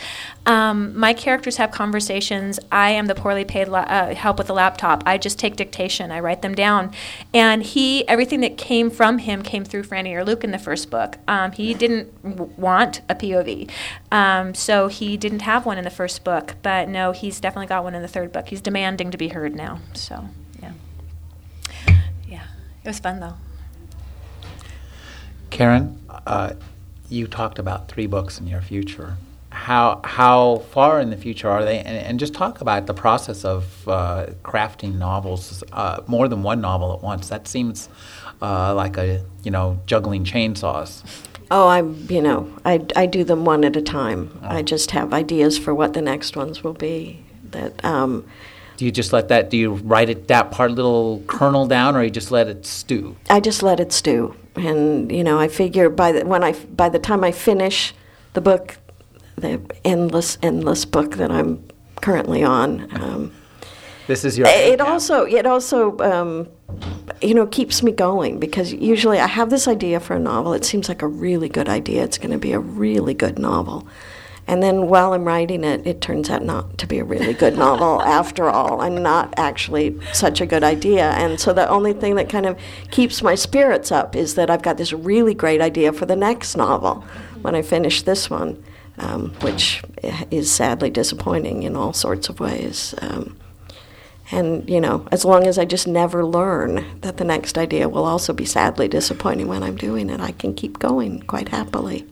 Um, 0.45 0.97
my 0.97 1.13
characters 1.13 1.57
have 1.57 1.71
conversations. 1.71 2.59
I 2.71 2.91
am 2.91 3.05
the 3.07 3.15
poorly 3.15 3.45
paid 3.45 3.67
la- 3.67 3.79
uh, 3.79 4.13
help 4.13 4.37
with 4.37 4.47
the 4.47 4.53
laptop. 4.53 5.03
I 5.05 5.17
just 5.17 5.39
take 5.39 5.55
dictation. 5.55 6.11
I 6.11 6.19
write 6.19 6.41
them 6.41 6.55
down. 6.55 6.91
And 7.33 7.63
he, 7.63 8.07
everything 8.07 8.41
that 8.41 8.57
came 8.57 8.89
from 8.89 9.19
him 9.19 9.43
came 9.43 9.63
through 9.63 9.83
Franny 9.83 10.13
or 10.13 10.25
Luke 10.25 10.43
in 10.43 10.51
the 10.51 10.59
first 10.59 10.89
book. 10.89 11.17
Um, 11.27 11.51
he 11.51 11.73
didn't 11.73 12.21
w- 12.23 12.51
want 12.57 13.01
a 13.07 13.15
POV. 13.15 13.69
Um, 14.11 14.53
so 14.53 14.87
he 14.87 15.17
didn't 15.17 15.43
have 15.43 15.65
one 15.65 15.77
in 15.77 15.83
the 15.83 15.89
first 15.89 16.23
book. 16.23 16.55
But 16.61 16.89
no, 16.89 17.11
he's 17.11 17.39
definitely 17.39 17.67
got 17.67 17.83
one 17.83 17.95
in 17.95 18.01
the 18.01 18.07
third 18.07 18.18
book. 18.27 18.49
He's 18.49 18.61
demanding 18.61 19.11
to 19.11 19.17
be 19.17 19.29
heard 19.29 19.55
now. 19.55 19.79
So, 19.93 20.25
yeah. 20.61 20.73
Yeah. 22.27 22.43
It 22.83 22.87
was 22.87 22.99
fun, 22.99 23.19
though. 23.19 23.35
Karen, 25.49 25.99
uh, 26.27 26.53
you 27.09 27.27
talked 27.27 27.59
about 27.59 27.87
three 27.87 28.07
books 28.07 28.39
in 28.39 28.47
your 28.47 28.61
future. 28.61 29.17
How 29.51 29.99
how 30.03 30.59
far 30.71 30.99
in 30.99 31.09
the 31.09 31.17
future 31.17 31.49
are 31.49 31.65
they? 31.65 31.79
And, 31.79 31.97
and 31.97 32.19
just 32.19 32.35
talk 32.35 32.61
about 32.61 32.85
the 32.85 32.93
process 32.93 33.43
of 33.43 33.87
uh, 33.87 34.27
crafting 34.43 34.99
novels, 34.99 35.63
uh, 35.73 36.01
more 36.05 36.27
than 36.27 36.43
one 36.43 36.61
novel 36.61 36.93
at 36.93 37.01
once. 37.01 37.29
That 37.29 37.47
seems 37.47 37.89
uh, 38.41 38.75
like 38.75 38.97
a 38.97 39.25
you 39.43 39.49
know 39.49 39.79
juggling 39.87 40.23
chainsaws. 40.23 41.03
Oh, 41.51 41.67
I, 41.67 41.81
you 41.81 42.21
know, 42.21 42.47
I, 42.63 42.85
I 42.95 43.07
do 43.07 43.23
them 43.23 43.43
one 43.43 43.65
at 43.65 43.75
a 43.75 43.81
time. 43.81 44.39
Oh. 44.43 44.49
I 44.49 44.61
just 44.61 44.91
have 44.91 45.13
ideas 45.13 45.57
for 45.57 45.73
what 45.73 45.93
the 45.93 46.01
next 46.01 46.37
ones 46.37 46.63
will 46.63 46.73
be. 46.73 47.23
That 47.51 47.83
um, 47.83 48.25
Do 48.77 48.85
you 48.85 48.91
just 48.91 49.13
let 49.13 49.27
that? 49.29 49.49
Do 49.49 49.57
you 49.57 49.73
write 49.73 50.09
it 50.09 50.27
that 50.27 50.51
part 50.51 50.71
little 50.71 51.23
kernel 51.27 51.67
down, 51.67 51.95
or 51.95 52.03
you 52.03 52.09
just 52.09 52.31
let 52.31 52.47
it 52.47 52.65
stew? 52.65 53.15
I 53.29 53.39
just 53.39 53.63
let 53.63 53.79
it 53.79 53.91
stew, 53.91 54.35
and 54.55 55.11
you 55.11 55.23
know, 55.23 55.39
I 55.39 55.47
figure 55.47 55.89
by 55.89 56.11
the 56.11 56.25
when 56.25 56.43
I 56.43 56.53
by 56.53 56.89
the 56.89 56.99
time 56.99 57.23
I 57.23 57.31
finish 57.31 57.93
the 58.33 58.41
book, 58.41 58.77
the 59.35 59.59
endless 59.83 60.37
endless 60.41 60.85
book 60.85 61.15
that 61.15 61.31
I'm 61.31 61.63
currently 62.01 62.43
on. 62.43 62.87
Um, 63.01 63.31
This 64.07 64.25
is 64.25 64.37
your. 64.37 64.47
it 64.47 64.81
also 64.81 65.25
it 65.25 65.45
also 65.45 65.97
um, 65.99 66.47
you 67.21 67.33
know 67.33 67.45
keeps 67.47 67.83
me 67.83 67.91
going 67.91 68.39
because 68.39 68.73
usually 68.73 69.19
I 69.19 69.27
have 69.27 69.49
this 69.49 69.67
idea 69.67 69.99
for 69.99 70.15
a 70.15 70.19
novel. 70.19 70.53
It 70.53 70.65
seems 70.65 70.89
like 70.89 71.01
a 71.01 71.07
really 71.07 71.49
good 71.49 71.69
idea. 71.69 72.03
It's 72.03 72.17
going 72.17 72.31
to 72.31 72.37
be 72.39 72.53
a 72.53 72.59
really 72.59 73.13
good 73.13 73.37
novel, 73.37 73.87
and 74.49 74.63
then 74.63 74.87
while 74.87 75.13
I'm 75.13 75.25
writing 75.25 75.63
it, 75.63 75.85
it 75.85 76.01
turns 76.01 76.27
out 76.27 76.43
not 76.43 76.79
to 76.79 76.87
be 76.87 76.97
a 76.97 77.03
really 77.03 77.35
good 77.35 77.55
novel 77.55 78.01
after 78.19 78.49
all, 78.49 78.81
and 78.81 79.03
not 79.03 79.31
actually 79.37 79.95
such 80.11 80.41
a 80.41 80.47
good 80.47 80.63
idea. 80.63 81.11
And 81.11 81.39
so 81.39 81.53
the 81.53 81.69
only 81.69 81.93
thing 81.93 82.15
that 82.15 82.29
kind 82.29 82.47
of 82.47 82.57
keeps 82.89 83.21
my 83.21 83.35
spirits 83.35 83.91
up 83.91 84.15
is 84.15 84.33
that 84.33 84.49
I've 84.49 84.63
got 84.63 84.77
this 84.77 84.91
really 84.91 85.35
great 85.35 85.61
idea 85.61 85.93
for 85.93 86.07
the 86.07 86.15
next 86.15 86.57
novel 86.57 87.05
when 87.43 87.53
I 87.53 87.61
finish 87.61 88.01
this 88.01 88.27
one, 88.27 88.63
um, 88.97 89.35
which 89.41 89.83
is 90.31 90.51
sadly 90.51 90.89
disappointing 90.89 91.61
in 91.61 91.75
all 91.75 91.93
sorts 91.93 92.27
of 92.27 92.39
ways. 92.39 92.95
Um, 93.03 93.37
and, 94.31 94.67
you 94.67 94.81
know, 94.81 95.07
as 95.11 95.25
long 95.25 95.45
as 95.45 95.59
I 95.59 95.65
just 95.65 95.87
never 95.87 96.25
learn 96.25 96.99
that 97.01 97.17
the 97.17 97.23
next 97.23 97.55
idea 97.55 97.87
will 97.87 98.05
also 98.05 98.33
be 98.33 98.45
sadly 98.45 98.87
disappointing 98.87 99.47
when 99.47 99.61
I'm 99.61 99.77
doing 99.77 100.09
it, 100.09 100.19
I 100.19 100.31
can 100.31 100.55
keep 100.55 100.79
going 100.79 101.21
quite 101.21 101.49
happily. 101.49 102.07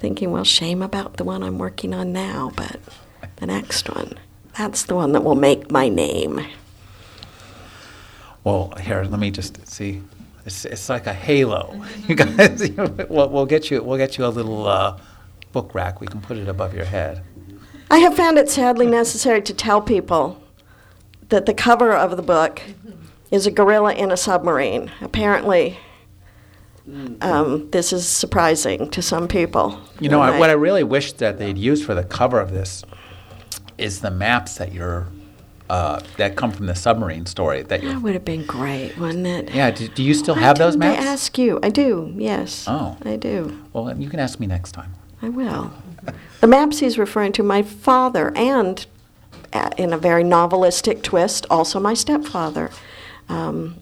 Thinking, 0.00 0.32
well, 0.32 0.44
shame 0.44 0.82
about 0.82 1.18
the 1.18 1.24
one 1.24 1.42
I'm 1.42 1.58
working 1.58 1.92
on 1.94 2.12
now, 2.12 2.52
but 2.56 2.80
the 3.36 3.46
next 3.46 3.88
one, 3.94 4.18
that's 4.56 4.84
the 4.84 4.94
one 4.94 5.12
that 5.12 5.22
will 5.22 5.34
make 5.34 5.70
my 5.70 5.88
name. 5.88 6.44
Well, 8.42 8.72
here, 8.80 9.04
let 9.04 9.20
me 9.20 9.30
just 9.30 9.66
see. 9.68 10.02
It's, 10.46 10.64
it's 10.64 10.88
like 10.88 11.06
a 11.06 11.12
halo. 11.12 11.84
You 12.08 12.14
guys, 12.14 12.66
you 12.66 12.74
know, 12.76 13.06
we'll, 13.10 13.28
we'll 13.28 13.46
get 13.46 13.70
you. 13.70 13.82
We'll 13.82 13.98
get 13.98 14.16
you 14.16 14.24
a 14.24 14.28
little 14.28 14.66
uh, 14.66 14.98
book 15.52 15.74
rack. 15.74 16.00
We 16.00 16.06
can 16.06 16.22
put 16.22 16.38
it 16.38 16.48
above 16.48 16.74
your 16.74 16.86
head. 16.86 17.22
I 17.90 17.98
have 17.98 18.16
found 18.16 18.38
it 18.38 18.48
sadly 18.48 18.86
necessary 18.86 19.42
to 19.42 19.52
tell 19.52 19.82
people 19.82 20.42
that 21.28 21.44
the 21.44 21.54
cover 21.54 21.92
of 21.92 22.16
the 22.16 22.22
book 22.22 22.62
is 23.30 23.46
a 23.46 23.50
gorilla 23.50 23.92
in 23.94 24.10
a 24.10 24.16
submarine. 24.16 24.90
Apparently, 25.00 25.78
um, 27.20 27.70
this 27.70 27.92
is 27.92 28.06
surprising 28.06 28.90
to 28.90 29.02
some 29.02 29.28
people. 29.28 29.80
You 30.00 30.08
know, 30.08 30.20
I, 30.20 30.38
what 30.38 30.50
I 30.50 30.54
really 30.54 30.84
wish 30.84 31.12
that 31.14 31.38
they'd 31.38 31.58
use 31.58 31.84
for 31.84 31.94
the 31.94 32.04
cover 32.04 32.40
of 32.40 32.52
this 32.52 32.84
is 33.78 34.00
the 34.00 34.10
maps 34.10 34.56
that 34.56 34.72
you're 34.72 35.08
uh, 35.70 36.00
that 36.16 36.34
come 36.34 36.50
from 36.50 36.66
the 36.66 36.74
submarine 36.74 37.26
story. 37.26 37.62
That 37.62 37.82
you. 37.82 37.90
That 37.90 38.02
would 38.02 38.14
have 38.14 38.24
been 38.24 38.44
great, 38.44 38.98
wouldn't 38.98 39.26
it? 39.26 39.54
Yeah. 39.54 39.70
Do, 39.70 39.86
do 39.88 40.02
you 40.02 40.14
still 40.14 40.34
Why 40.34 40.42
have 40.42 40.58
those 40.58 40.76
maps? 40.76 41.00
I 41.00 41.06
ask 41.06 41.38
you. 41.38 41.60
I 41.62 41.68
do. 41.68 42.12
Yes. 42.16 42.64
Oh. 42.66 42.96
I 43.04 43.16
do. 43.16 43.56
Well, 43.72 43.96
you 43.96 44.10
can 44.10 44.18
ask 44.18 44.40
me 44.40 44.46
next 44.46 44.72
time. 44.72 44.94
I 45.22 45.28
will. 45.28 45.72
The 46.40 46.46
maps 46.46 46.78
he's 46.78 46.98
referring 46.98 47.32
to, 47.32 47.42
my 47.42 47.62
father, 47.62 48.32
and 48.34 48.84
uh, 49.52 49.70
in 49.76 49.92
a 49.92 49.98
very 49.98 50.24
novelistic 50.24 51.02
twist, 51.02 51.46
also 51.50 51.78
my 51.78 51.94
stepfather, 51.94 52.70
um, 53.28 53.76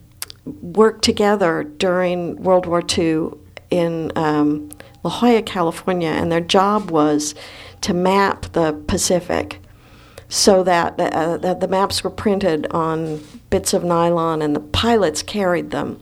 worked 0.63 1.05
together 1.05 1.65
during 1.65 2.37
World 2.43 2.67
War 2.67 2.83
II 2.97 3.31
in 3.71 4.13
um, 4.17 4.71
La 5.03 5.11
Jolla, 5.11 5.43
California, 5.43 6.11
and 6.11 6.31
their 6.33 6.41
job 6.41 6.91
was 6.91 7.35
to 7.83 7.95
map 7.95 8.53
the 8.53 8.73
Pacific 8.87 9.61
so 10.29 10.63
that, 10.63 10.99
uh, 11.01 11.37
that 11.39 11.61
the 11.61 11.69
maps 11.69 12.05
were 12.05 12.11
printed 12.11 12.67
on 12.71 13.21
bits 13.51 13.73
of 13.73 13.83
nylon 13.83 14.43
and 14.43 14.55
the 14.55 14.61
pilots 14.61 15.23
carried 15.23 15.71
them. 15.71 16.01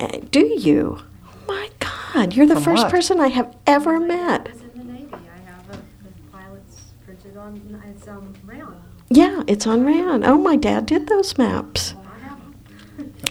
Uh, 0.00 0.18
do 0.30 0.40
you? 0.40 1.00
Oh 1.26 1.34
my 1.46 1.70
God, 1.78 2.34
you're 2.34 2.46
the 2.46 2.54
From 2.54 2.64
first 2.64 2.84
what? 2.84 2.90
person 2.90 3.20
I 3.20 3.28
have 3.28 3.54
ever 3.66 4.00
met. 4.00 4.48
It's 4.48 4.62
in 4.62 4.78
the 4.78 4.92
Navy. 4.92 5.08
I 5.12 5.50
have 5.50 5.68
a, 5.70 5.72
the 5.72 6.12
pilots 6.32 6.92
printed 7.04 7.36
on, 7.36 7.82
it's, 7.94 8.08
um, 8.08 8.34
rayon. 8.44 8.76
Yeah, 9.10 9.42
it's 9.46 9.66
on 9.66 9.84
Ran. 9.84 10.24
Oh, 10.24 10.38
my 10.38 10.56
dad 10.56 10.86
did 10.86 11.08
those 11.08 11.36
maps. 11.38 11.90
I 11.90 11.94
have 11.94 12.04
them. 12.04 12.07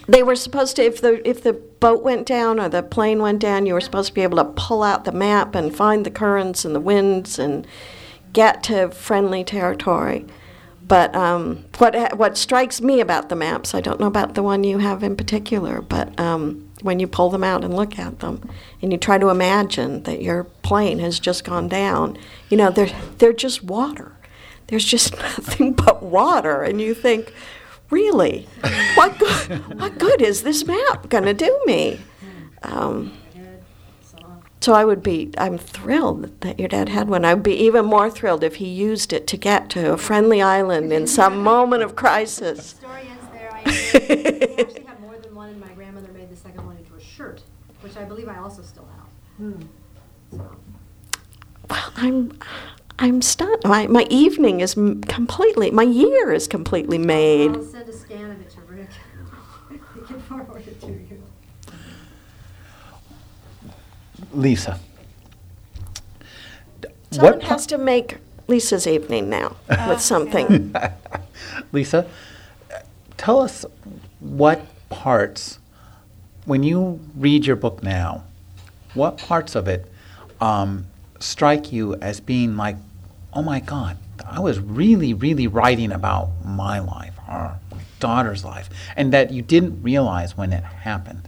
They 0.08 0.24
were 0.24 0.36
supposed 0.36 0.76
to, 0.78 0.84
if 0.84 1.02
the 1.02 1.28
if 1.28 1.44
the 1.44 1.54
boat 1.54 2.04
went 2.04 2.26
down 2.26 2.60
or 2.60 2.70
the 2.70 2.84
plane 2.84 3.22
went 3.22 3.40
down, 3.40 3.66
you 3.66 3.74
were 3.74 3.82
supposed 3.82 4.10
to 4.10 4.14
be 4.14 4.22
able 4.22 4.38
to 4.38 4.46
pull 4.46 4.84
out 4.84 5.06
the 5.06 5.12
map 5.12 5.56
and 5.56 5.76
find 5.76 6.06
the 6.06 6.12
currents 6.12 6.66
and 6.66 6.74
the 6.74 6.80
winds 6.80 7.40
and 7.40 7.68
get 8.34 8.64
to 8.64 8.90
friendly 8.90 9.44
territory. 9.44 10.26
But 10.88 11.14
um, 11.16 11.66
what 11.80 12.18
what 12.18 12.38
strikes 12.38 12.82
me 12.82 13.02
about 13.02 13.30
the 13.30 13.36
maps, 13.36 13.76
I 13.76 13.82
don't 13.82 14.00
know 14.00 14.08
about 14.08 14.36
the 14.36 14.44
one 14.44 14.64
you 14.64 14.78
have 14.78 15.04
in 15.04 15.18
particular, 15.18 15.82
but 15.82 16.18
um, 16.20 16.70
when 16.82 17.00
you 17.00 17.08
pull 17.08 17.30
them 17.30 17.44
out 17.44 17.66
and 17.66 17.76
look 17.76 18.00
at 18.00 18.20
them, 18.20 18.50
and 18.82 18.92
you 18.92 18.98
try 18.98 19.18
to 19.18 19.30
imagine 19.30 20.04
that 20.04 20.22
your 20.22 20.46
plane 20.46 21.00
has 21.00 21.20
just 21.20 21.44
gone 21.44 21.68
down, 21.68 22.18
you 22.50 22.56
know 22.56 22.70
they're 22.70 22.96
they're 23.18 23.34
just 23.34 23.64
water. 23.64 24.14
There's 24.68 24.86
just 24.86 25.18
nothing 25.18 25.74
but 25.74 26.04
water, 26.04 26.64
and 26.64 26.80
you 26.80 26.94
think, 26.94 27.34
really, 27.90 28.48
what 28.96 29.18
good 29.18 29.80
what 29.80 29.98
good 29.98 30.22
is 30.22 30.44
this 30.44 30.66
map 30.66 31.10
going 31.10 31.26
to 31.26 31.34
do 31.34 31.60
me? 31.66 32.00
Um, 32.64 33.14
so, 34.02 34.18
so 34.60 34.74
I 34.74 34.84
would 34.84 35.04
be, 35.04 35.32
I'm 35.38 35.58
thrilled 35.58 36.42
that 36.42 36.60
your 36.60 36.68
dad 36.68 36.90
had 36.90 37.08
one. 37.08 37.24
I'd 37.24 37.44
be 37.44 37.54
even 37.54 37.86
more 37.86 38.10
thrilled 38.10 38.44
if 38.44 38.56
he 38.56 38.68
used 38.68 39.14
it 39.14 39.28
to 39.28 39.38
get 39.38 39.70
to 39.72 39.94
a 39.94 39.98
friendly 39.98 40.42
island 40.42 40.92
in 40.92 41.08
some 41.08 41.42
moment 41.44 41.84
of 41.84 41.96
crisis. 41.96 42.72
story 42.72 43.02
ends 43.10 43.26
there. 43.32 43.50
I 43.54 43.62
actually, 43.62 44.86
have 44.86 45.00
more 45.00 45.18
than 45.18 45.36
one, 45.36 45.50
and 45.50 45.60
my 45.62 45.72
grandmother 45.74 46.12
made 46.14 46.30
the 46.30 46.36
second 46.36 46.66
one 46.66 46.78
into 46.78 46.94
a 46.96 47.02
shirt, 47.02 47.44
which 47.82 47.96
I 47.96 48.04
believe 48.04 48.28
I 48.28 48.38
also 48.38 48.64
still 48.64 48.88
have. 49.40 49.64
Well, 51.70 51.92
I'm, 51.96 52.38
I'm 53.00 53.22
stunned. 53.22 53.62
My, 53.64 53.88
my 53.88 54.08
evening 54.10 54.60
is 54.60 54.78
m- 54.78 55.02
completely, 55.02 55.70
my 55.72 55.84
year 55.84 56.32
is 56.34 56.48
completely 56.48 56.98
made. 56.98 57.52
I'll 57.52 57.64
send 57.64 57.90
a 57.90 57.94
scan 57.94 58.32
of 58.32 58.42
it 58.42 58.50
to 58.52 58.62
Rick. 58.62 58.90
He 59.94 60.02
can 60.14 60.20
forward 60.22 60.64
it 60.68 60.82
to 60.82 60.88
you. 60.88 61.24
Lisa. 64.34 64.80
Someone 67.12 67.34
what 67.34 67.44
has 67.44 67.66
to 67.68 67.78
make 67.78 68.18
Lisa's 68.48 68.88
evening 68.88 69.30
now 69.30 69.56
with 69.88 70.02
something. 70.02 70.74
Lisa, 71.72 72.08
tell 73.18 73.40
us 73.42 73.66
what 74.20 74.66
parts, 74.90 75.60
when 76.46 76.64
you 76.64 77.00
read 77.16 77.46
your 77.46 77.56
book 77.56 77.84
now, 77.84 78.24
what 78.94 79.18
parts 79.18 79.56
of 79.56 79.68
it 79.68 79.86
um, 80.42 80.86
strike 81.20 81.72
you 81.72 81.96
as 81.96 82.20
being 82.20 82.58
like, 82.58 82.78
oh 83.34 83.42
my 83.42 83.60
God, 83.60 83.98
I 84.26 84.40
was 84.40 84.60
really, 84.60 85.14
really 85.14 85.48
writing 85.48 85.92
about 85.92 86.30
my 86.46 86.80
life 86.80 87.14
or 87.28 87.60
my 87.72 87.82
daughter's 88.00 88.44
life, 88.44 88.70
and 88.96 89.14
that 89.14 89.32
you 89.32 89.42
didn't 89.42 89.84
realize 89.84 90.36
when 90.38 90.54
it 90.54 90.64
happened? 90.64 91.28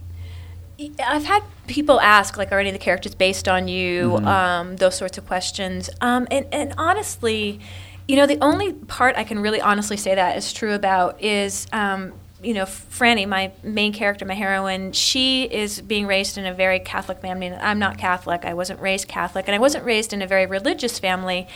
I've 1.04 1.24
had 1.24 1.42
people 1.66 2.00
ask, 2.00 2.36
like, 2.36 2.52
are 2.52 2.58
any 2.58 2.70
of 2.70 2.72
the 2.72 2.78
characters 2.78 3.14
based 3.14 3.48
on 3.48 3.68
you? 3.68 4.16
Um, 4.16 4.76
those 4.76 4.96
sorts 4.96 5.18
of 5.18 5.26
questions. 5.26 5.90
Um, 6.00 6.26
and, 6.30 6.46
and 6.52 6.74
honestly, 6.78 7.60
you 8.08 8.16
know, 8.16 8.26
the 8.26 8.38
only 8.40 8.72
part 8.72 9.14
I 9.16 9.24
can 9.24 9.40
really 9.40 9.60
honestly 9.60 9.96
say 9.96 10.14
that 10.14 10.36
is 10.36 10.52
true 10.52 10.72
about 10.72 11.22
is, 11.22 11.66
um, 11.72 12.14
you 12.42 12.54
know, 12.54 12.64
Franny, 12.64 13.28
my 13.28 13.52
main 13.62 13.92
character, 13.92 14.24
my 14.24 14.34
heroine, 14.34 14.92
she 14.92 15.44
is 15.44 15.80
being 15.80 16.06
raised 16.06 16.38
in 16.38 16.46
a 16.46 16.54
very 16.54 16.80
Catholic 16.80 17.20
family. 17.20 17.50
I'm 17.50 17.78
not 17.78 17.98
Catholic. 17.98 18.44
I 18.44 18.54
wasn't 18.54 18.80
raised 18.80 19.08
Catholic, 19.08 19.46
and 19.46 19.54
I 19.54 19.58
wasn't 19.58 19.84
raised 19.84 20.12
in 20.12 20.22
a 20.22 20.26
very 20.26 20.46
religious 20.46 20.98
family. 20.98 21.48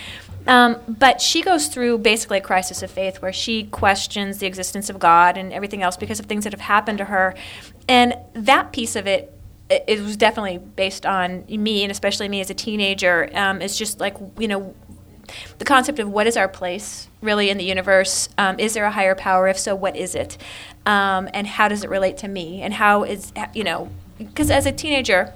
Um, 0.46 0.76
but 0.86 1.20
she 1.20 1.40
goes 1.40 1.68
through 1.68 1.98
basically 1.98 2.38
a 2.38 2.42
crisis 2.42 2.82
of 2.82 2.90
faith 2.90 3.22
where 3.22 3.32
she 3.32 3.64
questions 3.64 4.38
the 4.38 4.46
existence 4.46 4.90
of 4.90 4.98
God 4.98 5.38
and 5.38 5.52
everything 5.52 5.82
else 5.82 5.96
because 5.96 6.20
of 6.20 6.26
things 6.26 6.44
that 6.44 6.52
have 6.52 6.60
happened 6.60 6.98
to 6.98 7.06
her. 7.06 7.34
And 7.88 8.16
that 8.34 8.72
piece 8.72 8.96
of 8.96 9.06
it 9.06 9.30
it 9.70 9.98
was 10.00 10.18
definitely 10.18 10.58
based 10.58 11.06
on 11.06 11.42
me 11.48 11.82
and 11.82 11.90
especially 11.90 12.28
me 12.28 12.40
as 12.42 12.50
a 12.50 12.54
teenager 12.54 13.30
um, 13.34 13.62
it's 13.62 13.78
just 13.78 13.98
like 13.98 14.14
you 14.38 14.46
know 14.46 14.74
the 15.58 15.64
concept 15.64 15.98
of 15.98 16.08
what 16.08 16.26
is 16.26 16.36
our 16.36 16.48
place 16.48 17.08
really 17.20 17.50
in 17.50 17.58
the 17.58 17.64
universe? 17.64 18.28
Um, 18.38 18.58
is 18.58 18.74
there 18.74 18.84
a 18.84 18.90
higher 18.90 19.14
power? 19.14 19.48
If 19.48 19.58
so 19.58 19.74
what 19.74 19.96
is 19.96 20.14
it? 20.14 20.36
Um, 20.86 21.28
and 21.32 21.46
how 21.46 21.68
does 21.68 21.82
it 21.84 21.90
relate 21.90 22.18
to 22.18 22.28
me? 22.28 22.62
And 22.62 22.74
how 22.74 23.04
is 23.04 23.32
you 23.54 23.64
know 23.64 23.90
because 24.18 24.50
as 24.50 24.66
a 24.66 24.72
teenager 24.72 25.32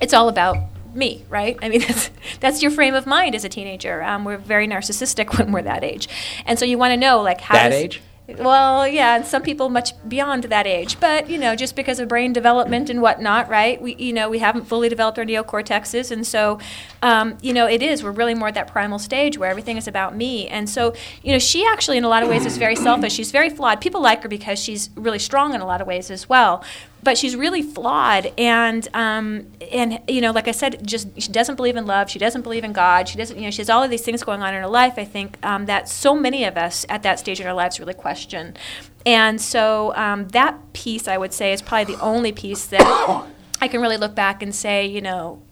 it's 0.00 0.12
all 0.12 0.28
about 0.28 0.56
me 0.94 1.24
right? 1.28 1.56
I 1.62 1.68
mean 1.68 1.80
that's, 1.88 2.10
that's 2.40 2.62
your 2.62 2.70
frame 2.70 2.94
of 2.94 3.06
mind 3.06 3.34
as 3.34 3.44
a 3.44 3.48
teenager. 3.48 4.02
Um, 4.02 4.24
we're 4.24 4.38
very 4.38 4.66
narcissistic 4.66 5.38
when 5.38 5.52
we're 5.52 5.62
that 5.62 5.84
age. 5.84 6.08
And 6.46 6.58
so 6.58 6.64
you 6.64 6.78
want 6.78 6.92
to 6.92 6.96
know 6.96 7.22
like 7.22 7.40
how 7.40 7.54
That 7.54 7.70
does, 7.70 7.78
age? 7.78 8.02
Well, 8.38 8.86
yeah, 8.86 9.16
and 9.16 9.26
some 9.26 9.42
people 9.42 9.68
much 9.68 9.92
beyond 10.08 10.44
that 10.44 10.66
age. 10.66 10.98
But 11.00 11.28
you 11.30 11.38
know, 11.38 11.56
just 11.56 11.76
because 11.76 11.98
of 11.98 12.08
brain 12.08 12.32
development 12.32 12.90
and 12.90 13.02
whatnot, 13.02 13.48
right? 13.48 13.80
We, 13.80 13.94
you 13.96 14.12
know, 14.12 14.28
we 14.28 14.38
haven't 14.38 14.64
fully 14.64 14.88
developed 14.88 15.18
our 15.18 15.24
neocortexes, 15.24 16.10
and 16.10 16.26
so, 16.26 16.58
um, 17.02 17.38
you 17.42 17.52
know, 17.52 17.66
it 17.66 17.82
is. 17.82 18.02
We're 18.02 18.12
really 18.12 18.34
more 18.34 18.48
at 18.48 18.54
that 18.54 18.68
primal 18.68 18.98
stage 18.98 19.38
where 19.38 19.50
everything 19.50 19.76
is 19.76 19.88
about 19.88 20.16
me. 20.16 20.48
And 20.48 20.68
so, 20.68 20.94
you 21.22 21.32
know, 21.32 21.38
she 21.38 21.66
actually, 21.66 21.98
in 21.98 22.04
a 22.04 22.08
lot 22.08 22.22
of 22.22 22.28
ways, 22.28 22.46
is 22.46 22.56
very 22.56 22.76
selfish. 22.76 23.12
She's 23.12 23.30
very 23.30 23.50
flawed. 23.50 23.80
People 23.80 24.00
like 24.00 24.22
her 24.22 24.28
because 24.28 24.58
she's 24.58 24.90
really 24.96 25.18
strong 25.18 25.54
in 25.54 25.60
a 25.60 25.66
lot 25.66 25.80
of 25.80 25.86
ways 25.86 26.10
as 26.10 26.28
well. 26.28 26.64
But 27.02 27.18
she's 27.18 27.34
really 27.34 27.62
flawed, 27.62 28.32
and 28.38 28.86
um, 28.94 29.48
and 29.72 30.00
you 30.06 30.20
know, 30.20 30.30
like 30.30 30.46
I 30.46 30.52
said, 30.52 30.86
just 30.86 31.08
she 31.20 31.32
doesn't 31.32 31.56
believe 31.56 31.76
in 31.76 31.84
love. 31.84 32.08
She 32.08 32.20
doesn't 32.20 32.42
believe 32.42 32.62
in 32.62 32.72
God. 32.72 33.08
She 33.08 33.18
doesn't, 33.18 33.36
you 33.36 33.42
know, 33.42 33.50
she 33.50 33.58
has 33.62 33.68
all 33.68 33.82
of 33.82 33.90
these 33.90 34.02
things 34.02 34.22
going 34.22 34.40
on 34.40 34.54
in 34.54 34.60
her 34.60 34.68
life. 34.68 34.94
I 34.96 35.04
think 35.04 35.44
um, 35.44 35.66
that 35.66 35.88
so 35.88 36.14
many 36.14 36.44
of 36.44 36.56
us 36.56 36.86
at 36.88 37.02
that 37.02 37.18
stage 37.18 37.40
in 37.40 37.46
our 37.46 37.54
lives 37.54 37.80
really 37.80 37.94
question. 37.94 38.56
And 39.04 39.40
so 39.40 39.94
um, 39.96 40.28
that 40.28 40.72
piece, 40.74 41.08
I 41.08 41.18
would 41.18 41.32
say, 41.32 41.52
is 41.52 41.60
probably 41.60 41.94
the 41.94 42.00
only 42.00 42.30
piece 42.30 42.66
that 42.66 43.26
I 43.60 43.68
can 43.68 43.80
really 43.80 43.96
look 43.96 44.14
back 44.14 44.42
and 44.42 44.54
say, 44.54 44.86
you 44.86 45.00
know, 45.00 45.42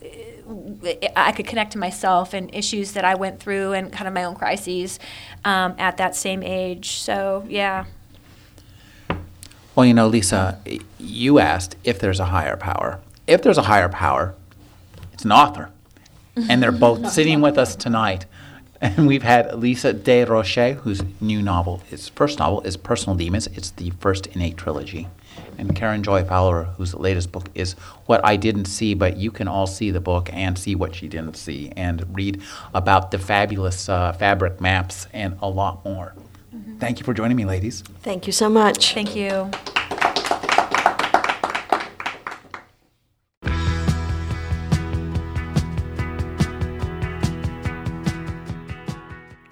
I 1.16 1.32
could 1.32 1.46
connect 1.46 1.72
to 1.72 1.78
myself 1.78 2.34
and 2.34 2.52
issues 2.54 2.92
that 2.92 3.04
I 3.04 3.14
went 3.14 3.40
through 3.40 3.72
and 3.72 3.92
kind 3.92 4.08
of 4.08 4.14
my 4.14 4.24
own 4.24 4.34
crises 4.34 4.98
um, 5.44 5.74
at 5.78 5.96
that 5.98 6.16
same 6.16 6.42
age. 6.42 6.92
So, 6.92 7.44
yeah. 7.48 7.84
Well, 9.80 9.86
you 9.86 9.94
know, 9.94 10.08
Lisa, 10.08 10.58
you 10.98 11.38
asked 11.38 11.74
if 11.84 12.00
there's 12.00 12.20
a 12.20 12.26
higher 12.26 12.58
power. 12.58 13.00
If 13.26 13.40
there's 13.40 13.56
a 13.56 13.62
higher 13.62 13.88
power, 13.88 14.34
it's 15.14 15.24
an 15.24 15.32
author. 15.32 15.70
And 16.36 16.62
they're 16.62 16.70
both 16.88 17.10
sitting 17.10 17.40
with 17.40 17.56
us 17.56 17.76
tonight. 17.76 18.26
And 18.82 19.06
we've 19.06 19.22
had 19.22 19.58
Lisa 19.58 19.94
Desrochers, 19.94 20.74
whose 20.80 21.00
new 21.18 21.40
novel, 21.40 21.78
his 21.86 22.10
first 22.10 22.40
novel, 22.40 22.60
is 22.60 22.76
Personal 22.76 23.16
Demons. 23.16 23.46
It's 23.54 23.70
the 23.70 23.88
first 24.00 24.26
in 24.26 24.42
a 24.42 24.52
trilogy. 24.52 25.08
And 25.56 25.74
Karen 25.74 26.02
Joy 26.02 26.24
Fowler, 26.24 26.64
whose 26.64 26.92
latest 26.92 27.32
book 27.32 27.48
is 27.54 27.72
What 28.04 28.20
I 28.22 28.36
Didn't 28.36 28.66
See, 28.66 28.92
but 28.92 29.16
you 29.16 29.30
can 29.30 29.48
all 29.48 29.66
see 29.66 29.90
the 29.90 29.98
book 29.98 30.28
and 30.30 30.58
see 30.58 30.74
what 30.74 30.94
she 30.94 31.08
didn't 31.08 31.38
see 31.38 31.72
and 31.74 32.04
read 32.14 32.42
about 32.74 33.12
the 33.12 33.18
fabulous 33.18 33.88
uh, 33.88 34.12
fabric 34.12 34.60
maps 34.60 35.06
and 35.14 35.38
a 35.40 35.48
lot 35.48 35.82
more. 35.86 36.12
Thank 36.80 36.98
you 36.98 37.04
for 37.04 37.12
joining 37.12 37.36
me, 37.36 37.44
ladies. 37.44 37.82
Thank 38.02 38.26
you 38.26 38.32
so 38.32 38.48
much. 38.48 38.94
Thank 38.94 39.14
you. 39.14 39.50